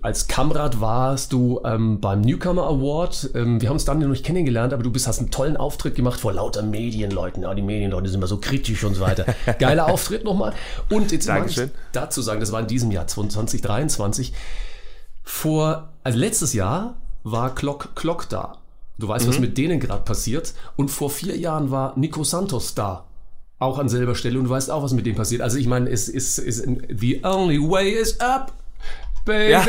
als 0.00 0.28
Kamerad 0.28 0.80
warst 0.80 1.32
du 1.32 1.60
ähm, 1.64 2.00
beim 2.00 2.20
Newcomer 2.20 2.66
Award. 2.66 3.30
Ähm, 3.34 3.60
wir 3.60 3.68
haben 3.68 3.74
uns 3.74 3.84
dann 3.84 3.98
noch 3.98 4.08
nicht 4.08 4.24
kennengelernt, 4.24 4.72
aber 4.72 4.82
du 4.82 4.90
bist, 4.90 5.06
hast 5.06 5.18
einen 5.18 5.30
tollen 5.30 5.56
Auftritt 5.56 5.94
gemacht 5.94 6.20
vor 6.20 6.32
lauter 6.32 6.62
Medienleuten. 6.62 7.42
Ja, 7.42 7.54
die 7.54 7.62
Medienleute 7.62 8.08
sind 8.08 8.18
immer 8.18 8.26
so 8.26 8.38
kritisch 8.38 8.84
und 8.84 8.94
so 8.94 9.00
weiter. 9.00 9.26
Geiler 9.58 9.86
Auftritt 9.88 10.24
nochmal. 10.24 10.52
Und 10.88 11.12
jetzt 11.12 11.28
mag 11.28 11.48
ich 11.48 11.60
dazu 11.92 12.22
sagen, 12.22 12.40
das 12.40 12.52
war 12.52 12.60
in 12.60 12.68
diesem 12.68 12.90
Jahr 12.90 13.06
2023. 13.06 14.32
Vor, 15.24 15.90
also 16.02 16.18
letztes 16.18 16.52
Jahr 16.52 16.96
war 17.24 17.54
Clock 17.54 17.94
Clock 17.94 18.28
da. 18.28 18.58
Du 18.98 19.08
weißt, 19.08 19.26
was 19.26 19.40
mit 19.40 19.58
denen 19.58 19.80
gerade 19.80 20.04
passiert. 20.04 20.54
Und 20.76 20.90
vor 20.90 21.10
vier 21.10 21.36
Jahren 21.36 21.70
war 21.70 21.98
Nico 21.98 22.22
Santos 22.24 22.74
da. 22.74 23.06
auch 23.58 23.78
an 23.78 23.88
selber 23.88 24.14
Stelle 24.14 24.38
und 24.38 24.44
du 24.44 24.50
weißt 24.50 24.70
auch, 24.70 24.82
was 24.82 24.92
mit 24.92 25.06
dem 25.06 25.16
passiert. 25.16 25.40
Also 25.40 25.58
ich 25.58 25.66
meine, 25.66 25.90
es 25.90 26.08
ist 26.08 26.36
the 26.36 27.20
only 27.24 27.58
way 27.58 27.90
is 27.90 28.20
up, 28.20 28.52
baby. 29.24 29.50
Ja. 29.52 29.64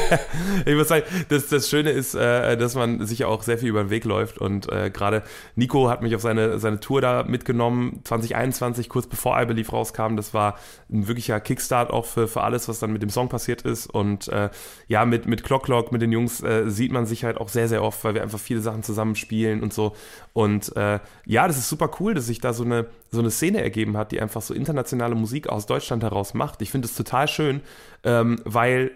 ich 0.66 0.74
muss 0.74 0.88
sagen, 0.88 1.04
das, 1.28 1.48
das 1.48 1.68
Schöne 1.68 1.90
ist, 1.90 2.14
äh, 2.14 2.56
dass 2.56 2.74
man 2.74 3.06
sich 3.06 3.20
ja 3.20 3.26
auch 3.26 3.42
sehr 3.42 3.58
viel 3.58 3.68
über 3.68 3.84
den 3.84 3.90
Weg 3.90 4.04
läuft 4.04 4.38
und 4.38 4.70
äh, 4.70 4.90
gerade 4.90 5.22
Nico 5.56 5.88
hat 5.88 6.02
mich 6.02 6.14
auf 6.14 6.22
seine, 6.22 6.58
seine 6.58 6.80
Tour 6.80 7.00
da 7.00 7.24
mitgenommen, 7.24 8.00
2021, 8.04 8.88
kurz 8.88 9.06
bevor 9.06 9.40
I 9.40 9.46
Believe 9.46 9.70
rauskam. 9.70 10.16
Das 10.16 10.34
war 10.34 10.58
ein 10.90 11.08
wirklicher 11.08 11.40
Kickstart 11.40 11.90
auch 11.90 12.06
für, 12.06 12.28
für 12.28 12.42
alles, 12.42 12.68
was 12.68 12.78
dann 12.78 12.92
mit 12.92 13.02
dem 13.02 13.10
Song 13.10 13.28
passiert 13.28 13.62
ist 13.62 13.86
und 13.86 14.28
äh, 14.28 14.50
ja, 14.88 15.04
mit, 15.04 15.26
mit 15.26 15.44
Clock 15.44 15.64
Clock, 15.64 15.92
mit 15.92 16.02
den 16.02 16.12
Jungs 16.12 16.42
äh, 16.42 16.68
sieht 16.68 16.92
man 16.92 17.06
sich 17.06 17.24
halt 17.24 17.38
auch 17.38 17.48
sehr, 17.48 17.68
sehr 17.68 17.82
oft, 17.82 18.02
weil 18.04 18.14
wir 18.14 18.22
einfach 18.22 18.40
viele 18.40 18.60
Sachen 18.60 18.82
zusammen 18.82 19.14
spielen 19.14 19.62
und 19.62 19.72
so 19.72 19.94
und 20.32 20.74
äh, 20.76 20.98
ja, 21.26 21.46
das 21.46 21.58
ist 21.58 21.68
super 21.68 21.90
cool, 22.00 22.14
dass 22.14 22.26
sich 22.26 22.40
da 22.40 22.52
so 22.52 22.64
eine, 22.64 22.86
so 23.10 23.18
eine 23.20 23.30
Szene 23.30 23.62
ergeben 23.62 23.96
hat, 23.96 24.12
die 24.12 24.20
einfach 24.20 24.42
so 24.42 24.54
internationale 24.54 25.14
Musik 25.14 25.48
aus 25.48 25.66
Deutschland 25.66 26.02
heraus 26.02 26.32
macht. 26.34 26.62
Ich 26.62 26.70
finde 26.70 26.86
es 26.86 26.94
total 26.94 27.28
schön, 27.28 27.60
ähm, 28.04 28.40
weil 28.44 28.92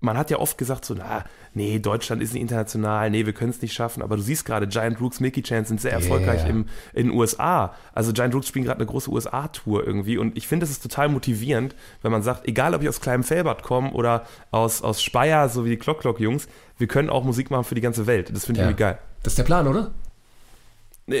man 0.00 0.16
hat 0.16 0.30
ja 0.30 0.38
oft 0.38 0.56
gesagt 0.58 0.84
so, 0.84 0.94
na, 0.94 1.24
nee, 1.54 1.80
Deutschland 1.80 2.22
ist 2.22 2.32
nicht 2.32 2.42
international, 2.42 3.10
nee, 3.10 3.26
wir 3.26 3.32
können 3.32 3.50
es 3.50 3.60
nicht 3.60 3.72
schaffen, 3.72 4.00
aber 4.00 4.14
du 4.14 4.22
siehst 4.22 4.44
gerade, 4.44 4.68
Giant 4.68 5.00
Rooks, 5.00 5.18
Mickey 5.18 5.42
Chance 5.42 5.70
sind 5.70 5.80
sehr 5.80 5.90
erfolgreich 5.92 6.48
im, 6.48 6.66
in 6.92 7.08
den 7.08 7.16
USA. 7.16 7.74
Also 7.92 8.12
Giant 8.12 8.32
Rooks 8.32 8.46
spielen 8.46 8.64
gerade 8.64 8.78
eine 8.78 8.86
große 8.86 9.10
USA-Tour 9.10 9.84
irgendwie 9.84 10.16
und 10.16 10.36
ich 10.36 10.46
finde, 10.46 10.62
das 10.62 10.70
ist 10.70 10.84
total 10.84 11.08
motivierend, 11.08 11.74
wenn 12.02 12.12
man 12.12 12.22
sagt, 12.22 12.46
egal 12.46 12.74
ob 12.76 12.82
ich 12.82 12.88
aus 12.88 13.00
Kleinem 13.00 13.24
Felbert 13.24 13.64
komme 13.64 13.90
oder 13.90 14.24
aus, 14.52 14.82
aus 14.82 15.02
Speyer, 15.02 15.48
so 15.48 15.64
wie 15.64 15.70
die 15.70 15.78
Clock 15.78 15.98
Clock 16.02 16.20
Jungs, 16.20 16.46
wir 16.76 16.86
können 16.86 17.10
auch 17.10 17.24
Musik 17.24 17.50
machen 17.50 17.64
für 17.64 17.74
die 17.74 17.80
ganze 17.80 18.06
Welt. 18.06 18.30
Das 18.32 18.44
finde 18.46 18.60
ich 18.60 18.62
Ja. 18.62 18.68
irgendwie 18.70 18.80
geil. 18.84 18.98
Das 19.24 19.32
ist 19.32 19.38
der 19.38 19.44
Plan, 19.44 19.66
oder? 19.66 19.90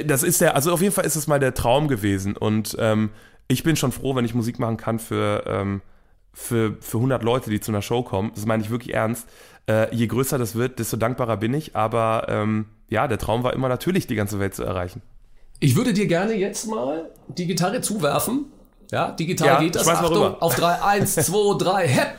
Das 0.06 0.22
ist 0.22 0.40
der, 0.40 0.54
also 0.54 0.72
auf 0.72 0.82
jeden 0.82 0.92
Fall 0.92 1.06
ist 1.06 1.16
es 1.16 1.26
mal 1.26 1.40
der 1.40 1.54
Traum 1.54 1.88
gewesen 1.88 2.36
und 2.36 2.76
ähm, 2.78 3.10
ich 3.48 3.62
bin 3.62 3.76
schon 3.76 3.92
froh, 3.92 4.14
wenn 4.14 4.24
ich 4.26 4.34
Musik 4.34 4.58
machen 4.58 4.76
kann 4.76 4.98
für, 4.98 5.44
ähm, 5.46 5.80
für, 6.34 6.76
für 6.80 6.98
100 6.98 7.22
Leute, 7.22 7.48
die 7.48 7.60
zu 7.60 7.70
einer 7.72 7.80
Show 7.80 8.02
kommen. 8.02 8.30
Das 8.34 8.44
meine 8.44 8.62
ich 8.62 8.68
wirklich 8.70 8.92
ernst. 8.94 9.26
Äh, 9.66 9.94
je 9.94 10.06
größer 10.06 10.36
das 10.36 10.54
wird, 10.54 10.78
desto 10.78 10.96
dankbarer 10.98 11.38
bin 11.38 11.54
ich, 11.54 11.74
aber 11.74 12.26
ähm, 12.28 12.66
ja, 12.90 13.08
der 13.08 13.16
Traum 13.18 13.42
war 13.44 13.54
immer 13.54 13.68
natürlich, 13.68 14.06
die 14.06 14.14
ganze 14.14 14.38
Welt 14.38 14.54
zu 14.54 14.62
erreichen. 14.64 15.00
Ich 15.60 15.74
würde 15.76 15.92
dir 15.94 16.06
gerne 16.06 16.34
jetzt 16.34 16.66
mal 16.66 17.10
die 17.28 17.46
Gitarre 17.46 17.80
zuwerfen. 17.80 18.46
Ja, 18.90 19.10
die 19.12 19.26
Gitarre 19.26 19.50
Ja, 19.50 19.60
geht 19.60 19.74
das. 19.74 19.88
Achtung, 19.88 20.12
rüber. 20.14 20.36
auf 20.40 20.54
3, 20.54 20.82
1, 20.82 21.14
2, 21.14 21.58
3, 21.58 21.88
hepp. 21.88 22.16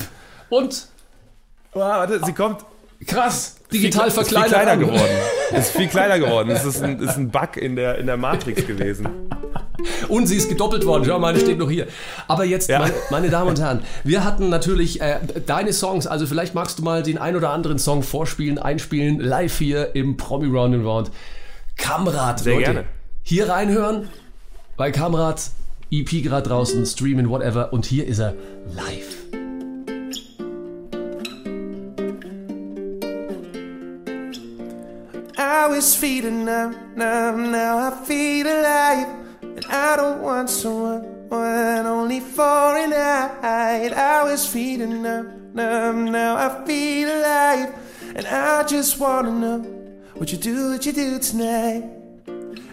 Und 0.50 0.88
Oh, 1.74 1.80
warte, 1.80 2.20
sie 2.26 2.34
kommt. 2.34 2.66
krass, 3.06 3.58
digital 3.72 4.08
ist 4.08 4.14
viel 4.16 4.24
verkleinert. 4.24 4.50
kleiner 4.50 4.72
an. 4.72 4.80
geworden. 4.80 5.12
Ist 5.58 5.72
viel 5.72 5.88
kleiner 5.88 6.20
geworden. 6.20 6.52
Es 6.52 6.64
ist 6.64 6.84
ein, 6.84 7.00
ist 7.00 7.18
ein 7.18 7.32
Bug 7.32 7.58
in 7.58 7.76
der, 7.76 7.98
in 7.98 8.06
der 8.06 8.18
Matrix 8.18 8.68
gewesen. 8.68 9.10
Und 10.08 10.28
sie 10.28 10.36
ist 10.36 10.48
gedoppelt 10.48 10.86
worden. 10.86 11.06
Schau 11.08 11.18
mal, 11.18 11.34
die 11.34 11.40
steht 11.40 11.58
noch 11.58 11.72
hier. 11.72 11.88
Aber 12.28 12.46
jetzt, 12.46 12.70
Ja. 12.70 12.78
meine, 12.82 12.94
meine 13.10 13.30
Damen 13.32 13.50
und 13.50 13.60
Herren, 13.60 13.82
wir 14.04 14.24
hatten 14.24 14.50
natürlich 14.50 15.02
äh, 15.02 15.18
deine 15.48 15.74
Songs. 15.74 16.06
Also 16.06 16.28
vielleicht 16.28 16.54
magst 16.54 16.78
du 16.78 16.84
mal 16.84 17.02
den 17.02 17.18
ein 17.18 17.36
oder 17.36 17.50
anderen 17.50 17.80
Song 17.80 18.04
vorspielen, 18.04 18.60
einspielen, 18.60 19.20
live 19.20 19.58
hier 19.58 19.96
im 19.96 20.18
Promi 20.18 20.46
Round 20.56 20.76
and 20.76 20.86
Round. 20.86 21.12
Kamrat, 21.78 22.42
Sehr 22.42 22.54
Leute, 22.54 22.66
gerne. 22.66 22.86
hier 23.24 23.50
reinhören 23.50 24.08
bei 24.78 24.92
Kamrat, 24.92 25.50
EP 25.92 26.22
gerade 26.24 26.48
draußen, 26.48 26.86
streamen, 26.86 27.28
whatever. 27.28 27.74
Und 27.74 27.88
hier 27.88 28.06
ist 28.06 28.20
er 28.20 28.36
live. 28.76 29.39
I 35.60 35.68
was 35.68 35.94
feeling 35.94 36.46
numb, 36.46 36.96
numb, 36.96 37.52
now 37.52 37.80
I 37.80 38.06
feel 38.06 38.48
alive. 38.48 39.10
And 39.42 39.66
I 39.66 39.98
don't 39.98 40.22
want 40.22 40.50
someone, 40.50 41.04
one 41.28 41.86
only 41.86 42.22
for 42.22 42.78
a 42.78 42.88
night. 42.88 43.92
I 43.92 44.24
was 44.24 44.48
feeling 44.48 45.02
numb, 45.02 45.54
numb, 45.54 46.14
now 46.14 46.38
I 46.38 46.66
feel 46.66 47.10
alive. 47.10 47.76
And 48.16 48.26
I 48.26 48.64
just 48.64 49.02
wanna 49.02 49.32
know 49.32 49.60
what 50.14 50.32
you 50.32 50.38
do, 50.38 50.72
what 50.72 50.86
you 50.86 50.94
do 50.94 51.20
tonight. 51.20 51.99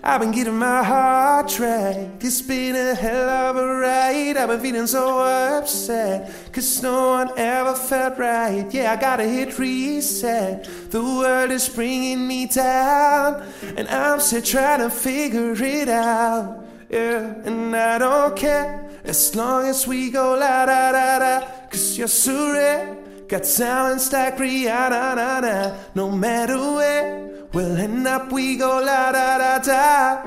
I've 0.08 0.20
been 0.20 0.30
getting 0.30 0.56
my 0.56 0.84
heart 0.84 1.48
tracked. 1.48 2.22
It's 2.22 2.40
been 2.40 2.76
a 2.76 2.94
hell 2.94 3.28
of 3.28 3.56
a 3.56 3.66
ride. 3.66 4.36
I've 4.36 4.48
been 4.48 4.60
feeling 4.60 4.86
so 4.86 5.18
upset. 5.18 6.32
Cause 6.52 6.80
no 6.80 7.08
one 7.08 7.30
ever 7.36 7.74
felt 7.74 8.16
right. 8.16 8.64
Yeah, 8.70 8.92
I 8.92 8.96
gotta 9.00 9.24
hit 9.24 9.58
reset. 9.58 10.68
The 10.92 11.02
world 11.02 11.50
is 11.50 11.68
bringing 11.68 12.24
me 12.24 12.46
down. 12.46 13.42
And 13.76 13.88
I'm 13.88 14.20
still 14.20 14.42
trying 14.42 14.78
to 14.78 14.90
figure 14.90 15.56
it 15.60 15.88
out. 15.88 16.64
Yeah, 16.88 17.34
and 17.44 17.74
I 17.74 17.98
don't 17.98 18.36
care. 18.36 18.88
As 19.02 19.34
long 19.34 19.66
as 19.66 19.88
we 19.88 20.10
go 20.10 20.36
la 20.38 20.66
da 20.66 20.92
da 20.92 21.18
da. 21.18 21.48
Cause 21.68 21.98
you're 21.98 22.06
so 22.06 22.52
rare. 22.52 22.96
Got 23.26 23.42
talents 23.42 24.12
like 24.12 24.36
Rihanna, 24.36 25.16
na, 25.16 25.40
na. 25.40 25.76
no 25.96 26.12
matter 26.12 26.56
where 26.56 27.25
we'll 27.52 27.76
end 27.76 28.06
up, 28.06 28.32
we 28.32 28.56
go 28.56 28.80
la 28.80 29.12
da 29.12 29.38
da 29.38 29.58
da. 29.58 30.22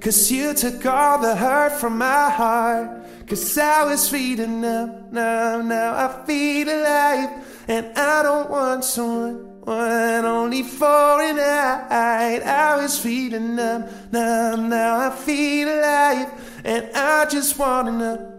Cause 0.00 0.30
you 0.30 0.52
took 0.54 0.84
all 0.86 1.18
the 1.18 1.34
hurt 1.34 1.72
from 1.80 1.98
my 1.98 2.28
heart. 2.30 3.04
Cause 3.26 3.56
I 3.56 3.84
was 3.84 4.08
feeding 4.08 4.64
up, 4.64 5.10
numb, 5.12 5.68
now 5.68 5.94
I 5.94 6.26
feel 6.26 6.68
alive. 6.68 7.30
And 7.68 7.86
I 7.96 8.22
don't 8.22 8.50
want 8.50 8.84
someone, 8.84 9.60
one 9.62 10.24
only 10.26 10.62
for 10.62 11.22
a 11.22 11.32
night. 11.32 12.42
I 12.44 12.76
was 12.82 12.98
feeding 12.98 13.58
up, 13.58 14.12
numb, 14.12 14.68
now 14.68 15.08
I 15.08 15.16
feel 15.16 15.68
alive. 15.68 16.30
And 16.64 16.90
I 16.94 17.24
just 17.26 17.58
wanna 17.58 17.92
know. 17.92 18.33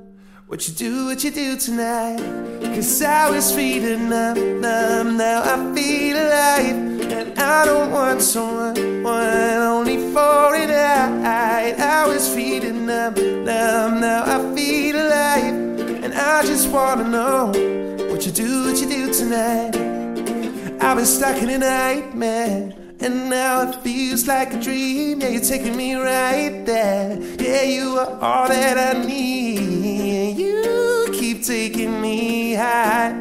What 0.47 0.67
you 0.67 0.75
do, 0.75 1.05
what 1.07 1.23
you 1.23 1.31
do 1.31 1.57
tonight? 1.57 2.19
Cause 2.75 3.01
I 3.01 3.31
was 3.31 3.51
feeling 3.51 4.09
numb, 4.09 4.61
numb, 4.61 5.17
now 5.17 5.41
I 5.41 5.73
feel 5.73 6.15
alive. 6.15 7.01
And 7.11 7.39
I 7.39 7.65
don't 7.65 7.89
want 7.91 8.21
someone, 8.21 9.01
one 9.01 9.23
only 9.23 9.97
for 10.13 10.53
a 10.53 10.67
night. 10.67 11.79
I 11.79 12.07
was 12.07 12.29
feeling 12.29 12.85
numb, 12.85 13.15
numb, 13.15 14.01
now 14.01 14.21
I 14.23 14.55
feel 14.55 14.95
alive. 14.97 15.55
And 16.03 16.13
I 16.13 16.43
just 16.45 16.69
wanna 16.69 17.09
know 17.09 17.47
what 18.11 18.27
you 18.27 18.31
do, 18.31 18.65
what 18.67 18.79
you 18.79 18.87
do 18.87 19.11
tonight. 19.11 19.75
I've 20.79 20.97
been 20.97 21.07
stuck 21.07 21.41
in 21.41 21.49
a 21.49 21.57
nightmare. 21.57 22.84
And 23.05 23.29
now 23.29 23.69
it 23.69 23.75
feels 23.83 24.25
like 24.25 24.51
a 24.55 24.59
dream. 24.59 25.21
Yeah, 25.21 25.27
you're 25.27 25.39
taking 25.39 25.77
me 25.77 25.93
right 25.93 26.65
there. 26.65 27.19
Yeah, 27.39 27.61
you 27.61 27.99
are 27.99 28.19
all 28.19 28.47
that 28.47 28.79
I 28.79 29.05
need. 29.05 30.35
You 30.39 31.09
keep 31.13 31.43
taking 31.43 32.01
me 32.01 32.55
high. 32.55 33.13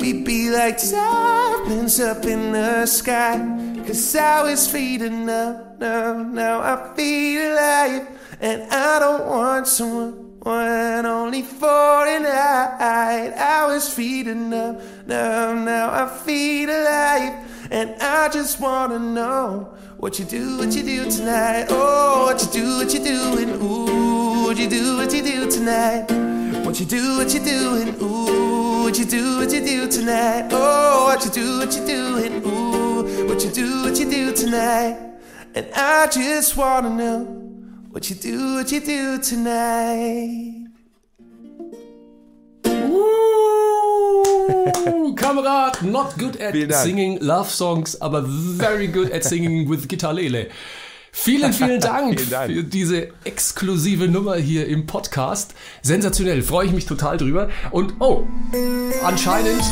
We'd 0.00 0.24
be 0.24 0.50
like 0.50 0.82
diamonds 0.82 2.00
up 2.00 2.24
in 2.24 2.50
the 2.50 2.86
sky. 2.86 3.38
Cause 3.86 4.16
I 4.16 4.42
was 4.42 4.66
feeding 4.66 5.28
up, 5.30 5.78
now, 5.78 6.14
now 6.14 6.58
I 6.58 6.96
feel 6.96 7.52
alive. 7.52 8.08
And 8.40 8.62
I 8.64 8.98
don't 8.98 9.28
want 9.28 9.68
someone, 9.68 10.40
one 10.40 11.06
only 11.06 11.42
for 11.42 12.04
a 12.04 12.18
night. 12.18 13.32
I 13.38 13.64
was 13.68 13.94
feeding 13.94 14.52
up, 14.52 14.80
now, 15.06 15.54
now 15.54 16.04
I 16.04 16.08
feel 16.08 16.68
alive. 16.68 17.52
And 17.70 17.94
I 18.00 18.28
just 18.28 18.60
wanna 18.60 18.98
know 18.98 19.74
what 19.96 20.18
you 20.18 20.24
do, 20.24 20.58
what 20.58 20.72
you 20.74 20.82
do 20.82 21.10
tonight. 21.10 21.66
Oh, 21.70 22.26
what 22.26 22.42
you 22.42 22.48
do, 22.48 22.78
what 22.78 22.92
you 22.92 23.02
doing. 23.02 23.50
Ooh, 23.62 24.44
what 24.44 24.58
you 24.58 24.68
do, 24.68 24.96
what 24.98 25.12
you 25.12 25.22
do 25.22 25.50
tonight. 25.50 26.06
What 26.64 26.78
you 26.78 26.86
do, 26.86 27.18
what 27.18 27.32
you 27.32 27.40
doing. 27.40 27.96
Ooh, 28.02 28.82
what 28.84 28.98
you 28.98 29.04
do, 29.04 29.38
what 29.38 29.52
you 29.52 29.64
do 29.64 29.88
tonight. 29.88 30.48
Oh, 30.50 31.06
what 31.06 31.24
you 31.24 31.30
do, 31.30 31.58
what 31.58 31.74
you 31.74 31.86
doing. 31.86 32.46
Ooh, 32.46 33.26
what 33.28 33.44
you 33.44 33.50
do, 33.50 33.84
what 33.84 33.98
you 33.98 34.10
do 34.10 34.34
tonight. 34.34 34.98
And 35.54 35.66
I 35.74 36.06
just 36.08 36.56
wanna 36.56 36.90
know 36.90 37.24
what 37.90 38.10
you 38.10 38.16
do, 38.16 38.56
what 38.56 38.72
you 38.72 38.80
do 38.80 39.18
tonight. 39.18 40.63
Ooh, 44.86 45.14
Kamerad, 45.14 45.82
not 45.82 46.16
good 46.18 46.40
at 46.40 46.54
singing 46.74 47.18
love 47.20 47.50
songs, 47.50 48.00
aber 48.00 48.22
very 48.26 48.86
good 48.86 49.10
at 49.12 49.24
singing 49.24 49.68
with 49.68 49.88
Gitarlele. 49.88 50.48
Vielen, 51.12 51.52
vielen 51.52 51.80
Dank, 51.80 52.18
Vielen 52.18 52.30
Dank. 52.30 52.52
für 52.52 52.64
diese 52.64 53.08
exklusive 53.24 54.08
Nummer 54.08 54.34
hier 54.36 54.66
im 54.66 54.86
Podcast. 54.86 55.54
Sensationell, 55.82 56.42
freue 56.42 56.66
ich 56.66 56.72
mich 56.72 56.86
total 56.86 57.16
drüber. 57.18 57.48
Und 57.70 57.94
oh, 58.00 58.26
anscheinend 59.04 59.62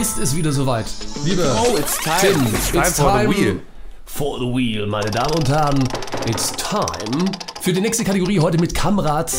ist 0.00 0.18
es 0.18 0.34
wieder 0.36 0.52
soweit. 0.52 0.86
Lieber 1.24 1.54
Oh, 1.62 1.76
it's 1.76 1.98
time. 1.98 2.16
Tim, 2.20 2.46
It's 2.54 2.70
time 2.70 2.84
for 2.86 3.20
the 3.20 3.28
wheel. 3.28 3.60
For 4.06 4.38
the 4.38 4.46
wheel, 4.46 4.86
meine 4.86 5.10
Damen 5.10 5.34
und 5.34 5.48
Herren. 5.48 5.84
It's 6.26 6.52
time 6.52 7.24
für 7.60 7.72
die 7.72 7.80
nächste 7.80 8.04
Kategorie 8.04 8.38
heute 8.40 8.58
mit 8.58 8.74
Kamrat 8.74 9.32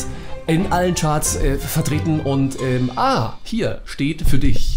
in 0.46 0.72
allen 0.72 0.93
Charts 0.93 1.38
äh, 1.38 1.58
vertreten. 1.58 2.20
Und 2.20 2.62
ähm, 2.62 2.91
ah, 2.98 3.34
hier 3.43 3.82
steht 3.86 4.22
für 4.22 4.38
dich, 4.38 4.77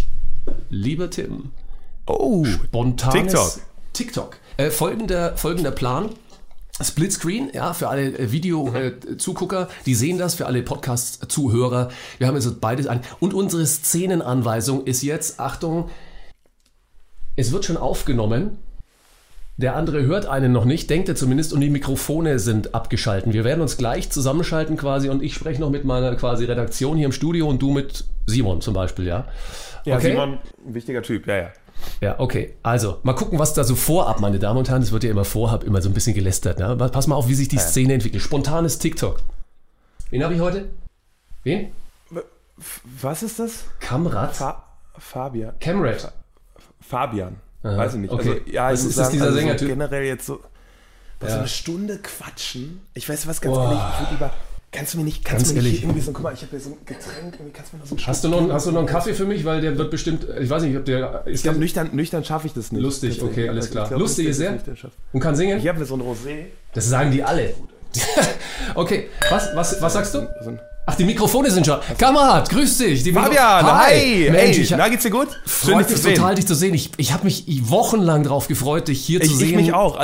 lieber 0.70 1.10
Tim, 1.10 1.50
Oh, 2.06 2.44
spontanes 2.44 3.32
TikTok. 3.32 3.60
TikTok. 3.92 4.36
Äh, 4.56 4.70
folgender, 4.70 5.36
folgender 5.36 5.70
Plan. 5.70 6.10
Splitscreen, 6.82 7.50
ja, 7.52 7.74
für 7.74 7.88
alle 7.88 8.18
äh, 8.18 8.32
Video-Zugucker, 8.32 9.68
die 9.84 9.94
sehen 9.94 10.16
das, 10.18 10.34
für 10.34 10.46
alle 10.46 10.62
Podcast-Zuhörer. 10.62 11.90
Wir 12.18 12.26
haben 12.26 12.34
jetzt 12.34 12.60
beides 12.60 12.86
an. 12.86 13.00
Und 13.20 13.34
unsere 13.34 13.66
Szenenanweisung 13.66 14.86
ist 14.86 15.02
jetzt, 15.02 15.40
Achtung, 15.40 15.90
es 17.36 17.52
wird 17.52 17.66
schon 17.66 17.76
aufgenommen. 17.76 18.58
Der 19.58 19.76
andere 19.76 20.02
hört 20.04 20.24
einen 20.24 20.52
noch 20.52 20.64
nicht, 20.64 20.88
denkt 20.88 21.10
er 21.10 21.16
zumindest, 21.16 21.52
und 21.52 21.60
die 21.60 21.68
Mikrofone 21.68 22.38
sind 22.38 22.74
abgeschalten. 22.74 23.34
Wir 23.34 23.44
werden 23.44 23.60
uns 23.60 23.76
gleich 23.76 24.10
zusammenschalten 24.10 24.78
quasi 24.78 25.10
und 25.10 25.22
ich 25.22 25.34
spreche 25.34 25.60
noch 25.60 25.68
mit 25.68 25.84
meiner 25.84 26.16
quasi 26.16 26.46
Redaktion 26.46 26.96
hier 26.96 27.04
im 27.04 27.12
Studio 27.12 27.46
und 27.46 27.60
du 27.60 27.70
mit 27.70 28.04
Simon 28.26 28.62
zum 28.62 28.72
Beispiel, 28.72 29.06
ja? 29.06 29.28
Ja, 29.84 29.96
Okay. 29.96 30.10
Simon, 30.12 30.38
ein 30.66 30.74
wichtiger 30.74 31.02
Typ, 31.02 31.26
ja, 31.26 31.36
ja. 31.36 31.50
Ja, 32.02 32.20
okay. 32.20 32.54
Also, 32.62 32.98
mal 33.04 33.14
gucken, 33.14 33.38
was 33.38 33.54
da 33.54 33.64
so 33.64 33.74
vorab, 33.74 34.20
meine 34.20 34.38
Damen 34.38 34.58
und 34.58 34.68
Herren. 34.68 34.82
Es 34.82 34.92
wird 34.92 35.02
ja 35.04 35.10
immer 35.10 35.24
vorab 35.24 35.64
immer 35.64 35.80
so 35.80 35.88
ein 35.88 35.94
bisschen 35.94 36.14
gelästert. 36.14 36.58
Ne? 36.58 36.66
Aber 36.66 36.88
Pass 36.90 37.06
mal 37.06 37.14
auf, 37.16 37.28
wie 37.28 37.34
sich 37.34 37.48
die 37.48 37.56
Szene 37.58 37.94
entwickelt. 37.94 38.22
Spontanes 38.22 38.78
TikTok. 38.78 39.20
Wen 40.10 40.22
habe 40.22 40.34
ich 40.34 40.40
heute? 40.40 40.68
Wen? 41.44 41.72
Was 43.00 43.22
ist 43.22 43.38
das? 43.38 43.64
Kamrat? 43.80 44.36
Fa 44.36 44.62
Fabian. 44.98 45.54
Camrat. 45.60 46.12
Fabian. 46.86 47.36
Weiß 47.62 47.94
ich 47.94 48.00
nicht. 48.00 48.12
okay. 48.12 48.28
Also, 48.28 48.40
ja, 48.50 48.72
Was 48.72 48.84
ist 48.84 48.98
das, 48.98 49.10
dieser 49.10 49.24
also 49.26 49.36
so 49.36 49.40
Sängertyp? 49.40 49.68
generell 49.68 50.04
jetzt 50.04 50.26
so, 50.26 50.40
was, 51.20 51.30
so 51.30 51.34
Ja. 51.36 51.38
eine 51.40 51.48
Stunde 51.48 51.98
quatschen. 51.98 52.80
Ich 52.92 53.08
weiß 53.08 53.26
was 53.26 53.40
ganz 53.40 53.54
Boah. 53.54 53.64
ehrlich, 53.64 53.80
ich 53.94 54.00
würde 54.00 54.12
lieber, 54.12 54.30
kannst 54.72 54.94
du 54.94 54.98
mir 54.98 55.04
nicht, 55.04 55.24
kannst 55.24 55.46
Ganz 55.46 55.48
du 55.48 55.62
mir 55.62 55.68
nicht 55.68 55.82
irgendwie 55.82 56.00
so, 56.00 56.12
guck 56.12 56.22
mal, 56.22 56.32
ich 56.32 56.40
habe 56.42 56.50
hier 56.50 56.60
so 56.60 56.70
ein 56.70 56.76
Getränk, 56.84 57.34
irgendwie 57.34 57.52
kannst 57.52 57.72
du 57.72 57.76
mir 57.76 57.80
noch 57.82 57.88
so 57.88 57.96
einen 57.96 58.06
Hast 58.06 58.24
du, 58.24 58.28
noch, 58.28 58.38
einen- 58.38 58.52
hast 58.52 58.66
du 58.66 58.70
noch 58.72 58.78
einen 58.80 58.88
Kaffee 58.88 59.14
für 59.14 59.24
mich? 59.26 59.44
Weil 59.44 59.60
der 59.60 59.76
wird 59.76 59.90
bestimmt, 59.90 60.26
ich 60.40 60.48
weiß 60.48 60.62
nicht, 60.62 60.76
ob 60.76 60.84
der, 60.84 61.22
ist 61.26 61.36
Ich 61.36 61.42
glaube, 61.42 61.58
nüchtern, 61.58 61.90
nüchtern 61.92 62.24
schaffe 62.24 62.46
ich 62.46 62.52
das 62.52 62.70
nicht. 62.72 62.82
Lustig, 62.82 63.20
okay, 63.22 63.48
alles 63.48 63.70
klar. 63.70 63.84
ich 63.84 63.88
glaub, 63.90 64.00
Lustig 64.00 64.24
ich 64.26 64.30
ist 64.30 64.40
er? 64.40 64.58
und 65.12 65.20
kann 65.20 65.34
singen? 65.34 65.58
Hier 65.60 65.70
haben 65.70 65.78
wir 65.78 65.86
so 65.86 65.94
ein 65.96 66.02
Rosé. 66.02 66.46
Das 66.74 66.88
sagen 66.88 67.10
die 67.10 67.22
alle. 67.22 67.54
okay, 68.74 69.08
was, 69.30 69.48
was, 69.54 69.80
was 69.82 69.92
sagst 69.92 70.14
du? 70.14 70.20
Ein 70.20 70.60
Ach, 70.86 70.94
die 70.96 71.04
Mikrofone 71.04 71.50
sind 71.50 71.66
schon. 71.66 71.78
Kamerad, 71.98 72.48
grüß 72.48 72.78
dich. 72.78 73.02
Die 73.02 73.12
Mikro- 73.12 73.24
Fabian, 73.24 73.64
hi! 73.66 74.28
Mensch, 74.30 74.56
hey, 74.56 74.62
ich 74.62 74.70
na, 74.70 74.88
geht's 74.88 75.02
dir 75.04 75.10
gut? 75.10 75.28
freut 75.46 75.88
mich 75.90 76.00
total, 76.02 76.34
dich 76.34 76.46
zu 76.46 76.54
sehen. 76.54 76.74
Ich, 76.74 76.90
ich 76.96 77.12
habe 77.12 77.24
mich 77.24 77.44
wochenlang 77.70 78.24
drauf 78.24 78.48
gefreut, 78.48 78.88
dich 78.88 79.00
hier 79.04 79.20
zu 79.20 79.26
Ich, 79.26 79.36
sehen. 79.36 79.50
ich 79.50 79.56
mich 79.56 79.72
auch. 79.74 80.00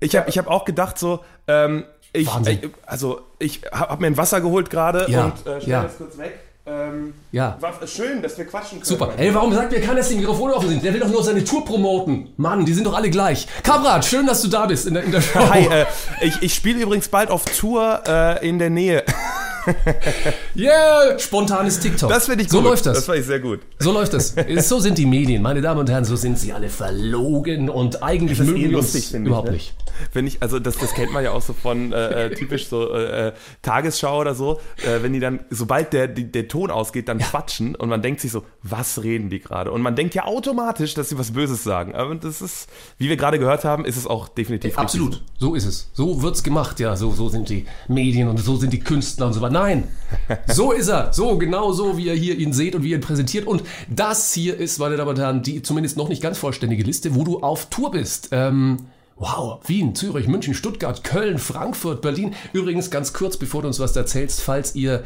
Ich 0.00 0.14
habe 0.14 0.28
ich 0.28 0.38
hab 0.38 0.46
auch 0.46 0.64
gedacht 0.64 0.98
so, 0.98 1.20
ähm, 1.48 1.84
ich, 2.12 2.26
Wahnsinn. 2.26 2.62
äh, 2.62 2.68
also 2.86 3.20
ich 3.38 3.60
habe 3.72 3.90
hab 3.92 4.00
mir 4.00 4.06
ein 4.08 4.16
Wasser 4.16 4.40
geholt 4.40 4.70
gerade 4.70 5.06
Ja, 5.10 5.24
und 5.26 5.46
äh, 5.46 5.60
stell 5.60 5.70
ja. 5.70 5.82
das 5.84 5.96
kurz 5.98 6.16
weg. 6.18 6.40
Ähm, 6.66 7.14
Ja. 7.32 7.56
war 7.60 7.72
schön, 7.86 8.20
dass 8.20 8.36
wir 8.36 8.44
quatschen 8.44 8.80
können. 8.80 8.84
Super. 8.84 9.12
Ey, 9.16 9.34
warum 9.34 9.54
sagt 9.54 9.72
mir 9.72 9.80
keiner, 9.80 9.96
dass 9.96 10.08
die 10.10 10.16
Mikrofone 10.16 10.54
offen 10.54 10.68
sind? 10.68 10.84
Der 10.84 10.92
will 10.92 11.00
doch 11.00 11.08
nur 11.08 11.24
seine 11.24 11.42
Tour 11.42 11.64
promoten. 11.64 12.34
Mann, 12.36 12.66
die 12.66 12.74
sind 12.74 12.86
doch 12.86 12.94
alle 12.94 13.08
gleich. 13.08 13.46
Kamrat, 13.62 14.04
schön, 14.04 14.26
dass 14.26 14.42
du 14.42 14.48
da 14.48 14.66
bist 14.66 14.86
in 14.86 14.92
der, 14.94 15.02
in 15.04 15.12
der 15.12 15.22
Show. 15.22 15.38
Hi, 15.48 15.66
äh, 15.66 15.86
ich, 16.20 16.42
ich 16.42 16.54
spiele 16.54 16.82
übrigens 16.82 17.08
bald 17.08 17.30
auf 17.30 17.44
Tour 17.46 18.02
äh, 18.06 18.46
in 18.46 18.58
der 18.58 18.68
Nähe. 18.68 19.02
Yeah! 20.56 21.18
Spontanes 21.18 21.80
TikTok. 21.80 22.10
Das 22.10 22.26
finde 22.26 22.44
ich 22.44 22.50
gut. 22.50 22.62
So 22.62 22.68
läuft 22.68 22.86
das. 22.86 22.96
Das 22.96 23.06
fand 23.06 23.18
ich 23.18 23.26
sehr 23.26 23.40
gut. 23.40 23.60
So 23.78 23.92
läuft 23.92 24.14
das. 24.14 24.34
So 24.68 24.80
sind 24.80 24.98
die 24.98 25.06
Medien, 25.06 25.42
meine 25.42 25.60
Damen 25.60 25.80
und 25.80 25.90
Herren, 25.90 26.04
so 26.04 26.16
sind 26.16 26.38
sie 26.38 26.52
alle 26.52 26.68
verlogen 26.68 27.70
und 27.70 28.02
eigentlich 28.02 28.38
Das 28.38 28.46
ist 28.46 28.52
mögen 28.52 28.70
eh 28.70 28.72
lustig, 28.72 29.02
uns 29.02 29.10
finde 29.10 29.24
ich. 29.24 29.28
überhaupt 29.28 29.48
ne? 29.48 29.54
nicht. 29.54 29.74
Wenn 30.12 30.26
ich, 30.26 30.42
also 30.42 30.58
das, 30.58 30.76
das 30.76 30.92
kennt 30.94 31.12
man 31.12 31.24
ja 31.24 31.32
auch 31.32 31.42
so 31.42 31.52
von 31.52 31.92
äh, 31.92 32.26
äh, 32.26 32.30
typisch 32.34 32.68
so 32.68 32.92
äh, 32.92 33.28
äh, 33.28 33.32
Tagesschau 33.62 34.20
oder 34.20 34.34
so, 34.34 34.60
äh, 34.78 35.02
wenn 35.02 35.12
die 35.12 35.20
dann, 35.20 35.40
sobald 35.50 35.92
der, 35.92 36.08
die, 36.08 36.30
der 36.30 36.48
Ton 36.48 36.70
ausgeht, 36.70 37.08
dann 37.08 37.18
quatschen 37.18 37.74
und 37.74 37.88
man 37.88 38.02
denkt 38.02 38.20
sich 38.20 38.32
so, 38.32 38.44
was 38.62 39.02
reden 39.02 39.30
die 39.30 39.40
gerade? 39.40 39.70
Und 39.72 39.82
man 39.82 39.96
denkt 39.96 40.14
ja 40.14 40.24
automatisch, 40.24 40.94
dass 40.94 41.08
sie 41.08 41.18
was 41.18 41.32
Böses 41.32 41.64
sagen. 41.64 41.94
Aber 41.94 42.14
das 42.14 42.42
ist, 42.42 42.68
wie 42.98 43.08
wir 43.08 43.16
gerade 43.16 43.38
gehört 43.38 43.64
haben, 43.64 43.84
ist 43.84 43.96
es 43.96 44.06
auch 44.06 44.28
definitiv 44.28 44.68
richtig 44.68 44.78
Absolut, 44.78 45.22
so 45.38 45.54
ist 45.54 45.64
es. 45.66 45.90
So 45.92 46.22
wird's 46.22 46.42
gemacht, 46.42 46.80
ja. 46.80 46.96
So, 46.96 47.10
so 47.10 47.28
sind 47.28 47.48
die 47.48 47.66
Medien 47.88 48.28
und 48.28 48.38
so 48.38 48.56
sind 48.56 48.72
die 48.72 48.80
Künstler 48.80 49.26
und 49.26 49.32
so 49.32 49.40
weiter. 49.40 49.52
Nein, 49.58 49.88
so 50.46 50.70
ist 50.70 50.86
er. 50.86 51.12
So, 51.12 51.36
genau 51.36 51.72
so, 51.72 51.96
wie 51.96 52.04
ihr 52.04 52.14
hier 52.14 52.38
ihn 52.38 52.52
seht 52.52 52.76
und 52.76 52.84
wie 52.84 52.90
ihr 52.90 52.98
ihn 52.98 53.00
präsentiert. 53.00 53.44
Und 53.44 53.64
das 53.88 54.32
hier 54.32 54.56
ist, 54.56 54.78
meine 54.78 54.96
Damen 54.96 55.10
und 55.10 55.18
Herren, 55.18 55.42
die 55.42 55.62
zumindest 55.62 55.96
noch 55.96 56.08
nicht 56.08 56.22
ganz 56.22 56.38
vollständige 56.38 56.84
Liste, 56.84 57.16
wo 57.16 57.24
du 57.24 57.40
auf 57.40 57.66
Tour 57.66 57.90
bist. 57.90 58.28
Ähm, 58.30 58.86
wow, 59.16 59.58
Wien, 59.66 59.96
Zürich, 59.96 60.28
München, 60.28 60.54
Stuttgart, 60.54 61.02
Köln, 61.02 61.38
Frankfurt, 61.38 62.02
Berlin. 62.02 62.36
Übrigens, 62.52 62.88
ganz 62.92 63.12
kurz, 63.12 63.36
bevor 63.36 63.62
du 63.62 63.66
uns 63.66 63.80
was 63.80 63.96
erzählst, 63.96 64.42
falls 64.42 64.76
ihr 64.76 65.02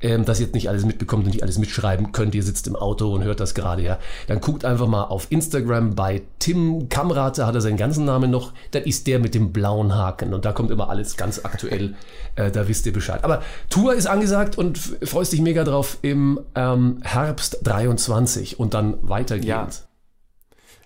ähm, 0.00 0.24
das 0.24 0.40
jetzt 0.40 0.54
nicht 0.54 0.68
alles 0.68 0.84
mitbekommt 0.84 1.24
und 1.24 1.32
nicht 1.32 1.42
alles 1.42 1.58
mitschreiben 1.58 2.12
könnt, 2.12 2.34
ihr 2.34 2.42
sitzt 2.42 2.66
im 2.66 2.76
Auto 2.76 3.12
und 3.12 3.24
hört 3.24 3.40
das 3.40 3.54
gerade, 3.54 3.82
ja, 3.82 3.98
dann 4.26 4.40
guckt 4.40 4.64
einfach 4.64 4.86
mal 4.86 5.04
auf 5.04 5.26
Instagram 5.30 5.94
bei 5.94 6.22
Tim 6.38 6.88
Kamrat, 6.88 7.38
da 7.38 7.46
hat 7.46 7.54
er 7.54 7.60
seinen 7.60 7.76
ganzen 7.76 8.04
Namen 8.04 8.30
noch, 8.30 8.52
das 8.70 8.84
ist 8.84 9.06
der 9.06 9.18
mit 9.18 9.34
dem 9.34 9.52
blauen 9.52 9.94
Haken 9.94 10.34
und 10.34 10.44
da 10.44 10.52
kommt 10.52 10.70
immer 10.70 10.88
alles 10.88 11.16
ganz 11.16 11.40
aktuell, 11.44 11.94
äh, 12.36 12.50
da 12.50 12.68
wisst 12.68 12.86
ihr 12.86 12.92
Bescheid. 12.92 13.24
Aber 13.24 13.42
Tour 13.70 13.94
ist 13.94 14.06
angesagt 14.06 14.58
und 14.58 14.78
freust 14.78 15.32
dich 15.32 15.40
mega 15.40 15.64
drauf 15.64 15.98
im 16.02 16.40
ähm, 16.54 16.98
Herbst 17.02 17.58
23 17.62 18.58
und 18.58 18.74
dann 18.74 18.96
weitergehend. 19.02 19.46
Ja. 19.46 19.68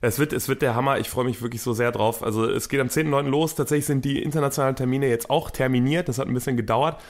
Es 0.00 0.18
wird, 0.18 0.32
es 0.32 0.48
wird 0.48 0.62
der 0.62 0.74
Hammer. 0.74 0.98
Ich 0.98 1.10
freue 1.10 1.24
mich 1.24 1.42
wirklich 1.42 1.62
so 1.62 1.72
sehr 1.72 1.90
drauf. 1.90 2.22
Also 2.22 2.48
es 2.48 2.68
geht 2.68 2.80
am 2.80 2.86
10.9. 2.86 3.22
los. 3.28 3.54
Tatsächlich 3.54 3.86
sind 3.86 4.04
die 4.04 4.22
internationalen 4.22 4.76
Termine 4.76 5.08
jetzt 5.08 5.28
auch 5.28 5.50
terminiert. 5.50 6.08
Das 6.08 6.18
hat 6.18 6.28
ein 6.28 6.34
bisschen 6.34 6.56
gedauert. 6.56 7.00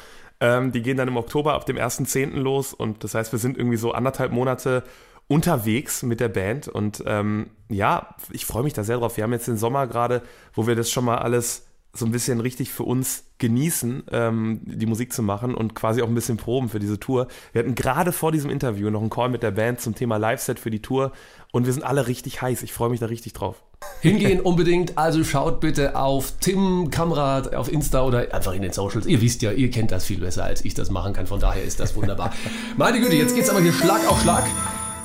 Ähm, 0.40 0.72
die 0.72 0.82
gehen 0.82 0.96
dann 0.96 1.08
im 1.08 1.16
Oktober 1.16 1.54
ab 1.54 1.66
dem 1.66 1.76
1.10. 1.76 2.36
los. 2.36 2.72
Und 2.74 3.04
das 3.04 3.14
heißt, 3.14 3.32
wir 3.32 3.38
sind 3.38 3.56
irgendwie 3.56 3.76
so 3.76 3.92
anderthalb 3.92 4.32
Monate 4.32 4.84
unterwegs 5.28 6.02
mit 6.02 6.20
der 6.20 6.28
Band. 6.28 6.68
Und 6.68 7.02
ähm, 7.06 7.50
ja, 7.68 8.14
ich 8.30 8.46
freue 8.46 8.62
mich 8.62 8.72
da 8.72 8.84
sehr 8.84 8.98
drauf. 8.98 9.16
Wir 9.16 9.24
haben 9.24 9.32
jetzt 9.32 9.48
den 9.48 9.58
Sommer 9.58 9.86
gerade, 9.86 10.22
wo 10.54 10.66
wir 10.66 10.74
das 10.74 10.90
schon 10.90 11.04
mal 11.04 11.18
alles 11.18 11.67
so 11.98 12.06
ein 12.06 12.12
bisschen 12.12 12.40
richtig 12.40 12.72
für 12.72 12.84
uns 12.84 13.24
genießen, 13.38 14.04
ähm, 14.10 14.60
die 14.64 14.86
Musik 14.86 15.12
zu 15.12 15.22
machen 15.22 15.54
und 15.54 15.74
quasi 15.74 16.02
auch 16.02 16.08
ein 16.08 16.14
bisschen 16.14 16.36
proben 16.36 16.68
für 16.68 16.78
diese 16.78 16.98
Tour. 16.98 17.28
Wir 17.52 17.60
hatten 17.60 17.74
gerade 17.74 18.12
vor 18.12 18.32
diesem 18.32 18.50
Interview 18.50 18.90
noch 18.90 19.00
einen 19.00 19.10
Call 19.10 19.28
mit 19.28 19.42
der 19.42 19.52
Band 19.52 19.80
zum 19.80 19.94
Thema 19.94 20.16
Live-Set 20.16 20.58
für 20.58 20.70
die 20.70 20.82
Tour 20.82 21.12
und 21.52 21.66
wir 21.66 21.72
sind 21.72 21.82
alle 21.82 22.06
richtig 22.06 22.42
heiß. 22.42 22.62
Ich 22.62 22.72
freue 22.72 22.90
mich 22.90 23.00
da 23.00 23.06
richtig 23.06 23.32
drauf. 23.32 23.62
Hingehen 24.00 24.40
unbedingt, 24.40 24.98
also 24.98 25.22
schaut 25.22 25.60
bitte 25.60 25.96
auf 25.96 26.34
Tim 26.40 26.90
Kamrat 26.90 27.54
auf 27.54 27.70
Insta 27.72 28.02
oder 28.02 28.34
einfach 28.34 28.52
in 28.52 28.62
den 28.62 28.72
Socials. 28.72 29.06
Ihr 29.06 29.20
wisst 29.20 29.42
ja, 29.42 29.52
ihr 29.52 29.70
kennt 29.70 29.92
das 29.92 30.04
viel 30.04 30.18
besser, 30.18 30.44
als 30.44 30.64
ich 30.64 30.74
das 30.74 30.90
machen 30.90 31.12
kann, 31.12 31.26
von 31.26 31.40
daher 31.40 31.62
ist 31.62 31.78
das 31.78 31.94
wunderbar. 31.94 32.32
Meine 32.76 33.00
Güte, 33.00 33.16
jetzt 33.16 33.34
geht's 33.34 33.50
aber 33.50 33.60
hier 33.60 33.72
Schlag 33.72 34.08
auf 34.08 34.20
Schlag. 34.20 34.44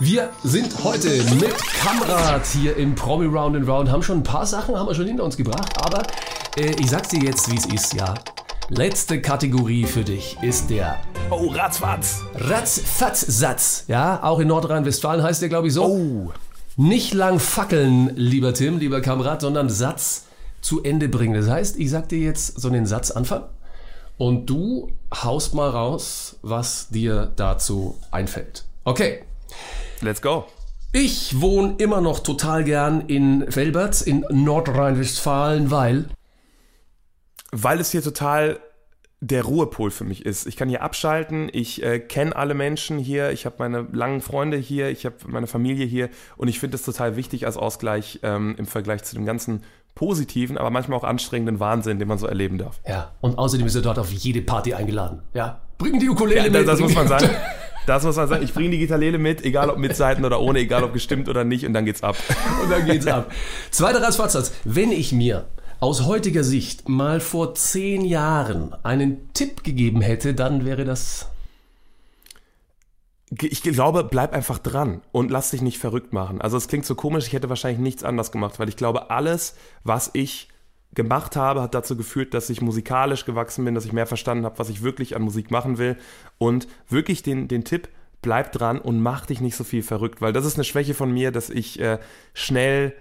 Wir 0.06 0.32
sind 0.43 0.84
heute 0.84 1.08
mit 1.36 1.56
Kamrat 1.80 2.45
hier 2.47 2.76
im 2.76 2.93
Promi 2.93 3.26
Round 3.26 3.56
and 3.56 3.66
Round, 3.70 3.89
haben 3.89 4.04
schon 4.04 4.18
ein 4.18 4.24
paar 4.24 4.45
Sachen, 4.45 4.76
haben 4.76 4.86
wir 4.88 4.93
schon 4.95 5.08
hinter 5.08 5.24
uns 5.24 5.38
gebracht, 5.38 5.72
aber 5.82 6.04
äh, 6.58 6.72
ich 6.78 6.89
sag's 6.89 7.08
dir 7.08 7.22
jetzt, 7.22 7.49
wie 7.49 7.56
es 7.56 7.66
ist, 7.68 7.93
ja. 7.93 8.14
Letzte 8.68 9.22
Kategorie 9.22 9.86
für 9.86 10.04
dich 10.04 10.36
ist 10.41 10.70
der 10.70 10.97
Oh, 11.30 11.47
ratzfatz! 11.51 12.22
Ratzfatz-Satz. 12.36 13.86
Ja, 13.88 14.22
auch 14.24 14.39
in 14.39 14.49
Nordrhein-Westfalen 14.49 15.24
heißt 15.24 15.41
der, 15.41 15.47
glaube 15.47 15.70
ich, 15.70 15.74
so. 15.74 15.86
Oh, 15.86 16.34
Nicht 16.76 17.14
lang 17.14 17.39
fackeln, 17.39 18.12
lieber 18.18 18.54
Tim, 18.54 18.80
lieber 18.80 18.99
Kamerad, 18.99 19.39
sondern 19.39 19.70
Satz 19.70 20.26
zu 20.60 20.84
Ende 20.84 21.08
bringen. 21.08 21.34
Das 21.34 21.49
heißt, 21.49 21.80
ich 21.80 21.89
sag 21.89 22.10
dir 22.10 22.20
jetzt 22.20 22.60
so 22.60 22.68
einen 22.68 22.86
Satz 22.86 23.10
anfangen 23.10 23.45
und 24.18 24.49
du 24.49 24.91
haust 25.14 25.54
mal 25.54 25.70
raus, 25.70 26.36
was 26.41 26.89
dir 26.89 27.32
dazu 27.38 27.97
einfällt. 28.12 28.66
Okay. 28.84 29.24
Let's 30.04 30.22
go. 30.22 30.45
Ich 30.91 31.41
wohne 31.41 31.76
immer 31.80 32.01
noch 32.01 32.20
total 32.20 32.64
gern 32.64 33.01
in 33.08 33.45
Velbert 33.54 34.01
in 34.01 34.26
Nordrhein-Westfalen, 34.30 35.72
weil 35.72 36.06
Weil 37.51 37.80
es 37.80 37.91
hier 37.91 38.01
total 38.04 38.60
der 39.20 39.43
Ruhepol 39.43 39.89
für 39.89 40.04
mich 40.04 40.26
ist. 40.26 40.45
Ich 40.47 40.58
kann 40.58 40.68
hier 40.68 40.82
abschalten, 40.82 41.49
ich 41.51 41.82
äh, 41.82 41.99
kenne 41.99 42.36
alle 42.36 42.54
Menschen 42.54 42.97
hier, 42.99 43.32
ich 43.32 43.45
habe 43.45 43.56
meine 43.60 43.88
langen 43.93 44.20
Freunde 44.20 44.58
hier, 44.58 44.89
ich 44.89 45.06
habe 45.06 45.16
meine 45.28 45.47
Familie 45.47 45.86
hier 45.86 46.10
und 46.36 46.49
ich 46.49 46.60
finde 46.60 46.76
es 46.76 46.84
total 46.84 47.16
wichtig 47.16 47.45
als 47.45 47.56
Ausgleich 47.56 48.20
ähm, 48.22 48.56
im 48.58 48.66
Vergleich 48.66 49.04
zu 49.04 49.16
dem 49.16 49.26
ganzen 49.26 49.64
positiven, 49.95 50.58
aber 50.58 50.72
manchmal 50.72 50.97
auch 50.99 51.04
anstrengenden 51.06 51.62
Wahnsinn, 51.62 51.99
den 51.99 52.08
man 52.10 52.18
so 52.18 52.28
erleben 52.28 52.58
darf. 52.58 52.82
ja, 52.88 53.14
und 53.22 53.38
außerdem 53.38 53.66
ist 53.66 53.76
er 53.76 53.82
dort 53.82 53.97
auf 53.97 54.12
jede 54.12 54.41
Party 54.41 54.74
eingeladen. 54.74 55.22
Ja, 55.34 55.62
bring 55.78 55.99
die 55.99 56.10
Ukulele 56.10 56.38
Ja, 56.38 56.43
mit. 56.43 56.56
das, 56.56 56.66
das 56.66 56.80
muss 56.82 56.93
man 56.93 57.08
sagen. 57.08 57.30
Das 57.86 58.03
muss 58.03 58.15
man 58.15 58.27
sagen. 58.27 58.43
Ich 58.43 58.53
bringe 58.53 58.69
die 58.69 58.79
Gitarrele 58.79 59.17
mit, 59.17 59.43
egal 59.43 59.69
ob 59.69 59.77
mit 59.77 59.95
Seiten 59.95 60.25
oder 60.25 60.39
ohne, 60.41 60.59
egal 60.59 60.84
ob 60.84 60.93
gestimmt 60.93 61.29
oder 61.29 61.43
nicht, 61.43 61.65
und 61.65 61.73
dann 61.73 61.86
geht's 61.86 62.03
ab. 62.03 62.15
Und 62.63 62.71
dann 62.71 62.86
geht's 62.86 63.07
ab. 63.07 63.31
Zweiter 63.71 64.01
Ratzfatzsatz. 64.01 64.53
Wenn 64.63 64.91
ich 64.91 65.11
mir 65.11 65.47
aus 65.79 66.05
heutiger 66.05 66.43
Sicht 66.43 66.88
mal 66.88 67.19
vor 67.19 67.55
zehn 67.55 68.05
Jahren 68.05 68.73
einen 68.84 69.34
Tipp 69.34 69.63
gegeben 69.63 70.01
hätte, 70.01 70.34
dann 70.34 70.65
wäre 70.65 70.86
das. 70.86 71.27
Ich 73.41 73.63
glaube, 73.63 74.03
bleib 74.03 74.31
einfach 74.31 74.59
dran 74.59 75.01
und 75.11 75.31
lass 75.31 75.49
dich 75.51 75.61
nicht 75.61 75.79
verrückt 75.79 76.13
machen. 76.13 76.39
Also 76.39 76.55
es 76.55 76.67
klingt 76.67 76.86
so 76.86 76.93
komisch, 76.93 77.27
ich 77.27 77.34
hätte 77.34 77.49
wahrscheinlich 77.49 77.81
nichts 77.81 78.03
anders 78.03 78.31
gemacht, 78.31 78.59
weil 78.59 78.69
ich 78.69 78.77
glaube, 78.77 79.09
alles, 79.09 79.55
was 79.84 80.11
ich 80.13 80.47
gemacht 80.94 81.36
habe, 81.36 81.62
hat 81.62 81.74
dazu 81.74 81.98
geführt, 81.98 82.34
dass 82.34 82.50
ich 82.50 82.62
musikalisch 82.62 83.26
gewachsen 83.26 83.66
bin, 83.66 83.76
dass 83.76 83.86
ich 83.86 83.94
mehr 83.94 84.08
verstanden 84.08 84.46
habe, 84.46 84.60
was 84.60 84.70
ich 84.70 84.84
wirklich 84.84 85.16
an 85.16 85.22
Musik 85.22 85.52
machen 85.52 85.78
will. 85.78 85.98
Und 86.38 86.68
wirklich 86.89 87.24
den, 87.24 87.48
den 87.48 87.64
Tipp, 87.64 87.89
bleib 88.22 88.52
dran 88.52 88.80
und 88.80 89.02
mach 89.02 89.26
dich 89.26 89.41
nicht 89.41 89.56
so 89.56 89.64
viel 89.64 89.84
verrückt, 89.84 90.22
weil 90.22 90.34
das 90.34 90.46
ist 90.46 90.56
eine 90.56 90.64
Schwäche 90.64 90.94
von 90.94 91.12
mir, 91.12 91.32
dass 91.32 91.50
ich 91.50 91.80
äh, 91.80 92.00
schnell 92.34 92.94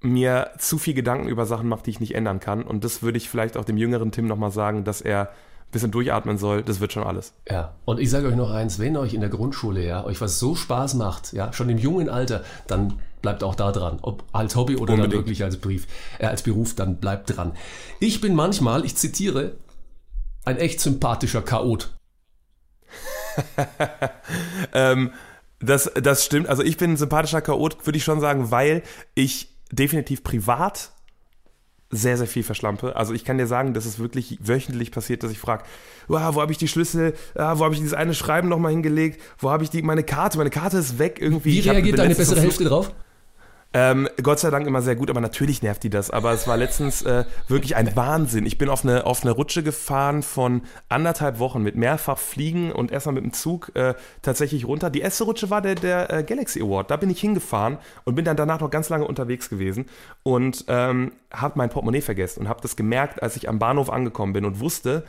mir 0.00 0.50
zu 0.58 0.78
viel 0.78 0.94
Gedanken 0.94 1.28
über 1.28 1.46
Sachen 1.46 1.68
mache, 1.68 1.82
die 1.84 1.90
ich 1.90 2.00
nicht 2.00 2.14
ändern 2.14 2.40
kann. 2.40 2.62
Und 2.62 2.84
das 2.84 3.02
würde 3.02 3.18
ich 3.18 3.28
vielleicht 3.28 3.56
auch 3.56 3.64
dem 3.64 3.76
jüngeren 3.76 4.12
Tim 4.12 4.26
nochmal 4.26 4.50
sagen, 4.50 4.84
dass 4.84 5.02
er 5.02 5.28
ein 5.28 5.72
bisschen 5.72 5.90
durchatmen 5.90 6.38
soll. 6.38 6.62
Das 6.62 6.80
wird 6.80 6.92
schon 6.92 7.04
alles. 7.04 7.34
Ja, 7.48 7.74
und 7.84 8.00
ich 8.00 8.10
sage 8.10 8.26
euch 8.28 8.36
noch 8.36 8.50
eins, 8.50 8.78
wenn 8.78 8.96
euch 8.96 9.12
in 9.12 9.20
der 9.20 9.28
Grundschule 9.28 9.84
ja 9.84 10.04
euch 10.04 10.20
was 10.20 10.38
so 10.38 10.54
Spaß 10.54 10.94
macht, 10.94 11.34
ja, 11.34 11.52
schon 11.52 11.68
im 11.68 11.78
jungen 11.78 12.08
Alter, 12.08 12.42
dann 12.66 12.98
bleibt 13.22 13.42
auch 13.42 13.54
da 13.54 13.72
dran. 13.72 13.98
Ob 14.02 14.24
als 14.32 14.56
Hobby 14.56 14.76
oder 14.76 14.92
dann 14.92 15.04
Unbedingt. 15.04 15.22
wirklich 15.22 15.44
als 15.44 15.56
Brief, 15.56 15.86
äh, 16.18 16.26
als 16.26 16.42
Beruf, 16.42 16.74
dann 16.74 16.96
bleibt 16.96 17.36
dran. 17.36 17.52
Ich 17.98 18.20
bin 18.20 18.34
manchmal, 18.34 18.84
ich 18.84 18.96
zitiere, 18.96 19.56
ein 20.44 20.56
echt 20.56 20.80
sympathischer 20.80 21.42
Chaot. 21.42 21.90
Ähm, 24.72 25.12
das, 25.60 25.90
das 25.94 26.24
stimmt. 26.24 26.48
Also 26.48 26.62
ich 26.62 26.76
bin 26.76 26.92
ein 26.92 26.96
sympathischer 26.96 27.40
Chaot, 27.40 27.86
würde 27.86 27.96
ich 27.96 28.04
schon 28.04 28.20
sagen, 28.20 28.50
weil 28.50 28.82
ich 29.14 29.48
definitiv 29.70 30.22
privat 30.24 30.90
sehr, 31.90 32.16
sehr 32.16 32.26
viel 32.26 32.42
verschlampe. 32.42 32.94
Also 32.96 33.12
ich 33.14 33.24
kann 33.24 33.36
dir 33.36 33.46
sagen, 33.46 33.74
dass 33.74 33.84
es 33.84 33.98
wirklich 33.98 34.38
wöchentlich 34.40 34.92
passiert, 34.92 35.22
dass 35.22 35.32
ich 35.32 35.38
frage, 35.38 35.64
wow, 36.08 36.34
wo 36.34 36.40
habe 36.40 36.52
ich 36.52 36.58
die 36.58 36.68
Schlüssel, 36.68 37.14
ah, 37.34 37.58
wo 37.58 37.64
habe 37.64 37.74
ich 37.74 37.80
dieses 37.80 37.94
eine 37.94 38.14
Schreiben 38.14 38.48
nochmal 38.48 38.70
hingelegt, 38.70 39.20
wo 39.38 39.50
habe 39.50 39.64
ich 39.64 39.70
die, 39.70 39.82
meine 39.82 40.04
Karte, 40.04 40.38
meine 40.38 40.50
Karte 40.50 40.78
ist 40.78 40.98
weg 40.98 41.18
irgendwie. 41.20 41.52
Wie 41.52 41.68
reagiert 41.68 41.98
deine 41.98 42.14
bessere 42.14 42.40
Hälfte 42.40 42.64
drauf? 42.64 42.92
Ähm, 43.72 44.08
Gott 44.20 44.40
sei 44.40 44.50
Dank 44.50 44.66
immer 44.66 44.82
sehr 44.82 44.96
gut, 44.96 45.10
aber 45.10 45.20
natürlich 45.20 45.62
nervt 45.62 45.84
die 45.84 45.90
das. 45.90 46.10
Aber 46.10 46.32
es 46.32 46.48
war 46.48 46.56
letztens 46.56 47.02
äh, 47.02 47.24
wirklich 47.46 47.76
ein 47.76 47.94
Wahnsinn. 47.94 48.44
Ich 48.44 48.58
bin 48.58 48.68
auf 48.68 48.84
eine, 48.84 49.06
auf 49.06 49.22
eine 49.22 49.30
Rutsche 49.30 49.62
gefahren 49.62 50.22
von 50.24 50.62
anderthalb 50.88 51.38
Wochen 51.38 51.62
mit 51.62 51.76
mehrfach 51.76 52.18
Fliegen 52.18 52.72
und 52.72 52.90
erstmal 52.90 53.14
mit 53.14 53.22
dem 53.22 53.32
Zug 53.32 53.70
äh, 53.76 53.94
tatsächlich 54.22 54.66
runter. 54.66 54.90
Die 54.90 55.00
erste 55.00 55.22
Rutsche 55.22 55.50
war 55.50 55.62
der, 55.62 55.76
der 55.76 56.10
äh, 56.12 56.22
Galaxy 56.24 56.60
Award. 56.60 56.90
Da 56.90 56.96
bin 56.96 57.10
ich 57.10 57.20
hingefahren 57.20 57.78
und 58.04 58.16
bin 58.16 58.24
dann 58.24 58.36
danach 58.36 58.60
noch 58.60 58.70
ganz 58.70 58.88
lange 58.88 59.06
unterwegs 59.06 59.48
gewesen 59.48 59.86
und 60.24 60.64
ähm, 60.66 61.12
habe 61.32 61.54
mein 61.56 61.70
Portemonnaie 61.70 62.00
vergessen 62.00 62.40
und 62.40 62.48
habe 62.48 62.62
das 62.62 62.74
gemerkt, 62.74 63.22
als 63.22 63.36
ich 63.36 63.48
am 63.48 63.60
Bahnhof 63.60 63.88
angekommen 63.88 64.32
bin 64.32 64.44
und 64.44 64.58
wusste, 64.58 65.04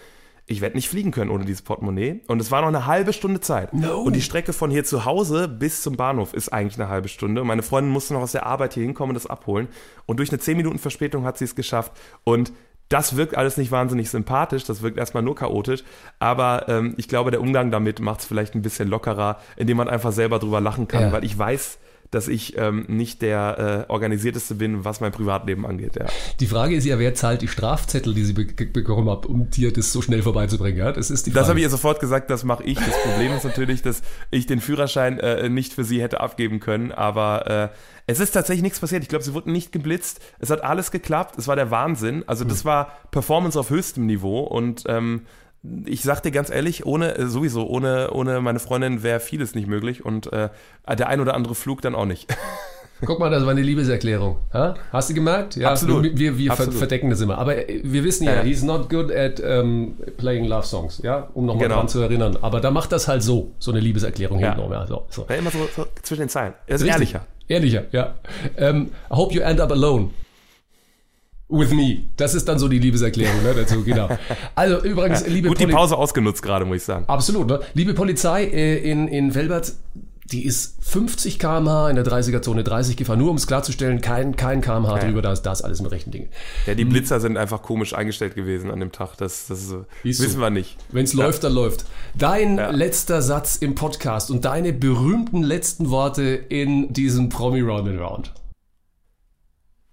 ich 0.48 0.60
werde 0.62 0.76
nicht 0.76 0.90
fliegen 0.90 1.12
können 1.12 1.32
ohne 1.32 1.46
dieses 1.46 1.62
Portemonnaie. 1.62 2.22
Und 2.28 2.42
es 2.42 2.52
war 2.52 2.62
noch 2.62 2.68
eine 2.68 2.86
halbe 2.86 3.14
Stunde 3.14 3.40
Zeit. 3.40 3.74
No. 3.74 4.02
Und 4.02 4.16
die 4.16 4.22
Strecke 4.22 4.54
von 4.54 4.70
hier 4.72 4.84
zu 4.84 5.06
Hause 5.06 5.48
bis 5.48 5.82
zum 5.82 5.96
Bahnhof 5.96 6.34
ist 6.34 6.50
eigentlich 6.50 6.80
eine 6.80 6.90
halbe 6.90 7.08
Stunde. 7.08 7.42
Und 7.42 7.48
meine 7.48 7.64
Freundin 7.64 7.92
musste 7.94 8.14
noch 8.14 8.22
aus 8.22 8.34
der 8.34 8.46
Arbeit 8.46 8.74
hier 8.74 8.84
hinkommen 8.84 9.12
und 9.12 9.16
das 9.16 9.28
abholen. 9.28 9.68
Und 10.06 10.18
durch 10.18 10.30
eine 10.30 10.40
10 10.40 10.58
Minuten 10.58 10.78
Verspätung 10.80 11.24
hat 11.26 11.38
sie 11.38 11.46
es 11.46 11.56
geschafft. 11.56 11.94
Und 12.24 12.52
das 12.90 13.16
wirkt 13.16 13.38
alles 13.38 13.56
nicht 13.56 13.72
wahnsinnig 13.72 14.10
sympathisch, 14.10 14.66
das 14.66 14.82
wirkt 14.82 14.98
erstmal 14.98 15.24
nur 15.24 15.34
chaotisch, 15.34 15.86
aber 16.20 16.66
ähm, 16.68 16.94
ich 16.98 17.08
glaube, 17.08 17.32
der 17.32 17.40
Umgang 17.40 17.72
damit 17.72 18.02
macht 18.02 18.20
es 18.20 18.26
vielleicht 18.26 18.54
ein 18.54 18.62
bisschen 18.62 18.90
lockerer, 18.90 19.38
indem 19.56 19.78
man 19.78 19.88
einfach 19.88 20.12
selber 20.12 20.40
drüber 20.40 20.60
lachen 20.60 20.90
kann, 20.90 21.04
Ja. 21.04 21.12
weil 21.14 21.24
ich 21.24 21.38
weiß, 21.38 21.80
dass 22.12 22.28
ich 22.28 22.58
ähm, 22.58 22.86
nicht 22.88 23.22
der 23.22 23.86
äh, 23.88 23.92
organisierteste 23.92 24.56
bin, 24.56 24.84
was 24.84 25.00
mein 25.00 25.14
Privatleben 25.14 25.66
angeht. 25.66 25.96
Ja. 25.96 26.06
Die 26.42 26.46
Frage 26.46 26.76
ist 26.76 26.86
ja, 26.86 27.00
wer 27.00 27.16
zahlt 27.16 27.42
die 27.42 27.48
Strafzettel, 27.48 28.14
die 28.14 28.26
sie 28.26 28.34
be 28.34 28.46
bekommen 28.46 29.10
hat, 29.10 29.26
um 29.26 29.50
dir 29.50 29.72
das 29.72 29.94
so 29.94 30.02
schnell 30.02 30.22
vorbeizubringen? 30.22 30.78
Ja, 30.78 30.92
das 30.92 31.10
ist 31.10 31.26
die 31.26 31.32
Frage. 31.32 31.42
Das 31.42 31.50
habe 31.50 31.60
ich 31.60 31.64
ihr 31.64 31.70
sofort 31.70 32.02
gesagt, 32.02 32.30
das 32.30 32.44
mache 32.44 32.64
ich. 32.64 32.78
Das 32.78 33.02
Problem 33.04 33.32
ist 33.34 33.46
natürlich, 33.46 33.82
dass 33.82 34.02
ich 34.30 34.46
den 34.46 34.60
Führerschein 34.60 35.20
äh, 35.20 35.50
nicht 35.50 35.74
für 35.74 35.86
sie 35.86 36.02
hätte 36.02 36.20
abgeben 36.20 36.60
können, 36.60 36.92
aber 36.92 37.48
äh, 37.48 37.70
es 38.08 38.20
ist 38.20 38.32
tatsächlich 38.32 38.64
nichts 38.64 38.80
passiert. 38.80 39.04
Ich 39.04 39.10
glaube, 39.10 39.24
sie 39.24 39.34
wurden 39.34 39.54
nicht 39.54 39.72
geblitzt. 39.72 40.20
Es 40.40 40.50
hat 40.50 40.64
alles 40.64 40.92
geklappt. 40.92 41.38
Es 41.38 41.48
war 41.48 41.56
der 41.56 41.72
Wahnsinn. 41.72 42.24
Also 42.28 42.44
das 42.44 42.66
war 42.66 42.92
Performance 43.12 43.58
auf 43.58 43.70
höchstem 43.70 44.06
Niveau 44.06 44.42
und 44.42 44.84
ähm, 44.88 45.22
ich 45.86 46.02
sag 46.04 46.22
dir 46.22 46.32
ganz 46.32 46.50
ehrlich, 46.50 46.86
ohne 46.86 47.18
äh, 47.18 47.28
sowieso 47.28 47.68
ohne 47.68 48.12
ohne 48.12 48.42
meine 48.42 48.60
Freundin 48.60 49.04
wäre 49.04 49.20
vieles 49.20 49.54
nicht 49.56 49.68
möglich 49.68 50.04
und 50.04 50.32
äh, 50.34 50.50
der 50.98 51.08
ein 51.08 51.20
oder 51.20 51.34
andere 51.36 51.56
Flug 51.56 51.82
dann 51.82 51.96
auch 51.96 52.06
nicht. 52.06 52.28
Guck 53.04 53.20
mal, 53.20 53.32
das 53.32 53.44
war 53.46 53.50
eine 53.52 53.64
Liebeserklärung. 53.64 54.38
Ha? 54.54 54.76
Hast 54.92 55.10
du 55.10 55.16
gemerkt? 55.16 55.56
Ja, 55.56 55.72
Absolut. 55.72 56.16
Wir, 56.20 56.38
wir 56.38 56.52
Absolut. 56.52 56.76
verdecken 56.76 57.10
das 57.10 57.20
immer. 57.22 57.40
Aber 57.40 57.68
äh, 57.68 57.82
wir 57.84 58.04
wissen 58.04 58.26
ja, 58.26 58.36
Ja. 58.36 58.42
he's 58.44 58.62
not 58.62 58.90
good 58.92 59.12
at 59.12 59.40
um, 59.40 59.96
playing 60.18 60.46
love 60.46 60.68
songs, 60.68 61.00
ja, 61.04 61.28
um 61.34 61.48
nochmal 61.48 61.64
Genau. 61.64 61.78
dran 61.78 61.88
zu 61.88 62.00
erinnern. 62.00 62.38
Aber 62.42 62.60
da 62.62 62.70
macht 62.70 62.92
das 62.92 63.08
halt 63.08 63.24
so, 63.24 63.54
so 63.58 63.72
eine 63.72 63.80
Liebeserklärung 63.80 64.38
Ja. 64.40 64.54
hinten. 64.56 64.72
Ja, 64.72 64.86
so, 64.86 65.06
so. 65.10 65.26
Ja, 65.30 65.36
immer 65.36 65.50
so, 65.50 65.68
so 65.76 65.88
zwischen 66.04 66.22
den 66.22 66.30
Zeilen. 66.30 66.54
Er 66.68 66.76
ist 66.76 66.82
Richtig. 66.82 66.94
ehrlicher. 66.94 67.26
Ehrlicher, 67.48 67.84
ja. 67.92 68.14
Ähm, 68.56 68.92
I 69.12 69.16
hope 69.16 69.34
you 69.34 69.42
end 69.42 69.60
up 69.60 69.72
alone. 69.72 70.12
With 71.52 71.72
me. 71.72 72.04
Das 72.18 72.34
ist 72.34 72.48
dann 72.48 72.58
so 72.60 72.68
die 72.70 72.80
Liebeserklärung 72.80 73.44
ne, 73.44 73.54
dazu, 73.54 73.84
genau. 73.84 74.10
Also 74.56 74.82
übrigens, 74.84 75.28
liebe 75.28 75.50
Gut 75.50 75.60
die 75.60 75.66
Poli- 75.66 75.74
Pause 75.76 75.98
ausgenutzt 75.98 76.42
gerade, 76.42 76.64
muss 76.66 76.78
ich 76.78 76.84
sagen. 76.84 77.04
Absolut, 77.08 77.48
ne? 77.48 77.60
Liebe 77.74 77.94
Polizei 77.94 78.46
äh, 78.46 78.78
in, 78.78 79.08
in 79.10 79.36
Velbert, 79.36 79.74
die 80.32 80.46
ist 80.46 80.78
50 80.82 81.40
km/h 81.40 81.90
in 81.90 81.98
der 81.98 82.06
30er-Zone 82.06 82.64
30 82.64 82.96
gefahren, 82.96 83.20
nur 83.20 83.30
um 83.32 83.36
es 83.36 83.48
klarzustellen, 83.48 84.00
kein, 84.00 84.38
kein 84.38 84.62
km/h 84.62 85.00
drüber, 85.00 85.22
da 85.22 85.34
ist 85.34 85.42
das 85.42 85.62
alles 85.62 85.82
mit 85.82 85.92
rechten 85.92 86.12
Dingen. 86.12 86.30
Ja, 86.68 86.74
die 86.74 86.86
Blitzer 86.86 87.20
sind 87.20 87.36
einfach 87.36 87.62
komisch 87.62 87.94
eingestellt 87.94 88.36
gewesen 88.36 88.72
an 88.72 88.80
dem 88.80 88.94
Tag. 88.94 89.18
Das, 89.18 89.48
das 89.48 89.64
ist, 89.64 89.76
wissen 90.04 90.40
wir 90.40 90.50
nicht. 90.50 90.78
Wenn 90.90 91.04
es 91.04 91.12
läuft, 91.14 91.44
dann 91.44 91.52
läuft. 91.52 91.84
Dein 92.18 92.58
Ja. 92.58 92.70
letzter 92.72 93.22
Satz 93.22 93.58
im 93.58 93.76
Podcast 93.76 94.32
und 94.32 94.46
deine 94.46 94.72
berühmten 94.72 95.44
letzten 95.44 95.90
Worte 95.90 96.24
in 96.48 96.94
diesem 96.94 97.28
Promi 97.28 97.60
Round 97.60 97.90
and 97.90 98.00
Round. 98.00 98.32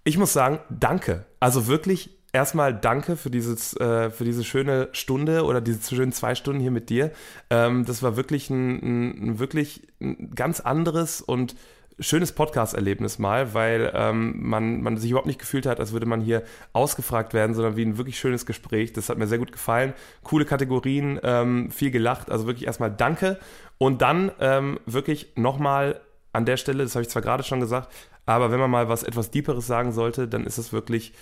Ich 0.09 0.17
muss 0.17 0.33
sagen, 0.33 0.57
danke. 0.71 1.27
Also 1.39 1.67
wirklich 1.67 2.09
erstmal 2.33 2.73
danke 2.73 3.15
für 3.15 3.29
dieses, 3.29 3.77
äh, 3.77 4.09
für 4.09 4.23
diese 4.23 4.43
schöne 4.43 4.89
Stunde 4.91 5.45
oder 5.45 5.61
diese 5.61 5.93
schönen 5.93 6.11
zwei 6.13 6.33
Stunden 6.33 6.59
hier 6.59 6.71
mit 6.71 6.89
dir. 6.89 7.11
Ähm, 7.51 7.85
das 7.85 8.01
war 8.01 8.17
wirklich 8.17 8.49
ein, 8.49 9.27
ein, 9.27 9.37
wirklich 9.37 9.87
ein 10.01 10.31
ganz 10.33 10.61
anderes 10.61 11.21
und 11.21 11.55
schönes 11.99 12.31
Podcast-Erlebnis 12.31 13.19
mal, 13.19 13.53
weil 13.53 13.91
ähm, 13.93 14.33
man, 14.49 14.81
man 14.81 14.97
sich 14.97 15.11
überhaupt 15.11 15.27
nicht 15.27 15.41
gefühlt 15.41 15.67
hat, 15.67 15.79
als 15.79 15.91
würde 15.91 16.07
man 16.07 16.21
hier 16.21 16.41
ausgefragt 16.73 17.35
werden, 17.35 17.53
sondern 17.53 17.75
wie 17.75 17.85
ein 17.85 17.99
wirklich 17.99 18.17
schönes 18.17 18.47
Gespräch. 18.47 18.93
Das 18.93 19.09
hat 19.09 19.19
mir 19.19 19.27
sehr 19.27 19.37
gut 19.37 19.51
gefallen. 19.51 19.93
Coole 20.23 20.45
Kategorien, 20.45 21.19
ähm, 21.21 21.69
viel 21.69 21.91
gelacht. 21.91 22.31
Also 22.31 22.47
wirklich 22.47 22.65
erstmal 22.65 22.89
danke. 22.89 23.37
Und 23.77 24.01
dann 24.01 24.31
ähm, 24.39 24.79
wirklich 24.87 25.33
nochmal 25.35 26.01
an 26.33 26.45
der 26.45 26.57
Stelle, 26.57 26.83
das 26.83 26.95
habe 26.95 27.03
ich 27.03 27.09
zwar 27.09 27.21
gerade 27.21 27.43
schon 27.43 27.59
gesagt, 27.59 27.93
aber 28.29 28.51
wenn 28.51 28.59
man 28.59 28.69
mal 28.69 28.89
was 28.89 29.01
etwas 29.01 29.31
Deeperes 29.31 29.65
sagen 29.65 29.91
sollte, 29.91 30.27
dann 30.27 30.45
ist 30.45 30.59
es 30.59 30.71
wirklich, 30.71 31.13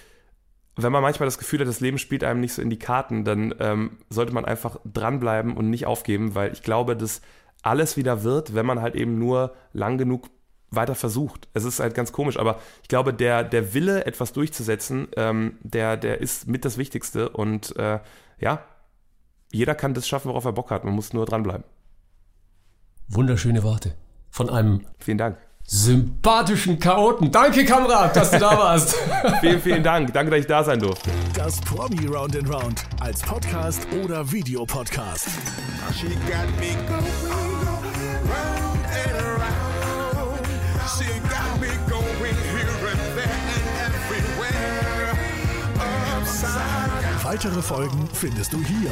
wenn 0.76 0.92
man 0.92 1.02
manchmal 1.02 1.26
das 1.28 1.38
Gefühl 1.38 1.62
hat, 1.62 1.68
das 1.68 1.80
Leben 1.80 2.00
spielt 2.00 2.22
einem 2.22 2.42
nicht 2.42 2.52
so 2.52 2.62
in 2.62 2.70
die 2.70 2.80
Karten, 2.80 3.24
dann 3.24 3.56
ähm, 3.60 3.98
sollte 4.10 4.34
man 4.34 4.44
einfach 4.44 4.78
dranbleiben 4.84 5.56
und 5.56 5.70
nicht 5.70 5.86
aufgeben, 5.86 6.36
weil 6.36 6.52
ich 6.52 6.64
glaube, 6.64 6.98
dass 6.98 7.22
alles 7.62 7.96
wieder 7.96 8.24
wird, 8.24 8.56
wenn 8.56 8.66
man 8.66 8.82
halt 8.82 8.96
eben 8.96 9.18
nur 9.18 9.56
lang 9.72 9.98
genug 9.98 10.30
weiter 10.70 10.96
versucht. 10.96 11.48
Es 11.54 11.64
ist 11.64 11.80
halt 11.80 11.96
ganz 11.96 12.12
komisch, 12.12 12.38
aber 12.38 12.60
ich 12.82 12.90
glaube, 12.90 13.14
der, 13.14 13.46
der 13.46 13.74
Wille, 13.74 14.06
etwas 14.06 14.34
durchzusetzen, 14.34 15.08
ähm, 15.16 15.58
der, 15.62 15.96
der 15.96 16.20
ist 16.20 16.50
mit 16.50 16.66
das 16.66 16.78
Wichtigste 16.78 17.30
und 17.30 17.74
äh, 17.78 18.02
ja, 18.38 18.66
jeder 19.50 19.76
kann 19.76 19.94
das 19.94 20.10
schaffen, 20.10 20.28
worauf 20.28 20.44
er 20.44 20.52
Bock 20.52 20.72
hat. 20.72 20.84
Man 20.84 20.94
muss 20.94 21.14
nur 21.14 21.26
dranbleiben. 21.26 21.64
Wunderschöne 23.08 23.64
Worte. 23.64 23.94
Von 24.30 24.50
einem 24.50 24.86
Vielen 25.00 25.18
Dank. 25.18 25.38
Sympathischen 25.70 26.80
Chaoten. 26.80 27.30
Danke, 27.30 27.66
Kamerad, 27.66 28.16
dass 28.16 28.32
du 28.32 28.40
da 28.40 28.58
warst. 28.58 28.96
Vielen, 29.42 29.62
vielen 29.62 29.84
Dank. 29.84 30.14
Danke, 30.14 30.32
dass 30.32 30.40
ich 30.40 30.48
da 30.48 30.64
sein 30.64 30.80
durfte. 30.80 31.12
Das 31.36 31.60
Promi 31.60 32.08
Round 32.08 32.36
and 32.38 32.50
Round 32.50 32.84
als 33.02 33.22
Podcast 33.22 33.86
oder 34.04 34.32
Videopodcast. 34.32 35.28
She 35.94 36.08
got 36.08 36.48
me 36.60 36.74
going 36.88 37.04
round 38.30 38.86
and 38.88 39.22
around. 39.22 40.48
She 40.98 41.06
got 41.30 41.60
me 41.60 41.68
going 41.90 42.36
here 42.54 42.90
and 42.90 43.16
there 43.16 43.30
and 43.84 43.96
everywhere. 44.10 45.18
Upside 46.18 47.02
down. 47.04 47.24
Weitere 47.24 47.62
Folgen 47.62 48.08
findest 48.14 48.54
du 48.54 48.64
hier. 48.64 48.92